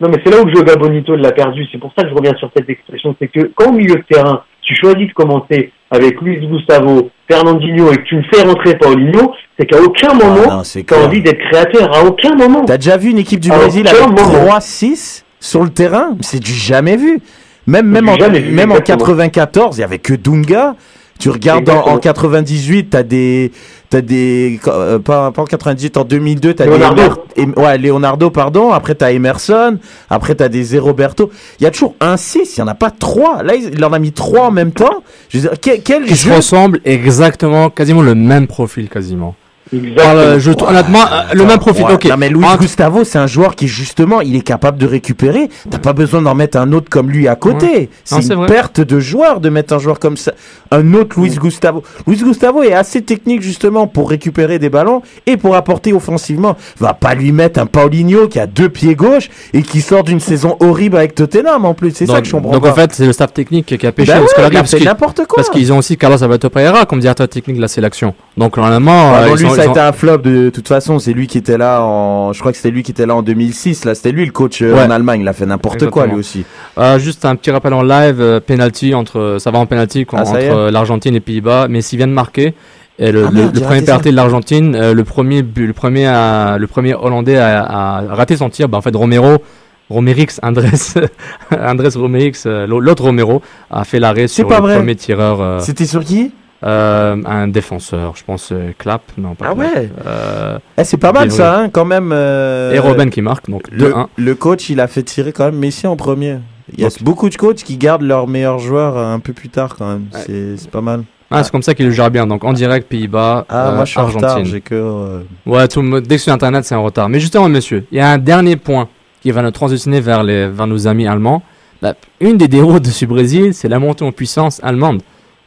Non, 0.00 0.08
mais 0.08 0.18
c'est 0.24 0.32
là 0.32 0.42
où 0.42 0.46
le 0.46 0.54
Joga 0.54 0.74
Bonito 0.76 1.14
l'a 1.14 1.30
perdu. 1.32 1.64
C'est 1.70 1.78
pour 1.78 1.92
ça 1.96 2.02
que 2.02 2.08
je 2.10 2.14
reviens 2.14 2.34
sur 2.36 2.50
cette 2.56 2.68
expression. 2.68 3.14
C'est 3.20 3.28
que 3.28 3.50
quand 3.54 3.68
au 3.70 3.72
milieu 3.72 3.94
de 3.94 4.04
terrain, 4.10 4.42
tu 4.62 4.74
choisis 4.74 5.06
de 5.06 5.12
commencer 5.12 5.70
avec 5.90 6.20
Luis 6.20 6.44
Gustavo, 6.46 7.10
Fernandinho 7.30 7.92
et 7.92 7.96
que 7.98 8.02
tu 8.02 8.16
ne 8.16 8.22
fais 8.32 8.42
rentrer 8.42 8.76
Paulinho, 8.78 9.32
c'est 9.58 9.66
qu'à 9.66 9.80
aucun 9.80 10.14
moment, 10.14 10.48
Ah 10.50 10.60
c'est 10.64 10.84
tu 10.84 10.94
as 10.94 11.04
envie 11.04 11.22
d'être 11.22 11.38
créateur. 11.50 11.94
À 11.96 12.04
aucun 12.04 12.34
moment. 12.34 12.64
T'as 12.64 12.78
déjà 12.78 12.96
vu 12.96 13.10
une 13.10 13.18
équipe 13.18 13.38
du 13.40 13.52
À 13.52 13.56
Brésil 13.58 13.86
avec 13.86 14.00
moment. 14.00 14.16
3-6 14.56 15.24
sur 15.38 15.62
le 15.62 15.70
terrain? 15.70 16.16
C'est 16.20 16.40
du 16.40 16.52
jamais 16.52 16.96
vu. 16.96 17.20
Même, 17.68 17.86
même, 17.86 18.08
en, 18.08 18.16
jamais 18.16 18.40
vu, 18.40 18.52
même 18.52 18.72
en 18.72 18.76
exactement. 18.76 18.98
94, 19.06 19.78
il 19.78 19.82
y 19.82 19.84
avait 19.84 19.98
que 20.00 20.14
Dunga. 20.14 20.74
Tu 21.22 21.30
regardes 21.30 21.70
en, 21.70 21.86
en 21.86 21.98
98, 21.98 22.90
t'as 22.90 23.04
des, 23.04 23.52
t'as 23.88 24.00
des, 24.00 24.58
euh, 24.66 24.98
pas, 24.98 25.30
pas 25.30 25.42
en 25.42 25.44
98, 25.44 25.96
en 25.96 26.02
2002, 26.04 26.54
t'as 26.54 26.66
Leonardo. 26.66 27.00
des, 27.36 27.42
Emer- 27.44 27.56
ouais, 27.56 27.78
Leonardo, 27.78 28.28
pardon. 28.30 28.72
Après 28.72 28.96
t'as 28.96 29.12
Emerson. 29.12 29.78
Après 30.10 30.34
t'as 30.34 30.48
des 30.48 30.76
Roberto. 30.80 31.30
Il 31.60 31.62
y 31.62 31.66
a 31.68 31.70
toujours 31.70 31.94
un 32.00 32.16
6, 32.16 32.56
il 32.56 32.58
y 32.58 32.62
en 32.64 32.66
a 32.66 32.74
pas 32.74 32.90
trois. 32.90 33.44
Là, 33.44 33.54
il, 33.54 33.84
en 33.84 33.92
a 33.92 34.00
mis 34.00 34.10
trois 34.10 34.46
en 34.46 34.50
même 34.50 34.72
temps. 34.72 35.04
Je 35.28 35.38
veux 35.38 35.42
dire, 35.48 35.56
quel, 35.60 35.82
quel 35.82 36.08
se 36.08 36.26
jeu 36.26 36.34
ressemblent 36.34 36.80
exactement, 36.84 37.70
quasiment 37.70 38.02
le 38.02 38.16
même 38.16 38.48
profil 38.48 38.88
quasiment. 38.88 39.36
Exactement. 39.72 40.14
Le- 40.14 40.38
je, 40.38 40.50
honnêtement, 40.50 41.00
euh, 41.10 41.22
le 41.34 41.44
même 41.44 41.58
profil. 41.58 41.84
Ouais, 41.84 41.94
ok. 41.94 42.04
Non, 42.06 42.16
mais 42.18 42.28
Luis 42.28 42.44
Entre- 42.44 42.60
Gustavo, 42.60 43.04
c'est 43.04 43.18
un 43.18 43.26
joueur 43.26 43.54
qui, 43.56 43.68
justement, 43.68 44.20
il 44.20 44.36
est 44.36 44.42
capable 44.42 44.78
de 44.78 44.86
récupérer. 44.86 45.48
T'as 45.70 45.78
pas 45.78 45.92
besoin 45.92 46.22
d'en 46.22 46.34
mettre 46.34 46.58
un 46.58 46.72
autre 46.72 46.88
comme 46.90 47.10
lui 47.10 47.28
à 47.28 47.34
côté. 47.36 47.66
Ouais. 47.66 47.88
C'est 48.04 48.22
une 48.26 48.34
vrai. 48.34 48.46
perte 48.46 48.80
de 48.80 49.00
joueur 49.00 49.40
de 49.40 49.48
mettre 49.48 49.74
un 49.74 49.78
joueur 49.78 49.98
comme 49.98 50.16
ça. 50.16 50.32
Un 50.70 50.94
autre 50.94 51.18
Luis 51.20 51.30
Gustavo. 51.36 51.82
Luis 52.06 52.16
Gustavo 52.16 52.62
est 52.62 52.72
assez 52.74 53.02
technique, 53.02 53.42
justement, 53.42 53.86
pour 53.86 54.10
récupérer 54.10 54.58
des 54.58 54.68
ballons 54.70 55.02
et 55.26 55.36
pour 55.36 55.56
apporter 55.56 55.92
offensivement. 55.92 56.56
Va 56.78 56.94
pas 56.94 57.14
lui 57.14 57.32
mettre 57.32 57.60
un 57.60 57.66
Paulinho 57.66 58.28
qui 58.28 58.38
a 58.38 58.46
deux 58.46 58.68
pieds 58.68 58.94
gauche 58.94 59.28
et 59.52 59.62
qui 59.62 59.80
sort 59.80 60.04
d'une 60.04 60.20
saison 60.20 60.56
horrible 60.60 60.96
avec 60.96 61.14
Tottenham, 61.14 61.64
en 61.64 61.74
plus. 61.74 61.92
C'est 61.94 62.06
ça 62.06 62.20
que 62.20 62.26
je 62.26 62.32
comprends 62.32 62.52
donc 62.52 62.62
pas. 62.62 62.70
en 62.70 62.74
fait, 62.74 62.92
c'est 62.92 63.06
le 63.06 63.12
staff 63.12 63.32
technique 63.32 63.66
qui 63.78 63.86
a 63.86 63.92
pêché 63.92 64.12
Ben 64.12 64.20
parce 64.20 64.32
que 64.32 64.38
ouais, 64.38 64.42
la 64.44 64.48
il 64.78 64.88
a 64.88 64.94
parce 64.94 65.14
quoi. 65.14 65.36
Parce 65.36 65.50
qu'ils 65.50 65.72
ont 65.72 65.78
aussi 65.78 65.96
Carlos 65.96 66.22
Alberto 66.22 66.48
Pereira 66.50 66.86
comme 66.86 67.00
directeur 67.00 67.28
technique 67.28 67.56
de 67.56 67.62
la 67.62 67.68
sélection. 67.68 68.14
Donc 68.38 68.56
normalement, 68.56 69.12
Ah, 69.14 69.22
euh, 69.24 69.28
bon, 69.28 69.34
lui, 69.34 69.44
ont- 69.44 69.54
ça 69.54 69.62
a 69.62 69.66
été 69.66 69.78
un 69.80 69.92
flop 69.92 70.18
de, 70.18 70.48
toute 70.48 70.66
façon. 70.66 70.98
C'est 70.98 71.12
lui 71.12 71.26
qui 71.26 71.36
était 71.36 71.58
là 71.58 71.82
en. 71.82 72.32
Je 72.32 72.40
crois 72.40 72.50
que 72.52 72.56
c'était 72.56 72.70
lui 72.70 72.82
qui 72.82 72.90
était 72.92 73.04
là 73.04 73.14
en 73.14 73.22
2006. 73.22 73.84
Là, 73.84 73.94
c'était 73.94 74.10
lui 74.12 74.24
le 74.24 74.32
coach 74.32 74.62
euh, 74.62 74.72
Ouais. 74.74 74.84
en 74.84 74.90
Allemagne. 74.90 75.20
Il 75.20 75.28
a 75.28 75.34
fait 75.34 75.44
n'importe 75.44 75.90
quoi 75.90 76.06
lui 76.06 76.14
aussi. 76.14 76.44
Euh, 76.78 76.98
juste 76.98 77.24
un 77.26 77.36
petit 77.36 77.50
rappel 77.50 77.74
en 77.74 77.82
live, 77.82 78.20
euh, 78.20 78.40
penalty 78.40 78.94
entre, 78.94 79.36
ça 79.38 79.50
va 79.50 79.58
en 79.58 79.66
penalty 79.66 80.06
Ah, 80.12 80.22
entre 80.22 80.70
l'Argentine 80.70 81.12
et 81.12 81.16
les 81.16 81.20
Pays-Bas. 81.20 81.68
Messi 81.68 81.96
vient 81.98 82.06
de 82.06 82.12
marquer. 82.12 82.54
Et 82.98 83.10
le, 83.12 83.24
Ah, 83.26 83.30
le- 83.30 83.36
merde, 83.40 83.54
le 83.54 83.58
j'ai 83.60 83.64
premier 83.66 83.82
penalty 83.82 84.10
de 84.10 84.16
l'Argentine, 84.16 84.74
euh, 84.76 84.94
le 84.94 85.04
premier, 85.04 85.42
le 85.56 85.72
premier, 85.72 86.06
à- 86.06 86.56
le 86.58 86.66
premier 86.66 86.94
Hollandais 86.94 87.36
a, 87.36 87.62
a 87.64 88.14
raté 88.14 88.36
son 88.38 88.48
tir. 88.48 88.68
Bah, 88.68 88.78
en 88.78 88.82
fait, 88.82 88.94
Romero, 88.96 89.42
Romerix, 89.90 90.38
Andrés, 90.42 90.68
Andrés 91.60 91.88
Romerix, 91.96 92.46
l'autre 92.46 93.02
Romero 93.04 93.42
a 93.70 93.84
fait 93.84 93.98
l'arrêt 94.00 94.26
sur 94.28 94.48
le 94.48 94.56
vrai. 94.56 94.76
premier 94.76 94.96
tireur. 94.96 95.60
C'était 95.60 95.84
sur 95.86 96.02
qui? 96.02 96.32
Euh, 96.64 97.16
un 97.26 97.48
défenseur, 97.48 98.14
je 98.16 98.24
pense 98.24 98.50
euh, 98.52 98.70
Clap, 98.78 99.02
non 99.18 99.34
pas 99.34 99.46
Ah 99.50 99.54
ouais 99.54 99.90
Euh, 100.06 100.58
Eh, 100.78 100.84
c'est 100.84 100.96
pas 100.96 101.12
mal 101.12 101.30
ça, 101.30 101.58
hein, 101.60 101.68
quand 101.70 101.84
même. 101.84 102.10
euh, 102.12 102.72
Et 102.72 102.78
Robben 102.78 103.10
qui 103.10 103.20
marque, 103.22 103.50
donc 103.50 103.64
le, 103.70 103.90
2-1. 103.90 104.06
le 104.16 104.34
coach, 104.34 104.70
il 104.70 104.80
a 104.80 104.86
fait 104.86 105.02
tirer 105.02 105.32
quand 105.32 105.44
même 105.46 105.56
Messi 105.58 105.86
en 105.86 105.96
premier. 105.96 106.38
Il 106.74 106.80
y 106.80 106.84
a 106.84 106.88
Donc- 106.88 107.02
beaucoup 107.02 107.28
de 107.28 107.36
coachs 107.36 107.62
qui 107.64 107.76
gardent 107.76 108.02
leurs 108.02 108.28
meilleurs 108.28 108.58
joueurs 108.60 108.96
un 108.96 109.18
peu 109.18 109.32
plus 109.32 109.48
tard 109.48 109.74
quand 109.76 109.86
même. 109.88 110.04
Ouais. 110.14 110.54
C'est 110.56 110.70
pas 110.70 110.80
mal. 110.80 111.02
Ah, 111.30 111.42
c'est 111.42 111.50
comme 111.50 111.62
ça 111.62 111.74
qu'il 111.74 111.86
le 111.86 111.92
gère 111.92 112.10
bien. 112.10 112.26
Donc 112.26 112.44
en 112.44 112.52
direct, 112.52 112.88
Pays-Bas, 112.88 113.46
Ah, 113.48 113.72
moi 113.74 113.84
je 113.84 113.90
suis 113.90 114.00
Argentine. 114.00 114.44
j'ai 114.44 114.60
que. 114.60 115.22
Ouais, 115.46 115.66
tout, 115.66 115.82
dès 116.00 116.16
que 116.16 116.22
sur 116.22 116.32
Internet, 116.32 116.64
c'est 116.64 116.74
en 116.74 116.82
retard. 116.84 117.08
Mais 117.08 117.20
justement, 117.20 117.48
monsieur, 117.48 117.84
il 117.90 117.98
y 117.98 118.00
a 118.00 118.10
un 118.10 118.18
dernier 118.18 118.56
point 118.56 118.88
qui 119.22 119.30
va 119.30 119.42
nous 119.42 119.50
transitionner 119.50 120.00
vers, 120.00 120.22
les, 120.22 120.46
vers 120.48 120.66
nos 120.66 120.86
amis 120.86 121.06
allemands. 121.06 121.42
La- 121.80 121.94
une 122.20 122.36
des 122.36 122.48
déroutes 122.48 122.84
de 122.84 122.90
ce 122.90 123.04
Brésil, 123.06 123.54
c'est 123.54 123.68
la 123.68 123.78
montée 123.78 124.04
en 124.04 124.12
puissance 124.12 124.60
allemande. 124.62 125.02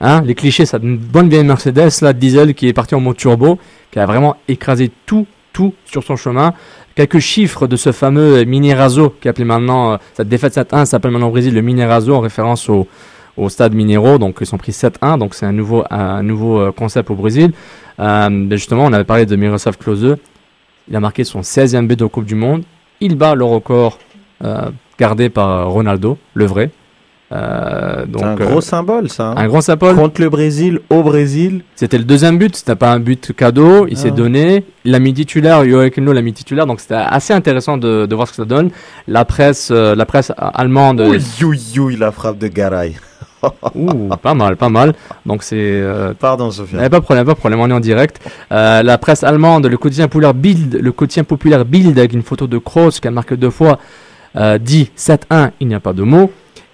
Hein, 0.07 0.21
les 0.23 0.35
clichés, 0.35 0.67
ça 0.67 0.77
une 0.83 0.97
bonne 0.97 1.29
vieille 1.29 1.43
Mercedes, 1.43 1.89
là, 2.03 2.13
diesel, 2.13 2.53
qui 2.53 2.67
est 2.67 2.73
parti 2.73 2.93
en 2.93 2.99
mode 2.99 3.17
turbo, 3.17 3.57
qui 3.89 3.97
a 3.97 4.05
vraiment 4.05 4.35
écrasé 4.47 4.91
tout, 5.07 5.25
tout 5.51 5.73
sur 5.83 6.03
son 6.03 6.15
chemin. 6.15 6.53
Quelques 6.93 7.17
chiffres 7.17 7.65
de 7.65 7.75
ce 7.75 7.91
fameux 7.91 8.43
Mini 8.43 8.75
Razo, 8.75 9.15
qui 9.19 9.27
appelé 9.27 9.45
maintenant, 9.45 9.93
euh, 9.93 9.97
cette 10.13 10.29
défaite 10.29 10.53
7-1 10.53 10.85
s'appelle 10.85 11.09
maintenant 11.09 11.29
au 11.29 11.31
Brésil 11.31 11.55
le 11.55 11.61
Mini 11.63 11.83
Razo, 11.83 12.13
en 12.13 12.19
référence 12.19 12.69
au, 12.69 12.87
au 13.35 13.49
stade 13.49 13.73
Mineiro. 13.73 14.19
Donc, 14.19 14.37
ils 14.41 14.45
sont 14.45 14.59
pris 14.59 14.73
7-1, 14.73 15.17
donc 15.17 15.33
c'est 15.33 15.47
un 15.47 15.51
nouveau, 15.51 15.83
un 15.89 16.21
nouveau 16.21 16.59
euh, 16.59 16.71
concept 16.71 17.09
au 17.09 17.15
Brésil. 17.15 17.53
Euh, 17.99 18.47
justement, 18.51 18.85
on 18.85 18.93
avait 18.93 19.05
parlé 19.05 19.25
de 19.25 19.35
Miroslav 19.35 19.75
Klose. 19.75 20.17
Il 20.87 20.95
a 20.95 20.99
marqué 20.99 21.23
son 21.23 21.41
16e 21.41 21.87
but 21.87 21.97
de 21.97 22.05
Coupe 22.05 22.25
du 22.25 22.35
Monde. 22.35 22.61
Il 22.99 23.15
bat 23.15 23.33
le 23.33 23.43
record 23.43 23.97
gardé 24.99 25.29
par 25.29 25.67
Ronaldo, 25.67 26.19
le 26.35 26.45
vrai. 26.45 26.69
Euh, 27.35 28.05
donc, 28.05 28.23
un 28.23 28.31
euh, 28.39 28.45
gros 28.45 28.61
symbole 28.61 29.09
ça. 29.09 29.29
hein. 29.29 29.33
un 29.37 29.47
grand 29.47 29.61
symbole. 29.61 29.95
Contre 29.95 30.21
le 30.21 30.29
Brésil, 30.29 30.79
au 30.89 31.03
Brésil. 31.03 31.63
C'était 31.75 31.97
le 31.97 32.03
deuxième 32.05 32.37
but, 32.37 32.55
c'était 32.55 32.75
pas 32.75 32.91
un 32.91 32.99
but 32.99 33.33
cadeau, 33.35 33.87
il 33.87 33.93
Ah. 33.97 34.01
s'est 34.01 34.11
donné, 34.11 34.63
il 34.85 34.91
l'a 34.91 34.99
mis 34.99 35.13
titulaire, 35.13 35.65
Joachim 35.67 36.01
Löw 36.05 36.13
l'a 36.13 36.21
mis 36.21 36.33
titulaire, 36.33 36.65
donc 36.65 36.79
c'était 36.79 36.95
assez 36.95 37.33
intéressant 37.33 37.77
de, 37.77 38.05
de 38.05 38.15
voir 38.15 38.27
ce 38.27 38.33
que 38.33 38.37
ça 38.37 38.45
donne. 38.45 38.69
La 39.07 39.25
presse, 39.25 39.69
euh, 39.71 39.95
la 39.95 40.05
presse 40.05 40.31
allemande, 40.37 41.01
Ouh, 41.01 41.15
you, 41.41 41.53
you, 41.73 41.89
la 41.89 42.11
frappe 42.11 42.37
de 42.37 42.47
Garay. 42.47 42.95
ouh, 43.75 44.09
pas 44.21 44.33
mal, 44.33 44.55
pas 44.55 44.69
mal. 44.69 44.93
Donc 45.25 45.43
c'est 45.43 45.55
euh, 45.59 46.13
Pardon, 46.17 46.49
Sophia. 46.51 46.79
Eh, 46.85 46.89
pas 46.89 46.99
de 46.99 47.03
problème, 47.03 47.25
pas 47.25 47.33
de 47.33 47.37
problème, 47.37 47.59
on 47.59 47.69
est 47.69 47.73
en 47.73 47.79
direct. 47.79 48.19
Euh, 48.51 48.81
la 48.81 48.97
presse 48.97 49.23
allemande, 49.23 49.65
le 49.67 49.77
quotidien 49.77 50.07
populaire 50.07 50.33
Bild, 50.33 50.79
le 50.81 50.91
quotidien 50.91 51.23
populaire 51.23 51.65
Bild 51.65 51.97
avec 51.99 52.13
une 52.13 52.23
photo 52.23 52.47
de 52.47 52.57
Kroos 52.57 52.91
qui 53.01 53.07
a 53.07 53.11
marqué 53.11 53.35
deux 53.37 53.49
fois, 53.51 53.77
euh, 54.37 54.57
dit 54.57 54.89
7-1, 54.97 55.51
il 55.59 55.67
n'y 55.67 55.75
a 55.75 55.79
pas 55.79 55.93
de 55.93 56.03
mots. 56.03 56.31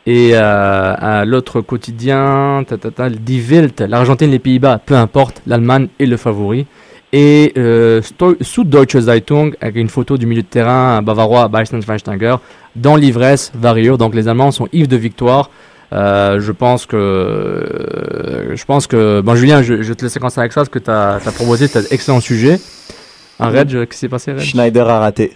Et 0.07 0.31
euh, 0.33 0.95
à 0.97 1.25
l'autre 1.25 1.61
quotidien, 1.61 2.63
ta, 2.67 2.77
ta, 2.77 2.89
ta, 2.89 3.09
dit 3.09 3.39
Welt, 3.39 3.81
l'Argentine, 3.81 4.31
les 4.31 4.39
Pays-Bas, 4.39 4.79
peu 4.83 4.95
importe, 4.95 5.41
l'Allemagne 5.45 5.89
est 5.99 6.07
le 6.07 6.17
favori. 6.17 6.65
Et 7.13 7.53
euh, 7.57 8.01
Süddeutsche 8.41 8.97
Zeitung 8.99 9.53
avec 9.59 9.75
une 9.75 9.89
photo 9.89 10.17
du 10.17 10.25
milieu 10.25 10.43
de 10.43 10.47
terrain 10.47 11.01
bavarois 11.01 11.49
Bastian 11.49 11.81
Schweinsteiger 11.81 12.37
dans 12.75 12.95
l'ivresse 12.95 13.51
Vario. 13.53 13.97
Donc 13.97 14.15
les 14.15 14.27
Allemands 14.29 14.51
sont 14.51 14.69
ivres 14.71 14.87
de 14.87 14.95
victoire. 14.95 15.49
Euh, 15.93 16.39
je 16.39 16.53
pense 16.53 16.85
que 16.85 16.95
euh, 16.95 18.55
je 18.55 18.63
pense 18.63 18.87
que 18.87 19.19
bon 19.19 19.35
Julien 19.35 19.61
je, 19.61 19.81
je 19.81 19.91
te 19.91 20.05
laisser 20.05 20.19
commencer 20.19 20.39
avec 20.39 20.53
ça 20.53 20.61
parce 20.61 20.69
que 20.69 20.79
tu 20.79 20.89
as, 20.89 21.19
proposé 21.35 21.67
tu 21.67 21.77
as 21.77 21.91
excellent 21.91 22.21
sujet 22.21 22.61
un 23.41 23.49
Reg 23.49 23.67
qu'est-ce 23.67 23.85
qui 23.87 23.97
s'est 23.97 24.07
passé 24.07 24.31
Reg? 24.31 24.39
Schneider 24.39 24.87
a 24.87 24.99
raté. 24.99 25.33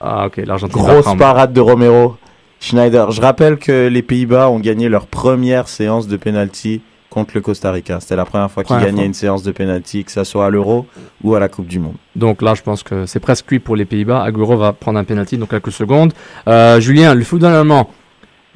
ah 0.00 0.24
ok 0.28 0.40
l'Argentine 0.46 0.80
Grosse 0.80 1.14
parade 1.18 1.52
de 1.52 1.60
Romero. 1.60 2.16
Schneider. 2.60 3.10
Je 3.10 3.20
rappelle 3.20 3.56
que 3.56 3.88
les 3.88 4.02
Pays-Bas 4.02 4.50
ont 4.50 4.58
gagné 4.60 4.88
leur 4.88 5.06
première 5.06 5.68
séance 5.68 6.08
de 6.08 6.16
penalty 6.16 6.80
contre 7.10 7.32
le 7.34 7.40
Costa 7.40 7.70
Rica. 7.72 8.00
C'était 8.00 8.16
la 8.16 8.24
première 8.24 8.50
fois 8.50 8.64
qu'ils 8.64 8.78
gagnaient 8.78 9.06
une 9.06 9.14
séance 9.14 9.42
de 9.42 9.50
penalty, 9.52 10.04
que 10.04 10.10
ça 10.10 10.24
soit 10.24 10.46
à 10.46 10.50
l'Euro 10.50 10.86
ou 11.22 11.34
à 11.34 11.40
la 11.40 11.48
Coupe 11.48 11.66
du 11.66 11.78
Monde. 11.78 11.94
donc 12.16 12.42
là 12.42 12.54
je 12.54 12.62
pense 12.62 12.82
que 12.82 13.06
c'est 13.06 13.20
presque 13.20 13.46
cuit 13.46 13.58
pour 13.60 13.76
les 13.76 13.84
Pays-Bas 13.86 14.22
Agüero 14.22 14.56
va 14.56 14.72
prendre 14.72 14.98
un 14.98 15.04
penalty 15.04 15.38
donc 15.38 15.50
quelques 15.50 15.72
secondes 15.72 16.12
Euh, 16.48 16.80
Julien 16.80 17.14
le 17.14 17.24
football 17.24 17.54
allemand 17.54 17.90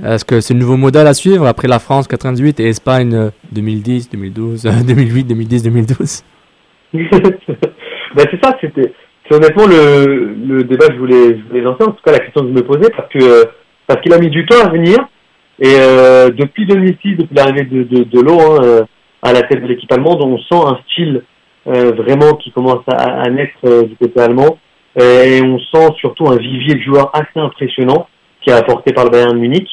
est-ce 0.05 0.25
que 0.25 0.41
c'est 0.41 0.53
le 0.55 0.61
nouveau 0.61 0.77
modèle 0.77 1.07
à 1.07 1.15
suivre 1.15 1.47
après 1.47 1.69
la 1.69 1.79
France 1.79 2.07
98 2.09 2.61
et 2.61 2.69
Espagne 2.69 3.15
euh, 3.15 3.31
2010 3.53 4.11
2012 4.11 4.67
euh, 4.67 4.71
2008 4.87 5.25
2010 5.25 5.63
2012 5.63 6.23
ben 6.93 8.27
c'est 8.31 8.45
ça, 8.45 8.57
c'était 8.61 8.93
c'est 9.29 9.35
honnêtement 9.37 9.67
le, 9.67 10.35
le 10.47 10.65
débat 10.65 10.89
que 10.89 10.95
je 10.95 10.99
voulais, 10.99 11.39
je 11.39 11.49
voulais 11.49 11.61
lancer, 11.63 11.85
en 11.85 11.93
tout 11.93 12.03
cas 12.05 12.13
la 12.13 12.19
question 12.19 12.43
que 12.43 12.49
je 12.49 12.53
me 12.53 12.63
posais, 12.65 12.91
parce 12.91 13.09
que 13.09 13.19
euh, 13.23 13.45
parce 13.93 14.03
qu'il 14.03 14.15
a 14.15 14.19
mis 14.19 14.31
du 14.31 14.47
temps 14.47 14.65
à 14.65 14.71
venir. 14.71 14.97
Et 15.61 15.77
euh, 15.79 16.31
depuis 16.31 16.65
2006, 16.65 17.17
depuis 17.17 17.35
l'arrivée 17.35 17.65
de, 17.65 17.83
de, 17.83 18.05
de 18.05 18.19
hein, 18.19 18.59
euh, 18.65 18.83
à 19.23 19.33
la 19.33 19.43
tête 19.43 19.63
de 19.63 19.67
l'équipe 19.67 19.93
allemande, 19.93 20.23
on 20.23 20.39
sent 20.39 20.67
un 20.67 20.79
style 20.87 21.23
euh, 21.67 21.93
vraiment 21.93 22.35
qui 22.37 22.51
commence 22.53 22.83
à, 22.89 23.29
naître 23.29 23.85
du 23.85 23.95
côté 23.97 24.19
allemand. 24.21 24.59
Et 24.99 25.41
on 25.43 25.59
sent 25.59 25.95
surtout 26.01 26.27
un 26.29 26.37
vivier 26.37 26.75
de 26.75 26.81
joueurs 26.81 27.11
assez 27.15 27.39
impressionnant 27.39 28.09
qui 28.43 28.51
est 28.51 28.55
apporté 28.55 28.93
par 28.93 29.05
le 29.05 29.11
Bayern 29.11 29.33
de 29.33 29.39
Munich. 29.39 29.69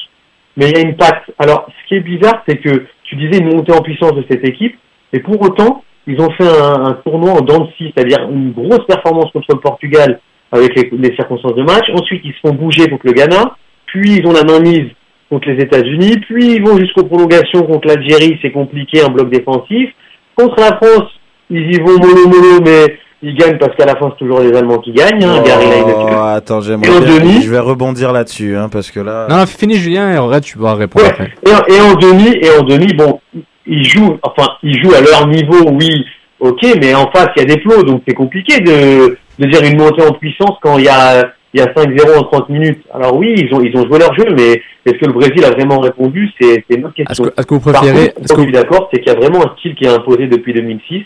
Mais 0.56 0.70
il 0.70 0.76
y 0.76 0.80
a 0.80 0.86
une 0.86 0.96
patte. 0.96 1.22
Alors, 1.38 1.66
ce 1.66 1.88
qui 1.88 1.94
est 1.94 2.00
bizarre, 2.00 2.42
c'est 2.46 2.58
que 2.58 2.86
tu 3.04 3.16
disais 3.16 3.38
une 3.38 3.54
montée 3.54 3.72
en 3.72 3.80
puissance 3.80 4.14
de 4.14 4.24
cette 4.30 4.46
équipe, 4.46 4.76
et 5.12 5.20
pour 5.20 5.40
autant, 5.42 5.82
ils 6.06 6.20
ont 6.20 6.30
fait 6.30 6.46
un, 6.46 6.92
tournoi 7.04 7.32
en 7.32 7.40
dents 7.40 7.68
c'est-à-dire 7.78 8.28
une 8.30 8.52
grosse 8.52 8.86
performance 8.86 9.30
contre 9.32 9.48
le 9.54 9.60
Portugal 9.60 10.20
avec 10.52 10.74
les, 10.76 10.90
les 10.96 11.14
circonstances 11.16 11.54
de 11.54 11.62
match. 11.62 11.86
Ensuite, 11.92 12.22
ils 12.24 12.32
se 12.32 12.40
font 12.40 12.54
bouger 12.54 12.88
contre 12.88 13.06
le 13.06 13.12
Ghana, 13.12 13.56
puis 13.92 14.16
ils 14.18 14.26
ont 14.26 14.32
la 14.32 14.44
main 14.44 14.60
mise 14.60 14.86
contre 15.30 15.48
les 15.48 15.62
États-Unis, 15.62 16.16
puis 16.28 16.54
ils 16.56 16.62
vont 16.62 16.76
jusqu'aux 16.78 17.04
prolongations 17.04 17.62
contre 17.62 17.86
l'Algérie, 17.88 18.38
c'est 18.42 18.50
compliqué, 18.50 19.02
un 19.02 19.10
bloc 19.10 19.30
défensif. 19.30 19.90
Contre 20.36 20.56
la 20.58 20.76
France, 20.76 21.08
ils 21.50 21.72
y 21.74 21.78
vont 21.78 21.98
mollo 21.98 22.26
mollo, 22.28 22.60
mais 22.64 22.96
ils 23.22 23.36
gagnent 23.36 23.58
parce 23.58 23.76
qu'à 23.76 23.84
la 23.86 23.94
fin, 23.96 24.10
c'est 24.10 24.24
toujours 24.24 24.40
les 24.40 24.56
Allemands 24.56 24.78
qui 24.78 24.92
gagnent. 24.92 25.22
Hein. 25.22 25.42
Gary. 25.44 25.66
Oh, 25.86 26.14
attends, 26.34 26.60
j'aimerais 26.62 26.88
Et 26.88 26.96
en 26.96 27.00
bien- 27.00 27.18
demi 27.18 27.42
Je 27.42 27.50
vais 27.50 27.58
rebondir 27.60 28.12
là-dessus, 28.12 28.56
hein, 28.56 28.68
parce 28.72 28.90
que 28.90 28.98
là. 29.00 29.26
non, 29.28 29.36
non 29.36 29.46
fini 29.46 29.74
Julien 29.76 30.10
et 30.12 30.18
Red 30.18 30.42
tu 30.42 30.58
vas 30.58 30.74
répondre 30.74 31.04
Ouais. 31.04 31.10
après 31.12 31.32
Et, 31.46 31.50
en- 31.52 31.74
et 31.74 31.80
en 31.80 31.94
demi, 31.94 32.36
et 32.40 32.50
en 32.58 32.62
demi, 32.64 32.92
bon, 32.94 33.20
ils 33.66 33.84
jouent, 33.84 34.18
enfin, 34.22 34.48
ils 34.62 34.82
jouent 34.82 34.94
à 34.94 35.00
leur 35.00 35.28
niveau, 35.28 35.70
oui, 35.78 36.04
ok, 36.40 36.60
mais 36.80 36.94
en 36.94 37.08
face, 37.12 37.28
il 37.36 37.42
y 37.42 37.52
a 37.52 37.54
des 37.54 37.60
plots, 37.60 37.82
donc 37.84 38.02
c'est 38.08 38.14
compliqué 38.14 38.58
de, 38.60 39.16
de 39.38 39.46
dire 39.48 39.62
une 39.62 39.78
montée 39.78 40.02
en 40.02 40.12
puissance 40.14 40.56
quand 40.62 40.78
il 40.78 40.86
y 40.86 40.88
a, 40.88 41.30
il 41.54 41.60
y 41.60 41.62
a 41.62 41.66
5-0 41.72 42.18
en 42.18 42.22
30 42.24 42.48
minutes. 42.48 42.82
Alors 42.92 43.16
oui, 43.16 43.34
ils 43.36 43.52
ont, 43.54 43.60
ils 43.60 43.76
ont 43.76 43.86
joué 43.86 43.98
leur 43.98 44.14
jeu, 44.14 44.26
mais 44.36 44.62
est-ce 44.86 44.98
que 44.98 45.06
le 45.06 45.12
Brésil 45.12 45.44
a 45.44 45.50
vraiment 45.50 45.80
répondu? 45.80 46.28
C'est 46.40 46.64
une 46.70 46.84
autre 46.86 46.94
Est-ce 46.96 47.06
question. 47.08 47.24
que, 47.24 47.30
est-ce 47.36 47.46
que 47.46 47.54
vous 47.54 47.60
Par 47.72 47.80
préférez. 47.82 48.08
contre, 48.08 48.20
est-ce 48.22 48.32
que 48.34 48.38
je 48.40 48.44
suis 48.44 48.52
d'accord, 48.52 48.88
c'est 48.92 49.00
qu'il 49.00 49.12
y 49.12 49.16
a 49.16 49.18
vraiment 49.18 49.44
un 49.44 49.56
style 49.58 49.74
qui 49.74 49.84
est 49.84 49.88
imposé 49.88 50.26
depuis 50.28 50.52
2006. 50.54 51.02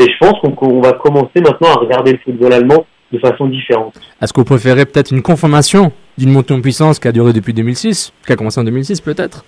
Et 0.00 0.04
je 0.04 0.18
pense 0.20 0.38
qu'on 0.40 0.52
qu'on 0.52 0.80
va 0.80 0.92
commencer 0.92 1.40
maintenant 1.40 1.70
à 1.70 1.80
regarder 1.80 2.12
le 2.12 2.18
football 2.24 2.52
allemand 2.52 2.86
de 3.12 3.18
façon 3.18 3.46
différente. 3.46 3.94
Est-ce 4.22 4.32
que 4.32 4.40
vous 4.40 4.44
préférez 4.44 4.84
peut-être 4.86 5.10
une 5.12 5.22
confirmation 5.22 5.90
d'une 6.16 6.30
montée 6.30 6.54
en 6.54 6.60
puissance 6.60 6.98
qui 7.00 7.08
a 7.08 7.12
duré 7.12 7.32
depuis 7.32 7.52
2006, 7.54 8.12
qui 8.26 8.32
a 8.32 8.36
commencé 8.36 8.60
en 8.60 8.64
2006 8.64 9.00
peut-être? 9.00 9.44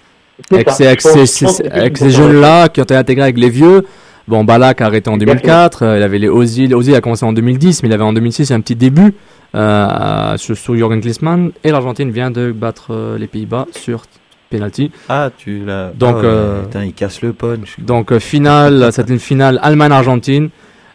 Avec 0.50 0.68
ça. 0.70 0.74
ces, 0.76 0.86
avec 0.86 1.00
Je 1.02 1.08
pense- 1.08 1.28
je 1.28 1.44
pense 1.88 1.98
ces 1.98 2.10
jeunes-là 2.10 2.68
qui 2.70 2.80
ont 2.80 2.84
été 2.84 2.96
intégrés 2.96 3.24
avec 3.24 3.38
les 3.38 3.50
vieux. 3.50 3.84
Bon, 4.28 4.44
Balak 4.44 4.80
a 4.80 4.86
arrêté 4.86 5.10
en 5.10 5.14
Exactement. 5.14 5.42
2004, 5.42 5.82
euh, 5.84 5.96
il 5.98 6.02
avait 6.02 6.18
les 6.18 6.28
Ozil, 6.28 6.74
Ozil 6.74 6.94
a 6.94 7.00
commencé 7.00 7.24
en 7.24 7.32
2010, 7.32 7.82
mais 7.82 7.88
il 7.88 7.92
avait 7.92 8.04
en 8.04 8.12
2006 8.12 8.52
un 8.52 8.60
petit 8.60 8.76
début 8.76 9.14
euh, 9.54 10.36
sur, 10.36 10.56
sur 10.56 10.76
Jürgen 10.76 11.00
Klinsmann, 11.00 11.50
et 11.64 11.70
l'Argentine 11.72 12.10
vient 12.10 12.30
de 12.30 12.52
battre 12.52 12.88
euh, 12.94 13.18
les 13.18 13.26
Pays-Bas 13.26 13.66
sur 13.72 14.02
penalty. 14.50 14.90
Ah, 15.08 15.30
tu 15.36 15.64
l'as. 15.64 15.90
Donc, 15.98 16.16
ouais, 16.16 16.22
euh, 16.24 16.62
Putain, 16.62 16.84
il 16.84 16.92
casse 16.92 17.22
le 17.22 17.32
punch. 17.32 17.76
Donc 17.78 18.12
euh, 18.12 18.18
finale, 18.20 18.88
c'était 18.92 19.12
une 19.12 19.18
finale 19.20 19.58
Allemagne-Argentine. 19.62 20.50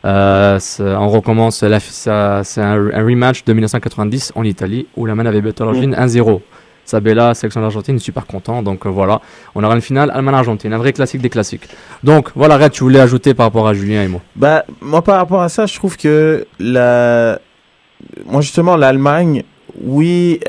Euh, 0.05 0.57
c'est- 0.59 0.83
on 0.83 1.09
recommence, 1.09 1.63
c'est 1.79 2.11
un, 2.11 2.41
un 2.61 3.03
rematch 3.03 3.43
de 3.43 3.53
1990 3.53 4.33
en 4.35 4.43
Italie 4.43 4.85
où 4.95 5.05
l'Allemagne 5.05 5.27
avait 5.27 5.41
battu 5.41 5.63
l'Argentine 5.63 5.95
1-0. 5.95 6.41
Sabella, 6.85 7.33
sélection 7.33 7.61
d'Argentine, 7.61 7.99
super 7.99 8.25
content. 8.25 8.61
Donc 8.63 8.85
euh, 8.85 8.89
voilà, 8.89 9.21
on 9.55 9.63
aura 9.63 9.75
une 9.75 9.81
finale 9.81 10.11
Allemagne-Argentine, 10.13 10.71
un 10.73 10.77
vrai 10.77 10.93
classique 10.93 11.21
des 11.21 11.29
classiques. 11.29 11.67
Donc 12.03 12.29
voilà, 12.35 12.57
Red, 12.57 12.71
tu 12.71 12.83
voulais 12.83 12.99
ajouter 12.99 13.33
par 13.33 13.47
rapport 13.47 13.67
à 13.67 13.73
Julien 13.73 14.03
et 14.03 14.07
moi. 14.07 14.21
Bah, 14.35 14.65
moi, 14.81 15.01
par 15.01 15.17
rapport 15.17 15.41
à 15.41 15.49
ça, 15.49 15.65
je 15.65 15.75
trouve 15.75 15.97
que 15.97 16.45
la. 16.59 17.39
Moi, 18.25 18.41
justement, 18.41 18.75
l'Allemagne, 18.75 19.43
oui, 19.81 20.39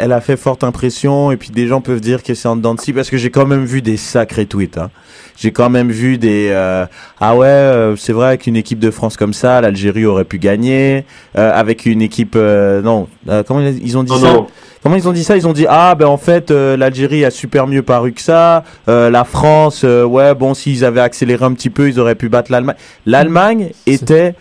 elle 0.00 0.12
a 0.12 0.20
fait 0.20 0.36
forte 0.36 0.64
impression, 0.64 1.30
et 1.30 1.36
puis 1.36 1.50
des 1.50 1.66
gens 1.66 1.80
peuvent 1.80 2.00
dire 2.00 2.22
que 2.22 2.34
c'est 2.34 2.48
en 2.48 2.56
dents 2.56 2.74
de 2.74 2.80
scie, 2.80 2.92
parce 2.92 3.10
que 3.10 3.16
j'ai 3.16 3.30
quand 3.30 3.46
même 3.46 3.64
vu 3.64 3.82
des 3.82 3.96
sacrés 3.96 4.46
tweets. 4.46 4.78
Hein. 4.78 4.90
J'ai 5.36 5.52
quand 5.52 5.70
même 5.70 5.90
vu 5.90 6.18
des. 6.18 6.48
euh, 6.50 6.84
ah 7.20 7.34
ouais, 7.36 7.46
euh, 7.46 7.96
c'est 7.96 8.12
vrai 8.12 8.36
qu'une 8.36 8.56
équipe 8.56 8.78
de 8.78 8.90
France 8.90 9.16
comme 9.16 9.32
ça, 9.32 9.60
l'Algérie 9.60 10.04
aurait 10.04 10.24
pu 10.24 10.38
gagner. 10.38 11.04
euh, 11.38 11.50
avec 11.54 11.86
une 11.86 12.02
équipe. 12.02 12.34
euh, 12.36 12.82
non, 12.82 13.08
euh, 13.28 13.42
comment 13.46 13.60
ils 13.60 13.96
ont 13.96 14.02
dit 14.02 14.12
Non, 14.12 14.18
ça 14.18 14.32
non. 14.32 14.46
Comment 14.82 14.96
ils 14.96 15.06
ont 15.08 15.12
dit 15.12 15.24
ça? 15.24 15.36
Ils 15.36 15.46
ont 15.46 15.52
dit 15.52 15.66
ah 15.68 15.94
ben 15.94 16.06
en 16.06 16.16
fait 16.16 16.50
euh, 16.50 16.74
l'Algérie 16.76 17.24
a 17.26 17.30
super 17.30 17.66
mieux 17.66 17.82
paru 17.82 18.12
que 18.12 18.20
ça. 18.22 18.64
Euh, 18.88 19.10
la 19.10 19.24
France, 19.24 19.82
euh, 19.84 20.04
ouais 20.04 20.34
bon 20.34 20.54
s'ils 20.54 20.86
avaient 20.86 21.02
accéléré 21.02 21.44
un 21.44 21.52
petit 21.52 21.68
peu, 21.68 21.88
ils 21.88 22.00
auraient 22.00 22.14
pu 22.14 22.30
battre 22.30 22.50
l'Allemagne. 22.50 22.76
L'Allemagne 23.04 23.72
était 23.86 24.34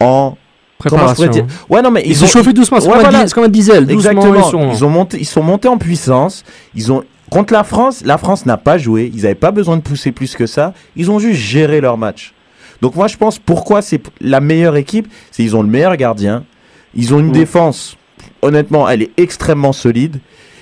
en 0.00 0.36
Préparation. 0.90 1.26
dire 1.30 1.46
Ouais 1.68 1.82
non 1.82 1.90
mais 1.90 2.02
Ils 2.06 2.22
ont 2.22 2.26
chauffaient 2.26 2.52
doucement, 2.52 2.80
c'est 2.80 2.86
Ouais, 2.88 2.94
comme, 3.00 3.10
voilà. 3.10 3.28
comme 3.28 3.44
un 3.44 3.48
diesel. 3.48 3.86
Doucement, 3.86 4.10
Exactement. 4.12 4.34
ils 4.36 4.50
sont- 4.50 4.70
Ils 4.72 4.84
ont 4.84 4.90
monté, 4.90 5.18
ils 5.20 5.24
sont 5.26 5.42
montés 5.42 5.68
en 5.68 5.78
puissance. 5.78 6.44
Ils 6.74 6.92
ont 6.92 7.02
contre 7.30 7.52
la 7.52 7.64
France. 7.64 8.02
La 8.04 8.18
France 8.18 8.46
n'a 8.46 8.56
pas 8.56 8.78
joué. 8.78 9.10
Ils 9.14 9.22
n'avaient 9.22 9.34
pas 9.34 9.50
besoin 9.50 9.76
de 9.76 9.82
pousser 9.82 10.12
plus 10.12 10.34
que 10.36 10.46
ça. 10.46 10.72
Ils 10.96 11.10
ont 11.10 11.18
juste 11.18 11.40
géré 11.40 11.80
leur 11.80 11.96
match. 11.98 12.32
Donc 12.82 12.96
moi 12.96 13.06
je 13.08 13.16
pense 13.16 13.38
pourquoi 13.38 13.80
c'est 13.82 14.00
la 14.20 14.40
meilleure 14.40 14.76
équipe, 14.76 15.08
c'est 15.30 15.42
ils 15.42 15.56
ont 15.56 15.62
le 15.62 15.68
meilleur 15.68 15.96
gardien. 15.96 16.44
Ils 16.94 17.14
ont 17.14 17.18
une 17.20 17.28
Mm. 17.28 17.32
défense. 17.32 17.96
Honnêtement, 18.42 18.88
elle 18.88 19.02
est 19.02 19.10
extrêmement 19.16 19.72
solide. 19.72 20.18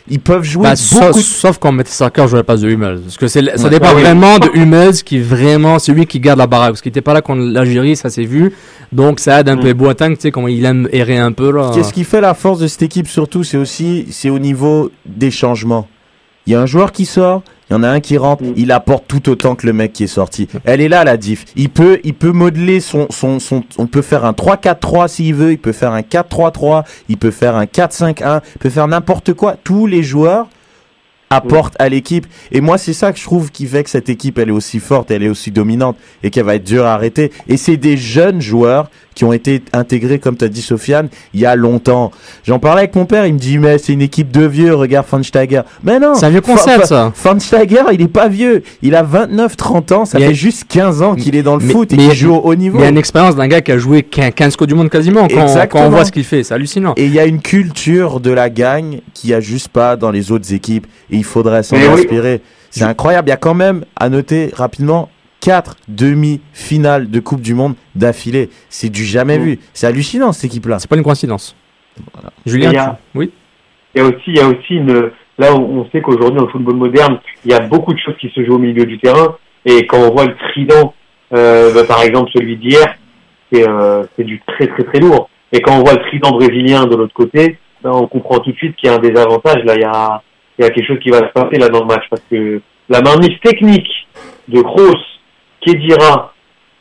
Ils 0.09 0.19
peuvent 0.21 0.43
jouer 0.43 0.65
Bah, 0.65 0.75
beaucoup. 0.75 1.13
sauf, 1.15 1.25
sauf 1.25 1.59
quand 1.59 1.71
Mertesacker 1.73 2.27
jouait 2.29 2.43
pas 2.43 2.57
de 2.57 2.69
Hummels. 2.69 3.01
Parce 3.05 3.17
que 3.17 3.29
c'est, 3.29 3.57
ça 3.57 3.65
Ouais. 3.65 3.71
dépend 3.71 3.87
Ah 3.91 3.95
oui. 3.97 4.03
vraiment 4.03 4.39
de 4.39 4.49
Hummels 4.55 4.95
qui 5.05 5.21
vraiment 5.21 5.79
celui 5.79 6.07
qui 6.07 6.19
garde 6.19 6.39
la 6.39 6.47
baraque. 6.49 6.71
Parce 6.71 6.83
qu'il 6.83 6.91
était 6.91 7.01
pas 7.01 7.15
là 7.15 7.23
contre 7.23 7.43
l'Algérie, 7.43 7.95
ça 7.95 8.11
s'est 8.11 8.25
vu. 8.25 8.53
Donc 8.91 9.21
ça 9.21 9.41
aide 9.41 9.49
un 9.49 9.57
Mm. 9.57 9.61
peu 9.61 9.73
Boateng, 9.75 10.15
tu 10.17 10.21
sais, 10.23 10.31
comment 10.33 10.49
il 10.49 10.65
aime 10.65 10.89
errer 10.93 11.19
un 11.19 11.31
peu 11.33 11.53
là. 11.53 11.71
Qu'est-ce 11.75 11.93
qui 11.93 12.05
fait 12.05 12.21
la 12.21 12.35
force 12.35 12.59
de 12.59 12.67
cette 12.67 12.83
équipe 12.83 13.07
surtout, 13.09 13.45
c'est 13.45 13.57
aussi 13.57 14.07
c'est 14.11 14.29
au 14.31 14.39
niveau 14.41 14.91
des 15.07 15.31
changements. 15.31 15.87
Il 16.47 16.53
y 16.53 16.57
a 16.57 16.61
un 16.61 16.67
joueur 16.67 16.91
qui 16.91 17.07
sort, 17.07 17.43
il 17.73 17.77
y 17.77 17.79
en 17.79 17.85
a 17.85 17.89
un 17.89 18.01
qui 18.01 18.18
rentre, 18.18 18.43
Mm. 18.45 18.53
il 18.57 18.70
apporte 18.70 19.05
tout 19.09 19.31
autant 19.31 19.55
que 19.55 19.66
le 19.66 19.73
mec 19.73 19.95
qui 19.95 20.05
est 20.05 20.07
sorti. 20.07 20.47
Elle 20.64 20.83
est 20.83 20.89
là 20.91 21.05
la 21.05 21.16
diff. 21.16 21.47
Il 21.57 21.70
peut 21.70 22.01
il 22.05 22.12
peut 22.12 22.33
modeler 22.33 22.81
son 22.81 23.07
son 23.09 23.39
son 23.39 23.64
on 23.79 23.87
peut 23.87 24.03
faire 24.03 24.27
un 24.27 24.33
3-4-3 24.33 25.09
s'il 25.09 25.35
veut, 25.35 25.53
il 25.53 25.59
peut 25.59 25.73
faire 25.73 25.93
un 25.93 26.03
4-3-3, 26.03 26.85
il 27.09 27.16
peut 27.16 27.31
faire 27.31 27.57
un 27.57 27.64
4-5-1, 27.64 28.43
il 28.57 28.59
peut 28.59 28.68
faire 28.68 28.89
n'importe 28.89 29.33
quoi. 29.33 29.57
Tous 29.64 29.87
les 29.87 30.03
joueurs 30.03 30.49
apportent 31.31 31.77
à 31.79 31.89
l'équipe 31.89 32.27
et 32.51 32.61
moi 32.61 32.77
c'est 32.77 32.93
ça 32.93 33.11
que 33.11 33.18
je 33.18 33.25
trouve 33.25 33.51
qui 33.51 33.66
fait 33.66 33.83
que 33.85 33.89
cette 33.89 34.11
équipe 34.11 34.39
elle 34.39 34.51
est 34.51 34.53
aussi 34.53 34.79
forte, 34.79 35.11
elle 35.11 35.23
est 35.23 35.31
aussi 35.31 35.51
dominante 35.51 35.97
et 36.23 36.29
qu'elle 36.29 36.45
va 36.45 36.57
être 36.57 36.64
dure 36.64 36.85
à 36.85 36.93
arrêter 36.93 37.33
et 37.49 37.57
c'est 37.57 37.79
des 37.79 37.97
jeunes 37.97 38.43
joueurs 38.43 38.91
qui 39.15 39.25
ont 39.25 39.33
été 39.33 39.63
intégrés 39.73 40.19
comme 40.19 40.37
tu 40.37 40.45
as 40.45 40.49
dit 40.49 40.63
Sofiane 40.63 41.09
il 41.35 41.41
y 41.41 41.47
a 41.47 41.55
longtemps. 41.57 42.11
J'en 42.45 42.59
parlais 42.59 42.81
avec 42.83 42.95
mon 42.95 43.05
père, 43.05 43.27
il 43.27 43.35
me 43.35 43.39
dit 43.39 43.59
mais 43.59 43.79
c'est 43.79 43.93
une 43.93 44.03
équipe 44.03 44.31
de 44.31 44.45
vieux, 44.47 44.75
regarde 44.75 45.07
Van 45.11 45.23
Steiger. 45.23 45.63
Mais 45.85 45.99
non. 45.99 46.15
C'est 46.15 46.27
un 46.27 46.31
vieux 46.31 46.41
concept, 46.41 46.87
ça. 46.87 47.13
Van 47.23 47.39
Steiger, 47.39 47.83
il 47.93 48.03
est 48.03 48.09
pas 48.09 48.29
vieux, 48.29 48.63
il 48.83 48.95
a 48.95 49.03
29 49.03 49.57
30 49.57 49.93
ans, 49.93 50.05
ça 50.05 50.19
Mais- 50.19 50.29
fait 50.29 50.35
juste 50.35 50.65
15 50.69 51.03
ans 51.03 51.15
qu'il 51.15 51.37
est 51.37 51.43
dans 51.43 51.57
le 51.57 51.65
Mais- 51.65 51.73
foot 51.73 51.93
et 51.93 51.97
qu'il 51.97 52.13
joue 52.13 52.35
au 52.35 52.41
haut 52.41 52.55
niveau. 52.55 52.79
Il 52.79 52.83
y 52.83 52.87
a 52.87 52.89
une 52.91 52.99
expérience 52.99 53.37
d'un 53.37 53.49
gars 53.49 53.61
qui 53.61 53.73
a 53.73 53.79
joué 53.79 54.03
15 54.03 54.33
15 54.35 54.57
Coupes 54.57 54.69
du 54.69 54.75
Monde 54.75 54.91
quasiment 54.91 55.29
quand, 55.29 55.43
Exactement. 55.43 55.83
quand 55.83 55.89
on 55.89 55.91
voit 55.91 56.05
ce 56.05 56.13
qu'il 56.13 56.25
fait. 56.25 56.43
C'est 56.43 56.55
hallucinant. 56.55 56.95
Et 56.97 57.05
il 57.07 57.13
y 57.13 57.19
a 57.21 57.27
une 57.27 57.41
culture 57.41 58.21
de 58.21 58.31
la 58.31 58.51
gagne 58.51 59.01
qu'il 59.15 59.31
n'y 59.31 59.35
a 59.35 59.41
juste 59.41 59.69
pas 59.69 59.97
dans 59.97 60.11
les 60.11 60.33
autres 60.33 60.53
équipes. 60.53 60.87
Et 61.11 61.17
il 61.17 61.25
faudrait 61.25 61.63
s'en 61.63 61.77
oui. 61.77 61.87
inspirer. 61.87 62.41
C'est 62.71 62.85
incroyable. 62.85 63.29
Il 63.29 63.31
y 63.31 63.35
a 63.35 63.37
quand 63.37 63.55
même, 63.55 63.85
à 63.97 64.09
noter 64.09 64.51
rapidement, 64.55 65.09
quatre 65.43 65.76
demi-finales 65.88 67.11
de 67.11 67.20
Coupe 67.20 67.40
du 67.43 67.55
Monde 67.55 67.74
d'affilée. 67.95 68.49
C'est 68.70 68.88
du 68.90 69.05
jamais 69.05 69.38
Mm. 69.38 69.43
vu. 69.43 69.59
C'est 69.74 69.86
hallucinant, 69.86 70.32
cette 70.32 70.45
équipe-là. 70.51 70.78
C'est 70.78 70.88
pas 70.88 70.97
une 70.97 71.03
coïncidence. 71.03 71.57
Julien, 72.47 72.70
Et 72.70 72.72
il 72.72 72.76
y 72.76 72.78
a- 72.78 72.99
tu- 73.12 73.18
oui. 73.18 73.30
Il 73.95 73.99
y 74.01 74.05
a 74.05 74.09
aussi, 74.09 74.22
il 74.28 74.36
y 74.36 74.40
a 74.40 74.47
aussi 74.49 74.74
une, 74.76 75.11
là, 75.38 75.55
on 75.55 75.86
sait 75.90 76.01
qu'aujourd'hui, 76.01 76.38
dans 76.38 76.47
le 76.47 76.51
football 76.51 76.76
moderne, 76.76 77.18
il 77.45 77.51
y 77.51 77.55
a 77.55 77.61
beaucoup 77.61 77.93
de 77.93 77.99
choses 77.99 78.14
qui 78.20 78.30
se 78.34 78.43
jouent 78.45 78.55
au 78.55 78.59
milieu 78.59 78.86
du 78.86 78.99
terrain. 78.99 79.36
Et 79.66 79.86
quand 79.86 79.99
on 79.99 80.11
voit 80.14 80.24
le 80.24 80.34
trident, 80.51 80.95
euh, 81.34 81.72
bah, 81.74 81.84
par 81.84 82.03
exemple, 82.03 82.30
celui 82.34 82.57
d'hier, 82.57 82.95
c'est, 83.53 83.68
euh, 83.68 84.05
c'est 84.16 84.24
du 84.24 84.40
très, 84.47 84.66
très, 84.68 84.84
très 84.84 85.01
lourd. 85.01 85.28
Et 85.53 85.61
quand 85.61 85.76
on 85.78 85.82
voit 85.82 85.93
le 85.95 86.01
trident 86.09 86.30
brésilien 86.32 86.86
de 86.86 86.97
l'autre 86.97 87.12
côté, 87.14 87.59
ben, 87.82 87.90
on 87.90 88.07
comprend 88.07 88.38
tout 88.38 88.53
de 88.53 88.57
suite 88.57 88.76
qu'il 88.76 88.88
y 88.88 88.93
a 88.93 88.97
un 88.97 88.99
désavantage. 88.99 89.62
Là, 89.64 89.74
il 89.74 89.82
y 89.82 89.84
a, 89.84 90.22
il 90.59 90.62
y 90.64 90.64
a 90.66 90.70
quelque 90.70 90.86
chose 90.86 91.01
qui 91.03 91.11
va 91.11 91.18
se 91.18 91.32
passer 91.32 91.59
là 91.59 91.68
dans 91.68 91.80
le 91.80 91.86
match 91.86 92.05
parce 92.09 92.22
que 92.30 92.61
la 92.88 93.03
mainmise 93.03 93.38
technique 93.43 93.88
de 94.49 94.62
Kroos, 94.62 94.97
Kedira 95.65 96.33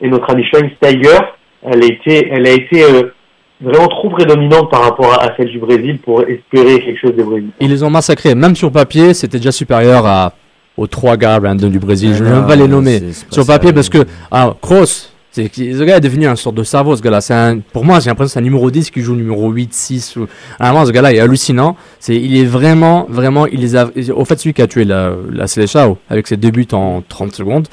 et 0.01 0.09
notre 0.09 0.29
ami 0.31 0.43
Schweinsteiger, 0.45 1.19
elle 1.63 1.83
a 1.83 1.85
été, 1.85 2.27
elle 2.31 2.47
a 2.47 2.51
été 2.51 2.83
euh, 2.83 3.13
vraiment 3.61 3.87
trop 3.87 4.09
prédominante 4.09 4.69
par 4.71 4.81
rapport 4.83 5.13
à, 5.13 5.25
à 5.25 5.35
celle 5.37 5.49
du 5.49 5.59
Brésil 5.59 5.99
pour 5.99 6.21
espérer 6.23 6.81
quelque 6.81 6.99
chose 6.99 7.15
des 7.15 7.23
Brésiliens. 7.23 7.51
Ils 7.59 7.69
les 7.69 7.83
ont 7.83 7.89
massacrés. 7.89 8.35
Même 8.35 8.55
sur 8.55 8.71
papier, 8.71 9.13
c'était 9.13 9.37
déjà 9.37 9.51
supérieur 9.51 10.05
à, 10.05 10.33
aux 10.77 10.87
trois 10.87 11.17
gars 11.17 11.37
random 11.37 11.69
du 11.69 11.79
Brésil. 11.79 12.13
Je 12.15 12.23
ne 12.23 12.29
vais 12.29 12.35
même 12.35 12.47
pas 12.47 12.55
les 12.55 12.67
nommer. 12.67 13.01
Sur 13.29 13.45
papier, 13.45 13.73
parce 13.73 13.89
que, 13.89 13.99
ah, 14.31 14.53
Kroos, 14.61 15.09
c'est, 15.31 15.53
ce 15.53 15.83
gars 15.83 15.97
est 15.97 16.01
devenu 16.01 16.27
un 16.27 16.35
sorte 16.35 16.55
de 16.55 16.63
cerveau, 16.63 16.95
ce 16.95 17.01
gars-là. 17.01 17.19
Un, 17.29 17.59
pour 17.59 17.85
moi, 17.85 17.99
j'ai 17.99 18.09
l'impression 18.09 18.27
que 18.27 18.33
c'est 18.33 18.39
un 18.39 18.43
numéro 18.43 18.69
10 18.69 18.89
qui 18.89 19.01
joue 19.01 19.15
numéro 19.15 19.49
8, 19.49 19.73
6. 19.73 20.15
Ou... 20.17 20.27
Vraiment, 20.59 20.85
ce 20.85 20.91
gars-là 20.91 21.13
est 21.13 21.19
hallucinant. 21.19 21.77
C'est, 21.99 22.15
il 22.15 22.37
est 22.37 22.45
vraiment, 22.45 23.05
vraiment, 23.07 23.45
il 23.45 23.61
les 23.61 23.75
a, 23.75 23.89
au 24.13 24.25
fait, 24.25 24.39
celui 24.39 24.53
qui 24.53 24.61
a 24.61 24.67
tué 24.67 24.83
la, 24.83 25.13
la 25.31 25.47
Seleção, 25.47 25.97
avec 26.09 26.27
ses 26.27 26.37
deux 26.37 26.51
buts 26.51 26.67
en 26.73 27.01
30 27.07 27.33
secondes. 27.33 27.67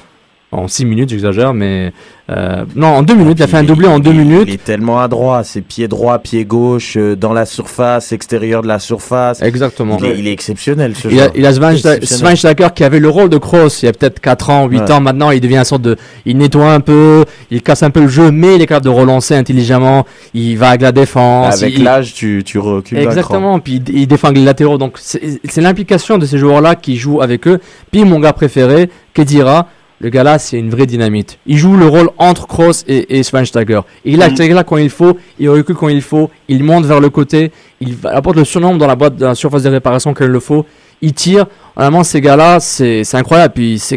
En 0.51 0.67
6 0.67 0.87
minutes, 0.87 1.11
j'exagère, 1.11 1.53
mais, 1.53 1.93
euh, 2.31 2.65
non, 2.75 2.87
en 2.87 3.03
2 3.03 3.15
minutes, 3.15 3.37
il 3.39 3.43
a 3.43 3.47
fait 3.47 3.59
un 3.59 3.65
doublé 3.65 3.87
en 3.87 3.99
2 3.99 4.13
Il- 4.13 4.17
minutes. 4.21 4.45
Il 4.49 4.55
est 4.55 4.65
tellement 4.65 4.99
adroit. 4.99 5.45
C'est 5.45 5.61
pied 5.61 5.89
droit, 5.89 6.19
pied 6.21 6.47
gauche, 6.47 6.97
euh, 6.97 7.15
dans 7.17 7.35
la 7.35 7.45
surface, 7.45 8.13
extérieur 8.13 8.63
de 8.63 8.67
la 8.69 8.79
surface. 8.79 9.43
Exactement. 9.43 9.99
Il 10.01 10.07
est, 10.07 10.19
il 10.21 10.27
est 10.27 10.33
exceptionnel, 10.33 10.95
ce 10.97 11.09
Il 11.09 11.21
a, 11.21 11.25
joueur. 11.25 11.33
il 11.37 11.87
a. 11.87 12.01
Schweinsteiger 12.01 12.69
qui 12.75 12.83
avait 12.83 12.99
le 12.99 13.11
rôle 13.11 13.29
de 13.29 13.37
Kroos 13.37 13.69
il 13.83 13.85
y 13.85 13.89
a 13.89 13.93
peut-être 13.93 14.21
4 14.21 14.49
ans, 14.49 14.67
8 14.69 14.81
Ouais. 14.81 14.91
ans 14.93 15.01
maintenant, 15.03 15.31
il 15.33 15.41
devient 15.43 15.59
un 15.59 15.65
sorte 15.65 15.83
de... 15.83 15.97
Il 16.25 16.39
nettoie 16.39 16.73
un 16.73 16.81
peu, 16.81 17.27
il 17.51 17.61
casse 17.61 17.83
un 17.83 17.91
peu 17.91 18.01
le 18.01 18.09
jeu, 18.09 18.31
mais 18.31 18.55
il 18.57 18.63
est 18.63 18.67
capable 18.67 18.87
de 18.87 18.91
relancer 18.91 19.35
intelligemment, 19.35 20.07
il 20.33 20.57
va 20.57 20.71
avec 20.71 20.81
la 20.81 20.93
défense. 20.93 21.63
Avec 21.63 21.77
l'âge, 21.79 22.15
tu, 22.15 22.43
tu 22.43 22.59
recules. 22.59 22.97
Exactement, 22.97 23.59
puis 23.61 23.83
il, 23.87 23.99
il 23.99 24.07
défend 24.07 24.29
avec 24.29 24.39
les 24.39 24.45
latéraux, 24.47 24.79
donc 24.79 24.95
c'est 24.99 25.61
l'implication 25.61 26.17
de 26.17 26.25
ces 26.25 26.39
joueurs-là 26.39 26.75
qui 26.75 26.97
jouent 26.97 27.21
avec 27.21 27.47
eux. 27.47 27.61
Puis 27.93 28.05
mon 28.07 28.19
gars 28.19 28.33
préféré, 28.33 28.89
Kedira, 29.13 29.67
le 30.01 30.11
gars 30.11 30.23
là, 30.23 30.39
c'est 30.39 30.59
une 30.59 30.71
vraie 30.71 30.87
dynamite. 30.87 31.39
Il 31.47 31.57
joue 31.59 31.77
le 31.77 31.87
rôle 31.87 32.11
entre 32.19 32.47
Kroos 32.47 32.85
et, 32.87 33.19
et 33.19 33.23
Schweinsteiger. 33.23 33.81
Il 34.05 34.23
a 34.23 34.29
Mhm. 34.31 34.53
là 34.55 34.65
quand 34.65 34.77
il 34.77 34.91
faut, 34.91 35.17
il 35.39 35.49
recule 35.51 35.75
quand 35.75 35.89
il 35.89 36.03
faut, 36.03 36.31
il 36.49 36.63
monte 36.63 36.85
vers 36.87 37.01
le 37.01 37.11
côté, 37.11 37.51
il 37.81 37.97
apporte 38.05 38.37
le 38.37 38.45
surnombre 38.45 38.79
dans 38.79 38.87
la 38.87 38.95
boîte, 38.97 39.17
dans 39.17 39.29
la 39.29 39.35
surface 39.35 39.63
de 39.65 39.71
réparation 39.71 40.15
quand 40.15 40.25
il 40.25 40.31
le 40.31 40.41
faut. 40.41 40.65
Il 41.01 41.13
tire. 41.13 41.47
Vraiment, 41.77 42.03
ces 42.03 42.21
gars-là, 42.21 42.59
c'est 42.61 43.05
c'est 43.05 43.17
incroyable. 43.17 43.55
Puis 43.55 43.79
c'est 43.79 43.97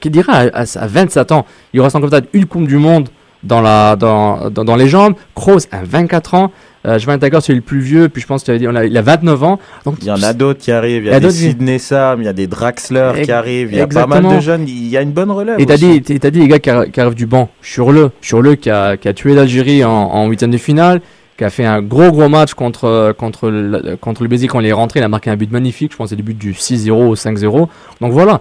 Kedira 0.00 0.32
à, 0.32 0.62
à, 0.62 0.64
à 0.78 0.86
27 0.86 1.32
ans, 1.32 1.44
il 1.74 1.80
reste 1.82 1.94
encore 1.96 2.08
peut-être 2.10 2.28
une 2.32 2.46
Coupe 2.46 2.66
du 2.66 2.76
Monde 2.78 3.08
dans, 3.42 3.60
la, 3.60 3.96
dans, 3.96 4.50
dans, 4.50 4.64
dans 4.64 4.76
les 4.76 4.88
jambes. 4.88 5.14
Kroos 5.34 5.60
à 5.70 5.82
24 5.84 6.34
ans. 6.34 6.52
Euh, 6.86 6.98
Schweinsteiger, 6.98 7.40
c'est 7.42 7.52
le 7.54 7.60
plus 7.60 7.80
vieux. 7.80 8.08
Puis 8.08 8.22
je 8.22 8.26
pense 8.26 8.42
qu'il 8.42 8.54
a, 8.66 8.84
il 8.86 8.96
a 8.96 9.02
29 9.02 9.42
ans. 9.44 9.58
Donc, 9.84 9.96
Il 10.00 10.06
y 10.06 10.10
en 10.10 10.22
a 10.22 10.32
d'autres 10.32 10.60
qui 10.60 10.72
arrivent. 10.72 11.04
Il 11.04 11.06
y 11.06 11.08
Il 11.08 11.12
y 11.12 11.14
a 11.14 11.16
a 11.16 11.20
des 11.20 11.30
Sidney 11.30 11.78
Sam, 11.78 12.22
il 12.22 12.24
y 12.24 12.28
a 12.28 12.32
des 12.32 12.46
Draxler 12.46 13.12
qui 13.22 13.30
arrivent. 13.32 13.68
Il 13.72 13.78
y 13.78 13.80
a 13.82 13.86
pas 13.86 14.06
mal 14.06 14.18
exactement. 14.18 14.34
de 14.36 14.40
jeunes. 14.40 14.64
Il 14.68 14.88
y 14.88 14.96
a 14.96 15.02
une 15.02 15.12
bonne 15.12 15.30
relève. 15.30 15.60
Et 15.60 15.66
t'as 15.66 15.76
dit, 15.76 16.00
t'as 16.02 16.30
dit 16.30 16.38
les 16.40 16.48
gars 16.48 16.58
qui, 16.58 16.70
arri- 16.70 16.90
qui 16.90 16.98
arrivent 17.00 17.14
du 17.14 17.26
banc. 17.26 17.50
Sur 17.60 17.92
le, 17.92 18.10
sur 18.22 18.40
le 18.40 18.54
qui 18.54 18.70
a, 18.70 18.96
qui 18.96 19.08
a 19.08 19.12
tué 19.12 19.34
l'Algérie 19.34 19.84
en, 19.84 19.90
en 19.90 20.26
huitième 20.28 20.50
de 20.52 20.56
finale, 20.56 21.02
qui 21.36 21.44
a 21.44 21.50
fait 21.50 21.66
un 21.66 21.82
gros 21.82 22.10
gros 22.12 22.30
match 22.30 22.54
contre, 22.54 23.12
contre, 23.18 23.50
le, 23.50 23.96
contre 23.96 24.24
le 24.24 24.46
quand 24.46 24.60
il 24.60 24.66
est 24.66 24.72
rentré. 24.72 25.00
Il 25.00 25.02
a 25.02 25.08
marqué 25.08 25.28
un 25.28 25.36
but 25.36 25.50
magnifique. 25.52 25.92
Je 25.92 25.98
pense 25.98 26.06
que 26.06 26.10
c'est 26.10 26.16
le 26.16 26.22
but 26.22 26.38
du 26.38 26.52
6-0 26.54 26.90
ou 26.92 27.12
5-0. 27.14 27.68
Donc 28.00 28.12
voilà. 28.12 28.40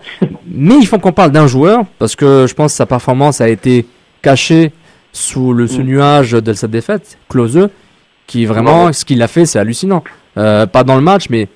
Mais 0.50 0.76
il 0.80 0.86
faut 0.88 0.98
qu'on 0.98 1.12
parle 1.12 1.32
d'un 1.32 1.48
joueur 1.48 1.84
parce 1.98 2.16
que 2.16 2.46
je 2.48 2.54
pense 2.54 2.72
que 2.72 2.78
sa 2.78 2.86
performance 2.86 3.42
a 3.42 3.50
été 3.50 3.86
cachée 4.22 4.72
sous 5.12 5.54
le, 5.54 5.68
ce 5.68 5.82
nuage 5.82 6.32
de 6.32 6.54
sa 6.54 6.68
défaite, 6.68 7.18
Klose, 7.30 7.70
qui 8.28 8.46
vraiment, 8.46 8.94
ce 8.94 9.06
qu'il 9.06 9.22
a 9.22 9.28
fait, 9.28 9.46
c'est 9.46 9.60
hallucinant. 9.60 10.04
Euh, 10.38 10.66
pas 10.68 10.84
dans 10.84 10.96
le 10.96 11.02
match, 11.02 11.26
mais 11.30 11.48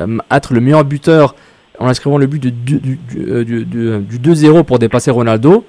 euh, 0.00 0.18
être 0.30 0.54
le 0.54 0.60
meilleur 0.60 0.84
buteur 0.84 1.34
en 1.78 1.86
inscrivant 1.88 2.16
le 2.18 2.26
but 2.26 2.40
du, 2.40 2.50
du, 2.52 2.78
du, 2.80 2.98
euh, 3.18 3.44
du- 3.44 3.64
du- 3.64 4.18
du 4.18 4.18
2-0 4.18 4.64
pour 4.64 4.78
dépasser 4.78 5.10
Ronaldo, 5.10 5.64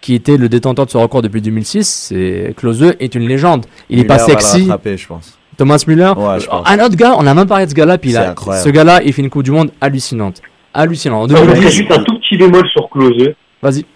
qui 0.00 0.14
était 0.14 0.36
le 0.36 0.48
détenteur 0.48 0.86
de 0.86 0.90
ce 0.90 0.98
record 0.98 1.22
depuis 1.22 1.40
2006, 1.40 2.08
c'est 2.08 2.54
Klose 2.56 2.94
est 3.00 3.14
une 3.14 3.26
légende. 3.26 3.64
Il 3.88 3.98
est 3.98 4.04
pas 4.04 4.18
sexy. 4.18 4.68
je 4.84 5.06
pense. 5.06 5.38
Thomas 5.56 5.82
Müller. 5.86 6.12
Ouais, 6.16 6.38
je 6.40 6.46
pense. 6.46 6.68
Un 6.68 6.78
autre 6.84 6.96
gars, 6.96 7.14
on 7.18 7.26
a 7.26 7.32
même 7.32 7.46
parlé 7.46 7.64
de 7.64 7.70
ce 7.70 7.74
gars-là, 7.74 7.96
puis 7.96 8.14
incroyable. 8.16 8.64
ce 8.64 8.70
gars-là, 8.70 9.00
il 9.02 9.12
fait 9.14 9.22
une 9.22 9.30
Coupe 9.30 9.42
du 9.44 9.50
Monde 9.52 9.70
hallucinante. 9.80 10.42
Hallucinant. 10.74 11.22
En 11.22 11.26
Non, 11.26 11.34
mais 11.40 11.46
2010, 11.54 11.62
c'est 11.64 11.72
juste 11.72 11.90
un 11.90 12.02
tout 12.02 12.18
petit 12.18 12.36
bémol 12.36 12.68
sur 12.68 12.90
Klose. 12.90 13.30
Vas-y. 13.62 13.86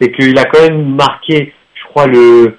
C'est 0.00 0.12
qu'il 0.12 0.38
a 0.38 0.44
quand 0.44 0.60
même 0.60 0.94
marqué, 0.94 1.52
crois, 1.90 2.06
le, 2.06 2.56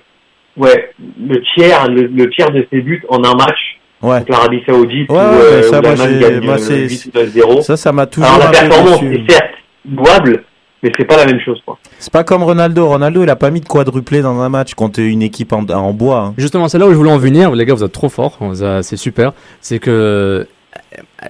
ouais, 0.57 0.91
le 1.19 1.41
tiers, 1.55 1.87
le, 1.89 2.07
le 2.07 2.29
tiers 2.29 2.51
de 2.51 2.65
ses 2.71 2.81
buts 2.81 3.03
en 3.09 3.23
un 3.23 3.33
match. 3.35 3.57
Ouais. 4.01 4.17
Contre 4.19 4.31
l'Arabie 4.31 4.63
Saoudite, 4.65 5.09
Ouais, 5.11 5.15
où, 5.15 5.19
ouais, 5.19 5.23
euh, 5.23 5.55
mais 5.57 5.63
ça, 5.63 5.79
où 5.79 6.43
moi, 6.45 6.53
euh, 6.55 6.57
c'est- 6.57 6.89
8 6.89 7.05
ou 7.05 7.17
9-0. 7.19 7.61
Ça, 7.61 7.77
ça 7.77 7.91
m'a 7.91 8.05
toujours 8.07 8.29
Alors 8.31 8.51
la 8.51 8.59
performance 8.59 9.03
est 9.03 9.29
certes 9.31 9.53
louable, 9.95 10.43
mais 10.81 10.91
c'est 10.97 11.05
pas 11.05 11.17
la 11.17 11.25
même 11.27 11.39
chose, 11.39 11.61
quoi. 11.63 11.77
C'est 11.99 12.11
pas 12.11 12.23
comme 12.23 12.41
Ronaldo. 12.41 12.87
Ronaldo, 12.87 13.21
il 13.21 13.29
a 13.29 13.35
pas 13.35 13.51
mis 13.51 13.61
de 13.61 13.67
quadruplé 13.67 14.21
dans 14.23 14.39
un 14.39 14.49
match 14.49 14.73
contre 14.73 14.99
une 15.01 15.21
équipe 15.21 15.53
en, 15.53 15.63
en 15.69 15.93
bois. 15.93 16.17
hein. 16.29 16.33
Justement, 16.37 16.67
c'est 16.67 16.79
là 16.79 16.87
où 16.87 16.91
je 16.91 16.95
voulais 16.95 17.11
en 17.11 17.19
venir. 17.19 17.51
Les 17.51 17.63
gars, 17.65 17.75
vous 17.75 17.83
êtes 17.83 17.91
trop 17.91 18.09
forts. 18.09 18.39
C'est 18.81 18.97
super. 18.97 19.33
C'est 19.59 19.77
que 19.77 19.91
euh, 19.91 20.45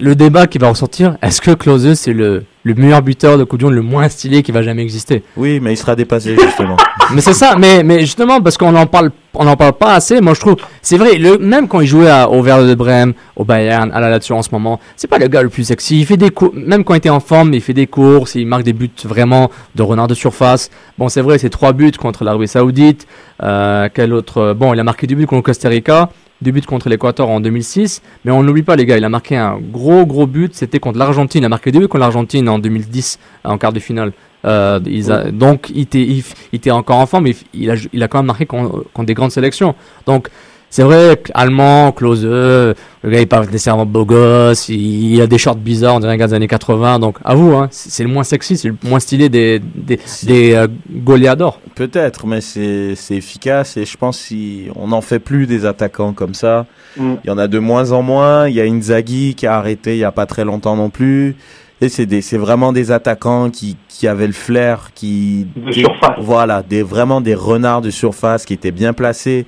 le 0.00 0.14
débat 0.14 0.46
qui 0.46 0.58
va 0.58 0.68
ressortir, 0.68 1.16
est-ce 1.22 1.40
que 1.40 1.50
Klose, 1.52 1.94
c'est 1.94 2.12
le, 2.12 2.44
le 2.64 2.74
meilleur 2.74 3.02
buteur 3.02 3.38
de 3.38 3.44
Coupe 3.44 3.58
du 3.58 3.64
Monde, 3.66 3.74
le 3.74 3.82
moins 3.82 4.08
stylé 4.08 4.42
qui 4.42 4.50
va 4.52 4.62
jamais 4.62 4.82
exister? 4.82 5.22
Oui, 5.36 5.60
mais 5.60 5.72
il 5.72 5.76
sera 5.76 5.94
dépassé, 5.94 6.36
justement. 6.40 6.76
Mais 7.14 7.20
c'est 7.20 7.34
ça, 7.34 7.56
mais, 7.58 7.82
mais 7.82 8.00
justement, 8.00 8.40
parce 8.40 8.56
qu'on 8.56 8.74
en 8.74 8.86
parle, 8.86 9.10
on 9.34 9.46
en 9.46 9.54
parle 9.56 9.74
pas 9.74 9.92
assez, 9.94 10.22
moi 10.22 10.32
je 10.32 10.40
trouve, 10.40 10.56
c'est 10.80 10.96
vrai, 10.96 11.18
le, 11.18 11.36
même 11.36 11.68
quand 11.68 11.80
il 11.80 11.86
jouait 11.86 12.08
à- 12.08 12.30
au 12.30 12.42
Werder 12.42 12.66
de 12.70 12.74
Brême, 12.74 13.12
au 13.36 13.44
Bayern, 13.44 13.90
à 13.92 14.00
la 14.00 14.08
Lazio 14.08 14.34
en 14.34 14.40
ce 14.40 14.48
moment, 14.50 14.80
c'est 14.96 15.08
pas 15.08 15.18
le 15.18 15.28
gars 15.28 15.42
le 15.42 15.50
plus 15.50 15.64
sexy. 15.64 16.00
Il 16.00 16.06
fait 16.06 16.16
des 16.16 16.30
même 16.54 16.84
quand 16.84 16.94
il 16.94 16.98
était 16.98 17.10
en 17.10 17.20
forme, 17.20 17.52
il 17.52 17.60
fait 17.60 17.74
des 17.74 17.86
courses, 17.86 18.34
il 18.36 18.46
marque 18.46 18.62
des 18.62 18.72
buts 18.72 18.88
vraiment 19.04 19.50
de 19.74 19.82
renard 19.82 20.06
de 20.06 20.14
surface. 20.14 20.70
Bon, 20.96 21.10
c'est 21.10 21.20
vrai, 21.20 21.36
c'est 21.36 21.50
trois 21.50 21.74
buts 21.74 21.92
contre 21.92 22.24
l'Arabie 22.24 22.48
Saoudite. 22.48 23.06
Euh, 23.42 23.90
quel 23.92 24.14
autre 24.14 24.54
Bon, 24.54 24.72
il 24.72 24.80
a 24.80 24.84
marqué 24.84 25.06
deux 25.06 25.16
buts 25.16 25.26
contre 25.26 25.42
Costa 25.42 25.68
Rica, 25.68 26.08
deux 26.42 26.50
buts 26.50 26.60
contre 26.62 26.88
l'Équateur 26.88 27.28
en 27.28 27.40
2006. 27.40 28.02
Mais 28.24 28.32
on 28.32 28.42
n'oublie 28.42 28.62
pas, 28.62 28.76
les 28.76 28.84
gars, 28.86 28.96
il 28.98 29.04
a 29.04 29.08
marqué 29.08 29.36
un 29.36 29.58
gros, 29.58 30.04
gros 30.04 30.26
but. 30.26 30.54
C'était 30.54 30.78
contre 30.80 30.98
l'Argentine. 30.98 31.42
Il 31.42 31.46
a 31.46 31.48
marqué 31.48 31.72
deux 31.72 31.78
buts 31.80 31.88
contre 31.88 32.00
l'Argentine 32.00 32.48
en 32.48 32.58
2010, 32.58 33.18
en 33.44 33.56
quart 33.58 33.72
de 33.72 33.80
finale. 33.80 34.12
Euh, 34.44 34.80
ils 34.86 35.12
a- 35.12 35.30
donc, 35.30 35.70
il 35.74 35.82
était, 35.82 36.02
il, 36.02 36.24
il 36.52 36.56
était 36.56 36.70
encore 36.72 36.96
en 36.98 37.06
forme, 37.06 37.24
mais 37.24 37.36
il 37.54 37.70
a, 37.70 37.74
il 37.92 38.02
a 38.02 38.08
quand 38.08 38.18
même 38.18 38.26
marqué 38.26 38.44
contre, 38.44 38.84
contre 38.92 39.06
des 39.06 39.14
grandes 39.14 39.30
sélections. 39.30 39.74
Donc, 40.06 40.28
c'est 40.74 40.84
vrai, 40.84 41.20
allemand, 41.34 41.92
Klose, 41.92 42.24
le 42.24 42.74
gars 43.04 43.20
il 43.20 43.26
parle 43.28 43.44
nécessairement 43.44 43.84
beau 43.84 44.06
gosse, 44.06 44.70
il, 44.70 45.12
il 45.16 45.20
a 45.20 45.26
des 45.26 45.36
shorts 45.36 45.56
bizarres, 45.56 45.96
on 45.96 46.00
dirait 46.00 46.14
un 46.14 46.16
gars 46.16 46.28
des 46.28 46.32
années 46.34 46.48
80. 46.48 46.98
Donc, 46.98 47.18
à 47.26 47.34
vous, 47.34 47.52
hein, 47.54 47.68
c'est 47.70 47.90
c'est 47.90 48.02
le 48.04 48.08
moins 48.08 48.24
sexy, 48.24 48.56
c'est 48.56 48.68
le 48.68 48.76
moins 48.84 48.98
stylé 48.98 49.28
des, 49.28 49.58
des, 49.58 50.00
des 50.22 50.54
euh, 50.54 50.66
goleadors. 50.90 51.60
Peut-être, 51.74 52.26
mais 52.26 52.40
c'est 52.40 52.94
c'est 52.96 53.16
efficace 53.16 53.76
et 53.76 53.84
je 53.84 53.96
pense 53.98 54.18
si 54.18 54.68
on 54.74 54.88
n'en 54.88 55.02
fait 55.02 55.18
plus 55.18 55.46
des 55.46 55.66
attaquants 55.66 56.14
comme 56.14 56.32
ça. 56.32 56.64
Mm. 56.96 57.14
Il 57.22 57.28
y 57.28 57.30
en 57.30 57.36
a 57.36 57.48
de 57.48 57.58
moins 57.58 57.92
en 57.92 58.00
moins. 58.00 58.48
Il 58.48 58.54
y 58.54 58.60
a 58.60 58.64
Inzaghi 58.64 59.34
qui 59.34 59.46
a 59.46 59.54
arrêté 59.56 59.92
il 59.92 59.98
y 59.98 60.04
a 60.04 60.12
pas 60.12 60.24
très 60.24 60.44
longtemps 60.44 60.74
non 60.76 60.88
plus. 60.88 61.36
Et 61.82 61.88
c'est 61.88 62.06
des 62.06 62.22
c'est 62.22 62.38
vraiment 62.38 62.72
des 62.72 62.92
attaquants 62.92 63.50
qui 63.50 63.76
qui 63.88 64.06
avaient 64.08 64.26
le 64.28 64.32
flair, 64.32 64.90
qui 64.94 65.46
De 65.56 65.66
des- 65.66 65.80
surface. 65.80 66.16
Voilà, 66.20 66.62
des 66.62 66.82
vraiment 66.82 67.20
des 67.20 67.34
renards 67.34 67.82
de 67.82 67.90
surface 67.90 68.44
qui 68.46 68.54
étaient 68.54 68.70
bien 68.70 68.92
placés, 68.92 69.44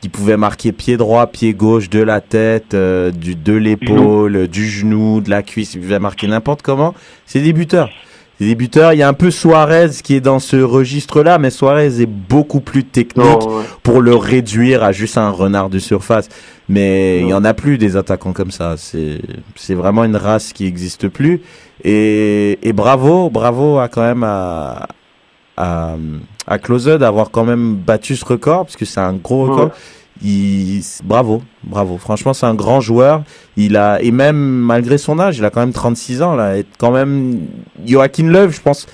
qui 0.00 0.08
pouvaient 0.08 0.36
marquer 0.36 0.72
pied 0.72 0.96
droit, 0.96 1.26
pied 1.26 1.54
gauche, 1.54 1.90
de 1.90 2.00
la 2.00 2.20
tête, 2.20 2.74
euh, 2.74 3.10
du 3.10 3.34
de 3.34 3.52
l'épaule, 3.52 4.48
du 4.48 4.66
genou, 4.68 5.20
de 5.20 5.30
la 5.30 5.42
cuisse. 5.42 5.74
Ils 5.74 5.80
pouvaient 5.80 5.98
marquer 5.98 6.28
n'importe 6.28 6.62
comment. 6.62 6.94
C'est 7.26 7.40
des 7.40 7.52
buteurs. 7.52 7.90
C'est 8.38 8.44
des 8.46 8.54
buteurs. 8.54 8.92
Il 8.92 8.98
y 8.98 9.02
a 9.02 9.08
un 9.08 9.14
peu 9.14 9.32
Suarez 9.32 9.90
qui 10.04 10.14
est 10.14 10.20
dans 10.20 10.38
ce 10.38 10.56
registre-là, 10.56 11.38
mais 11.38 11.50
Suarez 11.50 12.00
est 12.00 12.06
beaucoup 12.06 12.60
plus 12.60 12.84
technique 12.84 13.26
Non, 13.26 13.58
ouais. 13.58 13.64
pour 13.82 14.00
le 14.00 14.14
réduire 14.14 14.84
à 14.84 14.92
juste 14.92 15.18
un 15.18 15.30
renard 15.30 15.70
de 15.70 15.80
surface. 15.80 16.28
Mais 16.68 17.20
il 17.20 17.28
y 17.28 17.34
en 17.34 17.44
a 17.44 17.54
plus 17.54 17.78
des 17.78 17.96
attaquants 17.96 18.32
comme 18.32 18.52
ça. 18.52 18.74
C'est 18.76 19.20
c'est 19.56 19.74
vraiment 19.74 20.04
une 20.04 20.16
race 20.16 20.52
qui 20.52 20.66
existe 20.66 21.08
plus. 21.08 21.40
Et, 21.82 22.58
et 22.62 22.72
bravo, 22.72 23.30
bravo 23.30 23.78
à 23.78 23.88
quand 23.88 24.02
même 24.02 24.22
à 24.22 24.86
à, 25.58 25.96
à 26.46 26.58
d'avoir 26.98 27.30
quand 27.30 27.44
même 27.44 27.74
battu 27.74 28.16
ce 28.16 28.24
record 28.24 28.64
parce 28.64 28.76
que 28.76 28.84
c'est 28.84 29.00
un 29.00 29.14
gros 29.14 29.42
record. 29.46 29.66
Ouais. 29.66 29.72
Il, 30.22 30.82
bravo, 31.04 31.42
bravo. 31.62 31.96
Franchement, 31.96 32.34
c'est 32.34 32.46
un 32.46 32.54
grand 32.54 32.80
joueur. 32.80 33.22
Il 33.56 33.76
a 33.76 34.02
et 34.02 34.10
même 34.10 34.36
malgré 34.36 34.98
son 34.98 35.18
âge, 35.20 35.38
il 35.38 35.44
a 35.44 35.50
quand 35.50 35.60
même 35.60 35.72
36 35.72 36.22
ans 36.22 36.34
là. 36.34 36.56
Et 36.56 36.64
quand 36.78 36.90
même, 36.90 37.40
Joachim 37.86 38.28
Löw, 38.28 38.50
je 38.50 38.60
pense, 38.60 38.86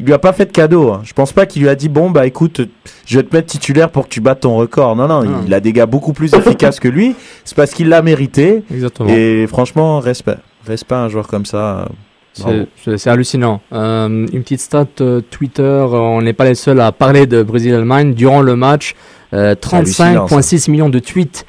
il 0.00 0.06
lui 0.06 0.14
a 0.14 0.18
pas 0.18 0.32
fait 0.32 0.46
de 0.46 0.50
cadeau. 0.52 0.90
hein. 0.92 1.02
Je 1.04 1.12
pense 1.12 1.32
pas 1.32 1.44
qu'il 1.44 1.60
lui 1.62 1.68
a 1.68 1.74
dit 1.74 1.90
bon 1.90 2.10
bah 2.10 2.26
écoute, 2.26 2.62
je 3.04 3.18
vais 3.18 3.22
te 3.22 3.36
mettre 3.36 3.48
titulaire 3.48 3.90
pour 3.90 4.04
que 4.04 4.08
tu 4.08 4.22
battes 4.22 4.40
ton 4.40 4.56
record. 4.56 4.96
Non 4.96 5.08
non, 5.08 5.22
Ah. 5.26 5.42
il 5.46 5.52
a 5.52 5.60
des 5.60 5.74
gars 5.74 5.84
beaucoup 5.86 6.14
plus 6.14 6.32
efficaces 6.32 6.80
que 6.80 6.88
lui. 6.88 7.14
C'est 7.44 7.54
parce 7.56 7.72
qu'il 7.72 7.90
l'a 7.90 8.00
mérité. 8.00 8.64
Exactement. 8.72 9.10
Et 9.10 9.46
franchement, 9.46 10.00
respect, 10.00 10.38
respect 10.66 10.94
à 10.94 11.00
un 11.02 11.08
joueur 11.10 11.26
comme 11.28 11.44
ça. 11.44 11.86
C'est- 12.32 13.06
hallucinant. 13.08 13.60
Euh, 13.72 14.08
une 14.32 14.42
petite 14.42 14.60
stat 14.60 14.86
euh, 15.00 15.20
Twitter, 15.30 15.62
euh, 15.62 15.88
on 15.90 16.22
n'est 16.22 16.32
pas 16.32 16.44
les 16.44 16.54
seuls 16.54 16.80
à 16.80 16.90
parler 16.92 17.26
de 17.26 17.42
Brésil-Allemagne. 17.42 18.14
Durant 18.14 18.40
le 18.40 18.56
match, 18.56 18.94
euh, 19.34 19.54
hallucinant, 19.72 20.26
35,6 20.26 20.70
millions 20.70 20.88
de 20.88 20.98
tweets 20.98 21.44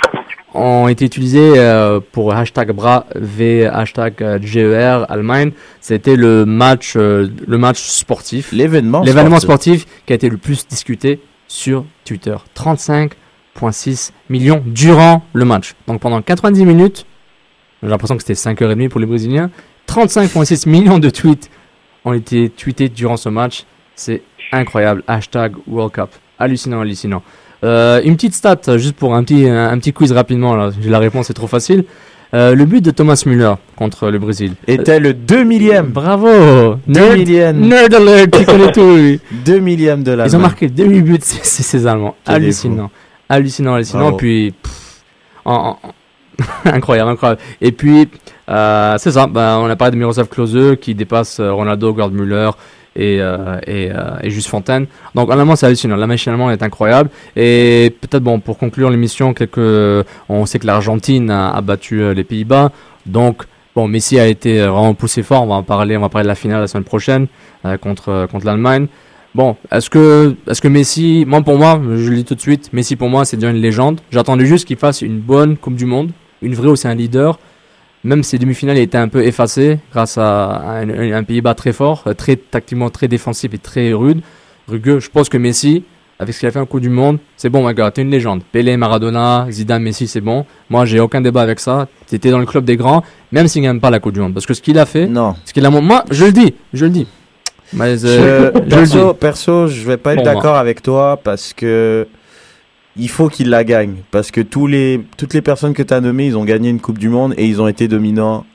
ont 0.54 0.88
été 0.88 1.06
utilisés 1.06 1.54
pour 2.12 2.34
hashtag 2.34 2.74
BRAV, 2.74 3.66
hashtag 3.72 4.14
euh, 4.22 4.38
GER 4.42 5.06
Allemagne. 5.10 5.52
C'était 5.82 6.16
le 6.16 6.46
match, 6.46 6.96
le 6.96 7.30
match 7.58 7.80
sportif, 7.82 8.52
L'événement. 8.52 9.02
l'événement 9.04 9.40
sportif. 9.40 9.82
sportif 9.82 10.04
qui 10.06 10.14
a 10.14 10.16
été 10.16 10.30
le 10.30 10.38
plus 10.38 10.68
discuté 10.68 11.22
sur 11.48 11.86
Twitter. 12.06 12.36
35,6 12.56 14.12
millions 14.30 14.62
durant 14.66 15.24
le 15.34 15.46
match. 15.46 15.74
Donc 15.88 16.02
pendant 16.02 16.22
90 16.22 16.66
minutes, 16.66 17.06
j'ai 17.82 17.90
l'impression 17.90 18.16
que 18.18 18.24
c'était 18.24 18.34
5h30 18.36 18.90
pour 18.90 19.00
les 19.00 19.06
Brésiliens. 19.06 19.50
35,6 19.88 20.68
millions 20.70 21.00
de 21.00 21.10
tweets 21.10 21.50
ont 22.06 22.14
été 22.14 22.50
tweetés 22.50 22.90
durant 22.90 23.18
ce 23.18 23.30
match. 23.30 23.66
C'est 23.96 24.22
incroyable. 24.52 25.04
Hashtag 25.08 25.54
World 25.68 25.94
Cup. 25.94 26.10
Hallucinant, 26.40 26.82
hallucinant. 26.82 27.22
Euh, 27.64 28.02
une 28.04 28.16
petite 28.16 28.34
stat, 28.34 28.60
juste 28.78 28.96
pour 28.96 29.16
un 29.16 29.24
petit, 29.24 29.48
un, 29.48 29.70
un 29.70 29.78
petit 29.80 29.94
quiz 29.94 30.12
rapidement. 30.12 30.56
Là. 30.56 30.72
La 30.84 31.00
réponse, 31.00 31.28
c'est 31.28 31.34
trop 31.34 31.48
facile. 31.48 31.86
Euh, 32.34 32.56
le 32.56 32.66
but 32.66 32.84
de 32.84 32.90
Thomas 32.90 33.22
Müller 33.28 33.54
contre 33.76 34.10
le 34.10 34.18
Brésil. 34.18 34.56
Était 34.68 35.00
le 35.00 35.14
2 35.14 35.44
millième. 35.44 35.88
Bravo 35.92 36.28
2 36.28 36.78
Nerd, 36.88 37.18
millième. 37.20 37.60
nerd 37.60 37.94
alert, 37.94 38.32
tu 38.38 38.46
connais 38.46 38.72
tout. 38.72 38.96
lui. 38.96 39.20
2 39.46 39.60
millième 39.60 40.04
de 40.04 40.12
la 40.14 40.26
Ils 40.26 40.36
ont 40.36 40.40
marqué 40.40 40.68
demi 40.68 41.02
buts, 41.02 41.18
c'est 41.22 41.44
ces 41.64 41.86
Allemands. 41.86 42.16
Quel 42.26 42.36
Hallucinant. 42.36 42.90
Hallucinant, 43.30 43.76
hallucinant. 43.76 44.02
Bravo. 44.02 44.18
Puis, 44.18 44.52
pff, 44.64 45.04
en- 45.46 45.78
en- 45.84 45.94
incroyable, 46.66 47.12
incroyable. 47.12 47.42
Et 47.62 47.72
puis, 47.72 48.10
euh, 48.50 48.98
c'est 48.98 49.12
ça. 49.12 49.28
Ben, 49.28 49.58
on 49.58 49.70
a 49.70 49.76
parlé 49.76 49.92
de 49.92 49.98
Miroslav 49.98 50.28
Klose 50.28 50.78
qui 50.82 50.96
dépasse 50.96 51.40
euh, 51.40 51.52
Ronaldo, 51.52 51.96
Gerd 51.96 52.14
Müller 52.14 52.52
et, 52.96 53.18
euh, 53.22 53.58
et, 54.22 54.30
Juste 54.30 54.48
Fontaine. 54.48 54.88
Donc, 55.16 55.30
en 55.30 55.40
allemand, 55.40 55.56
c'est 55.56 55.66
hallucinant. 55.66 55.96
La 55.96 56.08
machine 56.08 56.32
allemande 56.32 56.52
est 56.52 56.64
incroyable. 56.64 57.10
Et 57.36 57.96
peut-être, 58.02 58.24
bon, 58.24 58.40
pour 58.40 58.58
conclure 58.58 58.90
l'émission, 58.90 59.34
on 60.30 60.46
sait 60.46 60.60
que 60.60 60.68
l'Argentine 60.68 61.30
a, 61.32 61.60
battu 61.62 62.14
les 62.14 62.24
Pays-Bas. 62.24 62.72
Donc, 63.06 63.44
bon, 63.76 63.88
Messi 63.88 64.20
a 64.20 64.28
été 64.28 64.60
vraiment 64.60 64.94
poussé 64.94 65.24
fort. 65.24 65.44
On 65.44 65.48
va 65.48 65.56
en 65.56 65.64
parler, 65.64 65.98
on 65.98 66.02
va 66.02 66.10
parler 66.10 66.26
de 66.26 66.30
la 66.30 66.36
finale 66.36 66.62
la 66.62 66.68
semaine 66.68 66.84
prochaine 66.84 67.28
contre, 67.82 68.28
contre 68.32 68.46
l'Allemagne. 68.46 68.88
Bon, 69.34 69.56
est-ce 69.72 69.90
que, 69.90 70.36
est-ce 70.48 70.62
que 70.62 70.68
Messi, 70.68 71.26
moi 71.28 71.42
pour 71.42 71.58
moi, 71.58 71.82
je 71.84 72.08
le 72.08 72.18
dis 72.18 72.24
tout 72.24 72.36
de 72.36 72.40
suite, 72.40 72.72
Messi 72.72 72.96
pour 72.96 73.10
moi 73.10 73.26
c'est 73.26 73.36
déjà 73.36 73.50
une 73.50 73.58
légende. 73.58 74.00
J'attendais 74.12 74.46
juste 74.46 74.68
qu'il 74.68 74.78
fasse 74.78 75.02
une 75.02 75.18
bonne 75.18 75.58
Coupe 75.58 75.74
du 75.74 75.88
Monde, 75.88 76.12
une 76.44 76.54
vraie 76.54 76.68
où 76.68 76.76
c'est 76.76 76.88
un 76.88 76.94
leader. 76.94 77.40
Même 78.04 78.24
si 78.24 78.36
les 78.36 78.40
demi-finales 78.40 78.78
étaient 78.80 78.98
un 78.98 79.08
peu 79.08 79.24
effacées 79.24 79.80
grâce 79.92 80.18
à 80.18 80.62
un, 80.82 81.14
un 81.14 81.24
Pays-Bas 81.24 81.54
très 81.54 81.72
fort, 81.72 82.04
euh, 82.08 82.14
très 82.14 82.36
tactiquement 82.36 82.90
très 82.90 83.08
défensif 83.08 83.54
et 83.54 83.58
très 83.58 83.94
rude, 83.94 84.22
rugueux. 84.68 85.00
Je 85.00 85.10
pense 85.10 85.30
que 85.30 85.38
Messi, 85.38 85.86
avec 86.20 86.34
ce 86.34 86.40
qu'il 86.42 86.48
a 86.50 86.52
fait 86.52 86.60
en 86.60 86.66
Coupe 86.66 86.82
du 86.82 86.90
Monde, 86.90 87.18
c'est 87.38 87.50
bon, 87.50 87.66
my 87.66 87.74
gars, 87.74 87.92
t'es 87.92 88.02
une 88.02 88.10
légende. 88.12 88.42
Pelé, 88.52 88.76
Maradona, 88.76 89.48
Zidane, 89.50 89.82
Messi, 89.84 90.08
c'est 90.08 90.20
bon. 90.22 90.46
Moi, 90.70 90.84
j'ai 90.86 91.00
aucun 91.00 91.22
débat 91.22 91.42
avec 91.42 91.60
ça. 91.62 91.88
T'étais 92.08 92.30
dans 92.30 92.40
le 92.40 92.46
club 92.46 92.66
des 92.66 92.76
grands, 92.76 93.04
même 93.32 93.48
s'il 93.48 93.62
gagne 93.64 93.80
pas 93.80 93.90
la 93.90 94.00
Coupe 94.00 94.14
du 94.14 94.20
Monde, 94.20 94.34
parce 94.34 94.46
que 94.46 94.54
ce 94.54 94.62
qu'il 94.62 94.78
a 94.80 94.86
fait, 94.86 95.08
Non. 95.08 95.36
ce 95.46 95.54
qu'il 95.54 95.66
a, 95.66 95.70
moi, 95.70 96.04
je 96.12 96.26
le 96.26 96.32
dis, 96.34 96.54
je 96.74 96.86
le 96.86 96.92
dis. 96.92 97.08
Mais, 97.72 98.04
euh, 98.06 98.52
Je, 98.54 98.60
je 98.70 98.80
le 98.80 98.86
dis. 98.86 98.92
perso, 98.92 99.14
perso, 99.14 99.68
je 99.68 99.82
vais 99.88 99.98
pas 99.98 100.14
être 100.14 100.20
Bon, 100.20 100.26
d'accord 100.26 100.58
avec 100.58 100.82
toi 100.84 101.20
parce 101.24 101.54
que 101.54 102.06
il 102.98 103.10
faut 103.10 103.30
qu'il 103.30 103.50
la 103.50 103.64
gagne. 103.64 103.98
Parce 104.12 104.32
que 104.32 104.42
tous 104.42 104.68
les, 104.68 105.02
toutes 105.18 105.34
les 105.34 105.42
personnes 105.42 105.74
que 105.74 105.84
tu 105.84 105.94
as 105.94 106.02
nommées, 106.02 106.28
ils 106.28 106.38
ont 106.38 106.46
gagné 106.46 106.70
une 106.70 106.80
Coupe 106.80 107.00
du 107.00 107.10
Monde 107.10 107.34
et 107.38 107.46
ils 107.46 107.62
ont 107.62 107.68
été 107.68 107.88
dominants 107.88 108.46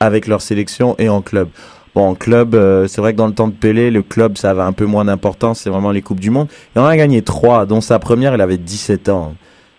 avec 0.00 0.26
leur 0.26 0.42
sélection 0.42 0.94
et 0.98 1.08
en 1.08 1.22
club. 1.22 1.48
Bon, 1.94 2.08
en 2.08 2.14
club, 2.14 2.54
euh, 2.54 2.86
c'est 2.86 3.00
vrai 3.00 3.12
que 3.12 3.18
dans 3.18 3.26
le 3.26 3.34
temps 3.34 3.48
de 3.48 3.52
Pelé, 3.52 3.90
le 3.90 4.02
club, 4.02 4.38
ça 4.38 4.50
avait 4.50 4.62
un 4.62 4.72
peu 4.72 4.86
moins 4.86 5.04
d'importance. 5.04 5.60
C'est 5.60 5.70
vraiment 5.70 5.90
les 5.90 6.02
Coupes 6.02 6.20
du 6.20 6.30
Monde. 6.30 6.48
Il 6.74 6.80
en 6.80 6.86
a 6.86 6.96
gagné 6.96 7.22
trois, 7.22 7.66
dont 7.66 7.80
sa 7.80 7.98
première, 7.98 8.34
il 8.34 8.40
avait 8.40 8.58
17 8.58 9.08
ans. 9.08 9.34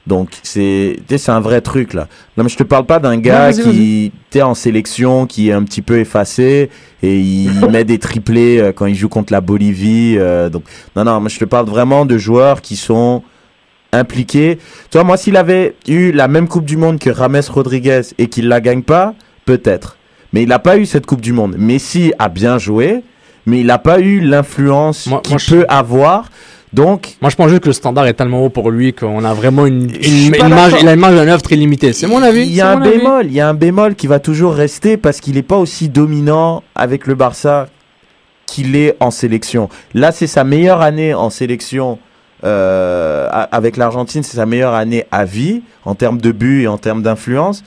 Donc, 0.07 0.29
c'est 0.41 0.97
c'est 1.07 1.31
un 1.31 1.39
vrai 1.39 1.61
truc, 1.61 1.93
là. 1.93 2.07
Non, 2.35 2.43
mais 2.43 2.49
je 2.49 2.57
te 2.57 2.63
parle 2.63 2.85
pas 2.85 2.99
d'un 2.99 3.17
gars 3.17 3.53
qui 3.53 4.11
était 4.29 4.41
en 4.41 4.55
sélection, 4.55 5.27
qui 5.27 5.49
est 5.49 5.51
un 5.53 5.63
petit 5.63 5.83
peu 5.83 5.99
effacé 5.99 6.69
et 7.03 7.19
il 7.19 7.51
met 7.71 7.83
des 7.83 7.99
triplés 7.99 8.59
euh, 8.59 8.71
quand 8.71 8.87
il 8.87 8.95
joue 8.95 9.09
contre 9.09 9.31
la 9.31 9.41
Bolivie. 9.41 10.15
euh, 10.17 10.49
donc, 10.49 10.63
non, 10.95 11.03
non, 11.03 11.19
moi, 11.19 11.29
je 11.29 11.37
te 11.37 11.45
parle 11.45 11.67
vraiment 11.67 12.05
de 12.05 12.17
joueurs 12.17 12.61
qui 12.61 12.75
sont 12.75 13.21
impliqués. 13.93 14.57
Tu 14.89 14.97
vois, 14.97 15.03
moi, 15.03 15.17
s'il 15.17 15.37
avait 15.37 15.75
eu 15.87 16.11
la 16.11 16.27
même 16.27 16.47
Coupe 16.47 16.65
du 16.65 16.77
Monde 16.77 16.99
que 16.99 17.09
Rames 17.09 17.41
Rodriguez 17.49 18.01
et 18.17 18.27
qu'il 18.27 18.47
la 18.47 18.61
gagne 18.61 18.83
pas, 18.83 19.13
peut-être. 19.45 19.97
Mais 20.33 20.43
il 20.43 20.49
n'a 20.49 20.59
pas 20.59 20.77
eu 20.77 20.85
cette 20.85 21.05
Coupe 21.05 21.21
du 21.21 21.33
Monde. 21.33 21.55
Messi 21.57 22.13
a 22.19 22.29
bien 22.29 22.57
joué, 22.57 23.03
mais 23.45 23.59
il 23.59 23.65
n'a 23.65 23.77
pas 23.79 23.99
eu 23.99 24.19
l'influence 24.21 25.07
Moi- 25.07 25.21
qu'il 25.21 25.33
moi, 25.33 25.39
je- 25.39 25.55
peut 25.55 25.65
avoir. 25.67 26.29
Donc, 26.73 27.17
Moi, 27.21 27.29
je 27.29 27.35
pense 27.35 27.49
juste 27.49 27.63
que 27.63 27.67
le 27.67 27.73
standard 27.73 28.05
est 28.07 28.13
tellement 28.13 28.45
haut 28.45 28.49
pour 28.49 28.71
lui 28.71 28.93
qu'on 28.93 29.25
a 29.25 29.33
vraiment 29.33 29.65
une, 29.65 29.89
une, 29.93 30.33
une 30.35 30.47
marge, 30.47 30.71
d'accord. 30.71 30.79
il 30.81 30.87
a 30.87 30.93
une 30.93 30.99
marge 31.01 31.15
de 31.15 31.19
manœuvre 31.19 31.41
très 31.41 31.57
limitée. 31.57 31.91
C'est 31.91 32.07
mon 32.07 32.21
avis. 32.23 32.43
Il 32.43 32.53
y 32.53 32.61
a 32.61 32.69
un 32.71 32.79
bémol, 32.79 33.25
il 33.25 33.33
y 33.33 33.41
a 33.41 33.49
un 33.49 33.53
bémol 33.53 33.95
qui 33.95 34.07
va 34.07 34.19
toujours 34.19 34.53
rester 34.53 34.95
parce 34.95 35.19
qu'il 35.19 35.33
n'est 35.35 35.41
pas 35.43 35.57
aussi 35.57 35.89
dominant 35.89 36.63
avec 36.75 37.07
le 37.07 37.15
Barça 37.15 37.67
qu'il 38.45 38.77
est 38.77 38.95
en 39.01 39.11
sélection. 39.11 39.67
Là, 39.93 40.13
c'est 40.13 40.27
sa 40.27 40.45
meilleure 40.45 40.79
année 40.79 41.13
en 41.13 41.29
sélection 41.29 41.99
euh, 42.43 43.29
avec 43.51 43.77
l'Argentine, 43.77 44.23
c'est 44.23 44.37
sa 44.37 44.45
meilleure 44.45 44.73
année 44.73 45.05
à 45.11 45.25
vie 45.25 45.61
en 45.85 45.95
termes 45.95 46.19
de 46.19 46.31
buts 46.31 46.63
et 46.63 46.67
en 46.67 46.77
termes 46.77 47.01
d'influence. 47.01 47.63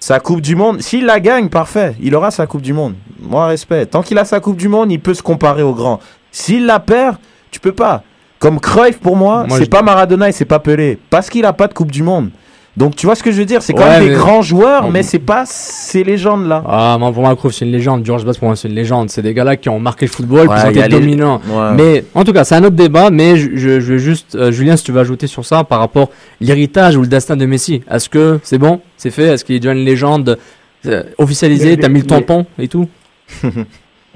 Sa 0.00 0.18
Coupe 0.20 0.40
du 0.40 0.56
Monde, 0.56 0.80
s'il 0.82 1.04
la 1.06 1.20
gagne, 1.20 1.48
parfait, 1.48 1.94
il 2.00 2.14
aura 2.16 2.30
sa 2.30 2.46
Coupe 2.46 2.62
du 2.62 2.72
Monde. 2.72 2.94
Moi, 3.20 3.46
respect. 3.46 3.86
Tant 3.86 4.02
qu'il 4.02 4.18
a 4.18 4.24
sa 4.24 4.40
Coupe 4.40 4.56
du 4.56 4.68
Monde, 4.68 4.90
il 4.90 4.98
peut 5.00 5.14
se 5.14 5.22
comparer 5.22 5.62
aux 5.62 5.74
grands. 5.74 6.00
S'il 6.32 6.66
la 6.66 6.80
perd, 6.80 7.16
tu 7.50 7.60
peux 7.60 7.72
pas. 7.72 8.02
Comme 8.40 8.58
Cruyff, 8.58 8.98
pour 8.98 9.16
moi, 9.16 9.44
Moi, 9.48 9.58
c'est 9.58 9.64
je- 9.66 9.70
pas 9.70 9.82
Maradona 9.82 10.28
et 10.28 10.32
c'est 10.32 10.44
pas 10.44 10.58
Pelé. 10.58 10.98
Parce 11.10 11.30
qu'il 11.30 11.44
a 11.44 11.52
pas 11.52 11.68
de 11.68 11.74
Coupe 11.74 11.92
du 11.92 12.02
Monde. 12.02 12.30
Donc, 12.76 12.96
tu 12.96 13.04
vois 13.04 13.14
ce 13.14 13.22
que 13.22 13.30
je 13.30 13.36
veux 13.38 13.44
dire? 13.44 13.60
C'est 13.60 13.74
quand 13.74 13.82
Ouais, 13.82 13.98
même 13.98 14.04
des 14.04 14.10
mais- 14.10 14.16
grands 14.16 14.40
joueurs, 14.40 14.90
mais 14.90 15.02
c'est 15.02 15.18
pas 15.18 15.44
ces 15.44 16.04
légendes-là. 16.04 16.64
Ah, 16.66 16.96
moi, 16.98 17.12
pour 17.12 17.22
moi, 17.22 17.36
Cruyff, 17.36 17.54
c'est 17.54 17.66
une 17.66 17.70
légende. 17.72 18.04
George 18.06 18.24
Best, 18.24 18.38
pour 18.38 18.48
moi, 18.48 18.56
c'est 18.56 18.66
une 18.68 18.74
légende. 18.74 19.10
C'est 19.10 19.20
des 19.20 19.34
gars-là 19.34 19.56
qui 19.56 19.68
ont 19.68 19.78
marqué 19.78 20.06
le 20.06 20.10
football, 20.10 20.48
Ouais, 20.48 20.56
qui 20.58 20.66
ont 20.66 20.70
été 20.70 20.82
les- 20.82 20.88
dominants. 20.88 21.40
Ouais. 21.48 21.74
Mais 21.76 22.04
en 22.14 22.24
tout 22.24 22.32
cas, 22.32 22.44
c'est 22.44 22.54
un 22.54 22.64
autre 22.64 22.76
débat. 22.76 23.10
Mais 23.10 23.36
je, 23.36 23.50
je, 23.56 23.80
je 23.80 23.92
veux 23.92 23.98
juste, 23.98 24.34
euh, 24.36 24.50
Julien, 24.50 24.76
si 24.78 24.84
tu 24.84 24.92
veux 24.92 25.00
ajouter 25.00 25.26
sur 25.26 25.44
ça 25.44 25.64
par 25.64 25.80
rapport 25.80 26.08
l'héritage 26.40 26.96
ou 26.96 27.02
le 27.02 27.08
destin 27.08 27.36
de 27.36 27.44
Messi. 27.44 27.82
Est-ce 27.90 28.08
que 28.08 28.40
c'est 28.42 28.56
bon, 28.58 28.80
c'est 28.96 29.10
fait? 29.10 29.24
Est-ce 29.24 29.44
qu'il 29.44 29.60
devient 29.60 29.78
une 29.78 29.84
légende 29.84 30.38
euh, 30.86 31.02
officialisée? 31.18 31.76
T'as 31.76 31.88
mis 31.88 32.00
le 32.00 32.06
mais- 32.08 32.20
tampon 32.20 32.46
et 32.58 32.68
tout? 32.68 32.88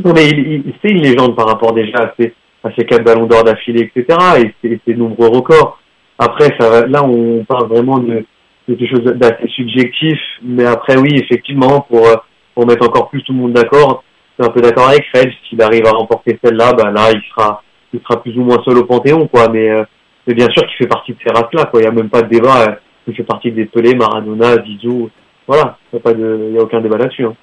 Non, 0.05 0.13
mais 0.15 0.29
il, 0.29 0.39
il- 0.39 0.75
c'est 0.83 0.91
une 0.91 1.03
légende 1.03 1.35
par 1.37 1.47
rapport 1.47 1.73
déjà 1.73 1.99
à 1.99 2.15
ses, 2.19 2.35
à 2.65 2.69
ses 2.77 2.85
quatre 2.85 3.03
ballons 3.05 3.27
d'or 3.27 3.45
d'affilée, 3.45 3.91
etc. 3.95 4.19
et 4.39 4.55
ses, 4.63 4.81
ses 4.87 4.95
nombreux 4.95 5.29
records. 5.29 5.79
Après, 6.19 6.55
ça 6.61 6.87
là, 6.87 7.03
on 7.03 7.45
parle 7.49 7.69
vraiment 7.69 7.99
de 7.99 8.25
quelque 8.67 8.87
chose 8.87 9.05
d'assez 9.05 9.49
subjectif. 9.55 10.19
Mais 10.43 10.65
après, 10.67 10.97
oui, 10.97 11.11
effectivement, 11.15 11.81
pour, 11.89 12.07
euh, 12.07 12.15
pour 12.55 12.67
mettre 12.67 12.87
encore 12.87 13.09
plus 13.09 13.23
tout 13.23 13.33
le 13.33 13.39
monde 13.39 13.53
d'accord, 13.53 14.03
suis 14.39 14.49
un 14.49 14.53
peu 14.53 14.61
d'accord 14.61 14.89
avec 14.89 15.05
Fred. 15.15 15.31
S'il 15.49 15.61
arrive 15.63 15.87
à 15.87 15.91
remporter 15.93 16.39
celle-là, 16.43 16.73
bah 16.75 16.91
là, 16.91 17.11
il 17.13 17.23
sera, 17.31 17.63
il 17.93 18.01
sera 18.01 18.23
plus 18.23 18.37
ou 18.37 18.43
moins 18.43 18.63
seul 18.65 18.79
au 18.79 18.85
Panthéon, 18.85 19.27
quoi. 19.29 19.49
Mais, 19.49 19.71
euh, 19.71 19.85
mais 20.27 20.35
bien 20.35 20.49
sûr 20.51 20.63
qu'il 20.67 20.77
fait 20.77 20.87
partie 20.89 21.13
de 21.13 21.19
ces 21.25 21.33
races-là, 21.33 21.67
quoi. 21.67 21.81
Il 21.81 21.85
n'y 21.85 21.89
a 21.89 21.93
même 21.93 22.11
pas 22.11 22.23
de 22.23 22.29
débat. 22.29 22.63
euh, 22.69 22.75
Il 23.09 23.15
fait 23.15 23.23
partie 23.23 23.53
des 23.53 23.67
Pelé, 23.67 23.95
Maradona, 23.95 24.57
Zizou. 24.65 25.11
Voilà. 25.47 25.79
Il 25.93 25.97
n'y 25.97 26.01
a 26.01 26.03
pas 26.03 26.13
de, 26.13 26.57
a 26.59 26.63
aucun 26.63 26.81
débat 26.81 26.99
là-dessus. 26.99 27.25
hein. 27.25 27.35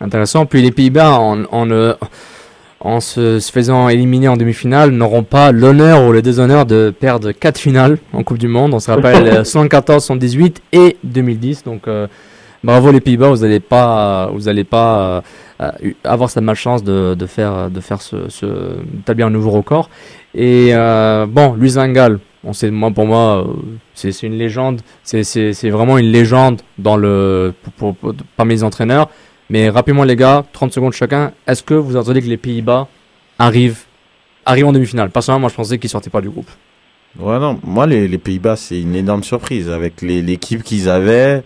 Intéressant. 0.00 0.46
Puis 0.46 0.62
les 0.62 0.72
Pays-Bas, 0.72 1.12
en, 1.20 1.70
euh, 1.70 1.92
en 2.84 3.00
se, 3.00 3.38
se 3.38 3.52
faisant 3.52 3.88
éliminer 3.88 4.28
en 4.28 4.36
demi-finale, 4.36 4.90
n'auront 4.90 5.22
pas 5.22 5.52
l'honneur 5.52 6.04
ou 6.06 6.12
le 6.12 6.20
déshonneur 6.20 6.66
de 6.66 6.92
perdre 6.98 7.30
quatre 7.32 7.58
finales 7.58 7.98
en 8.12 8.22
Coupe 8.24 8.38
du 8.38 8.48
Monde. 8.48 8.74
On 8.74 8.80
se 8.80 8.90
rappelle 8.90 9.28
euh, 9.28 9.44
74, 9.44 10.02
78 10.04 10.60
et 10.72 10.96
2010. 11.04 11.62
Donc 11.64 11.86
euh, 11.86 12.08
bravo 12.64 12.90
les 12.90 13.00
Pays-Bas, 13.00 13.28
vous 13.30 13.36
n'allez 13.42 13.60
pas, 13.60 14.30
vous 14.34 14.48
allez 14.48 14.64
pas 14.64 14.98
euh, 15.00 15.20
euh, 15.84 15.90
avoir 16.02 16.28
cette 16.28 16.42
malchance 16.42 16.82
de, 16.82 17.14
de 17.14 17.26
faire, 17.26 17.70
de 17.70 17.80
faire 17.80 18.02
ce, 18.02 18.28
ce, 18.28 18.46
d'établir 18.92 19.28
un 19.28 19.30
nouveau 19.30 19.50
record. 19.50 19.88
Et 20.34 20.70
euh, 20.72 21.26
bon, 21.28 21.54
Luis 21.54 21.74
Van 21.74 21.88
Gaal, 21.88 22.18
on 22.42 22.52
sait, 22.52 22.70
moi 22.72 22.90
pour 22.90 23.06
moi, 23.06 23.46
c'est 23.94 24.22
une 24.24 24.36
légende. 24.36 24.80
C'est- 25.04 25.70
vraiment 25.70 25.98
une 25.98 26.10
légende 26.10 26.62
dans 26.78 26.96
le, 26.96 27.52
pour, 27.62 27.72
pour- 27.94 27.94
pour- 27.94 28.14
parmi 28.36 28.54
les 28.54 28.64
entraîneurs. 28.64 29.08
Mais 29.52 29.68
rapidement 29.68 30.04
les 30.04 30.16
gars, 30.16 30.44
30 30.54 30.72
secondes 30.72 30.94
chacun, 30.94 31.32
est-ce 31.46 31.62
que 31.62 31.74
vous 31.74 31.94
entendez 31.98 32.22
que 32.22 32.26
les 32.26 32.38
Pays-Bas 32.38 32.88
arrivent, 33.38 33.80
arrivent 34.46 34.64
en 34.66 34.72
demi-finale? 34.72 35.10
Personnellement, 35.10 35.40
moi 35.42 35.50
je 35.50 35.54
pensais 35.56 35.76
qu'ils 35.78 35.90
sortaient 35.90 36.08
pas 36.08 36.22
du 36.22 36.30
groupe. 36.30 36.48
Ouais, 37.18 37.38
non, 37.38 37.60
moi, 37.62 37.86
les, 37.86 38.08
les 38.08 38.16
Pays-Bas, 38.16 38.56
c'est 38.56 38.80
une 38.80 38.94
énorme 38.94 39.22
surprise. 39.22 39.68
Avec 39.68 40.00
les- 40.00 40.22
l'équipe 40.22 40.62
qu'ils 40.62 40.88
avaient, 40.88 41.42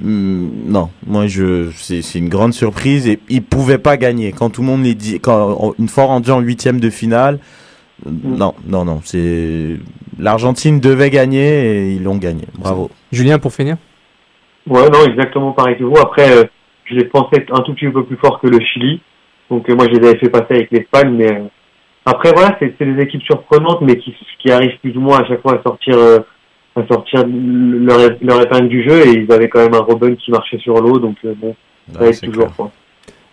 hmm, 0.00 0.48
non, 0.66 0.90
moi, 1.06 1.28
je, 1.28 1.70
c'est 1.76 2.02
c'est 2.02 2.18
une 2.18 2.28
grande 2.28 2.52
surprise 2.52 3.06
et 3.06 3.20
ils 3.28 3.44
pouvaient 3.44 3.78
pas 3.78 3.96
gagner. 3.96 4.32
Quand 4.32 4.50
tout 4.50 4.62
le 4.62 4.66
monde 4.66 4.82
les 4.82 4.96
dit, 4.96 5.20
quand, 5.20 5.74
une 5.78 5.86
fois 5.86 6.06
rendu 6.06 6.32
en 6.32 6.40
huitième 6.40 6.80
de 6.80 6.90
finale, 6.90 7.38
non, 8.04 8.54
non, 8.66 8.84
non, 8.84 9.00
c'est, 9.04 9.76
l'Argentine 10.18 10.80
devait 10.80 11.10
gagner 11.10 11.46
et 11.66 11.92
ils 11.92 12.02
l'ont 12.02 12.16
gagné. 12.16 12.42
Bravo. 12.58 12.90
Julien, 13.12 13.38
pour 13.38 13.52
finir? 13.54 13.76
Ouais, 14.66 14.90
non, 14.90 15.04
exactement 15.06 15.52
pareil 15.52 15.78
que 15.78 15.84
vous. 15.84 15.96
Après, 15.96 16.28
euh, 16.38 16.44
je 16.84 16.94
les 16.94 17.04
pensais 17.04 17.44
un 17.50 17.60
tout 17.62 17.74
petit 17.74 17.88
peu 17.88 18.04
plus 18.04 18.16
fort 18.16 18.40
que 18.40 18.46
le 18.46 18.60
Chili. 18.60 19.00
Donc 19.50 19.68
euh, 19.68 19.74
moi, 19.74 19.86
je 19.90 19.98
les 19.98 20.08
avais 20.08 20.18
fait 20.18 20.28
passer 20.28 20.54
avec 20.54 20.70
l'Espagne. 20.70 21.14
Mais 21.14 21.32
euh, 21.32 21.44
après, 22.06 22.32
voilà, 22.32 22.56
c'est 22.58 22.76
des 22.78 23.02
équipes 23.02 23.22
surprenantes, 23.22 23.80
mais 23.80 23.96
qui, 23.96 24.14
qui 24.38 24.50
arrivent 24.50 24.78
plus 24.80 24.96
ou 24.96 25.00
moins 25.00 25.20
à 25.20 25.26
chaque 25.26 25.42
fois 25.42 25.58
à 25.58 25.62
sortir, 25.62 25.96
euh, 25.96 26.18
à 26.76 26.86
sortir 26.86 27.24
leur, 27.26 28.10
leur 28.20 28.42
épingle 28.42 28.68
du 28.68 28.82
jeu. 28.88 29.06
Et 29.06 29.20
ils 29.20 29.32
avaient 29.32 29.48
quand 29.48 29.60
même 29.60 29.74
un 29.74 29.82
Robin 29.82 30.14
qui 30.14 30.30
marchait 30.30 30.58
sur 30.58 30.74
l'eau. 30.80 30.98
Donc 30.98 31.16
bon, 31.24 31.54
ça 31.92 32.06
aide 32.06 32.14
c'est 32.14 32.26
toujours. 32.26 32.54
Quoi. 32.54 32.70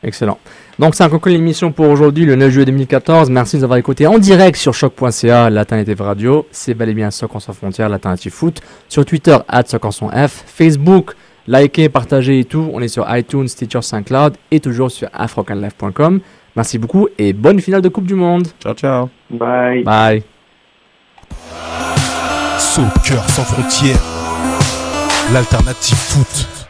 Excellent. 0.04 0.39
Donc, 0.80 0.95
c'est 0.95 1.04
un 1.04 1.10
conclu 1.10 1.32
l'émission 1.32 1.72
pour 1.72 1.88
aujourd'hui, 1.88 2.26
le 2.26 2.36
9 2.36 2.49
juillet 2.49 2.66
2014. 2.66 3.30
Merci 3.30 3.56
de 3.56 3.60
nous 3.60 3.66
avoir 3.66 3.78
écoutés 3.78 4.08
en 4.08 4.18
direct 4.18 4.58
sur 4.58 4.74
choc.ca, 4.74 5.49
l'alternative 5.49 6.02
radio. 6.02 6.47
C'est 6.49 6.74
bel 6.74 6.89
et 6.89 6.93
bien 6.95 7.12
Soc 7.12 7.36
en 7.36 7.39
sans 7.39 7.54
frontières, 7.54 7.88
l'alternative 7.88 8.32
foot. 8.32 8.62
Sur 8.89 9.06
Twitter, 9.06 9.38
at 9.47 9.66
Soc 9.66 9.86
en 9.86 9.91
son 9.91 10.10
F. 10.10 10.43
Facebook, 10.47 11.12
likez, 11.52 11.89
partagez 11.89 12.39
et 12.39 12.45
tout. 12.45 12.70
On 12.74 12.82
est 12.82 12.88
sur 12.88 13.06
iTunes, 13.16 13.47
Stitcher, 13.47 13.82
SoundCloud 13.82 14.38
et 14.52 14.60
toujours 14.60 14.91
sur 14.91 15.10
afrocanlife.com. 15.14 16.20
Merci 16.56 16.78
beaucoup 16.78 17.08
et 17.18 17.34
bonne 17.34 17.60
finale 17.60 17.82
de 17.82 17.89
Coupe 17.89 18.06
du 18.06 18.16
Monde. 18.16 18.47
Ciao, 18.62 18.74
ciao. 18.74 19.10
Bye. 19.30 19.84
Bye. 19.84 20.24
Soccer 22.58 23.30
sans 23.30 23.43
frontières, 23.43 24.02
l'alternative 25.34 25.97
foot. 25.97 26.61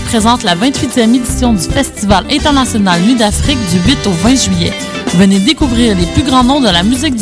Présente 0.00 0.42
la 0.42 0.56
28e 0.56 1.14
édition 1.14 1.52
du 1.52 1.60
Festival 1.68 2.24
international 2.30 2.98
Nuit 3.02 3.14
d'Afrique 3.14 3.58
du 3.70 3.78
8 3.90 4.06
au 4.06 4.10
20 4.10 4.34
juillet. 4.36 4.72
Venez 5.16 5.38
découvrir 5.38 5.94
les 5.94 6.06
plus 6.06 6.22
grands 6.22 6.42
noms 6.42 6.60
de 6.60 6.68
la 6.68 6.82
musique 6.82 7.10
du 7.10 7.10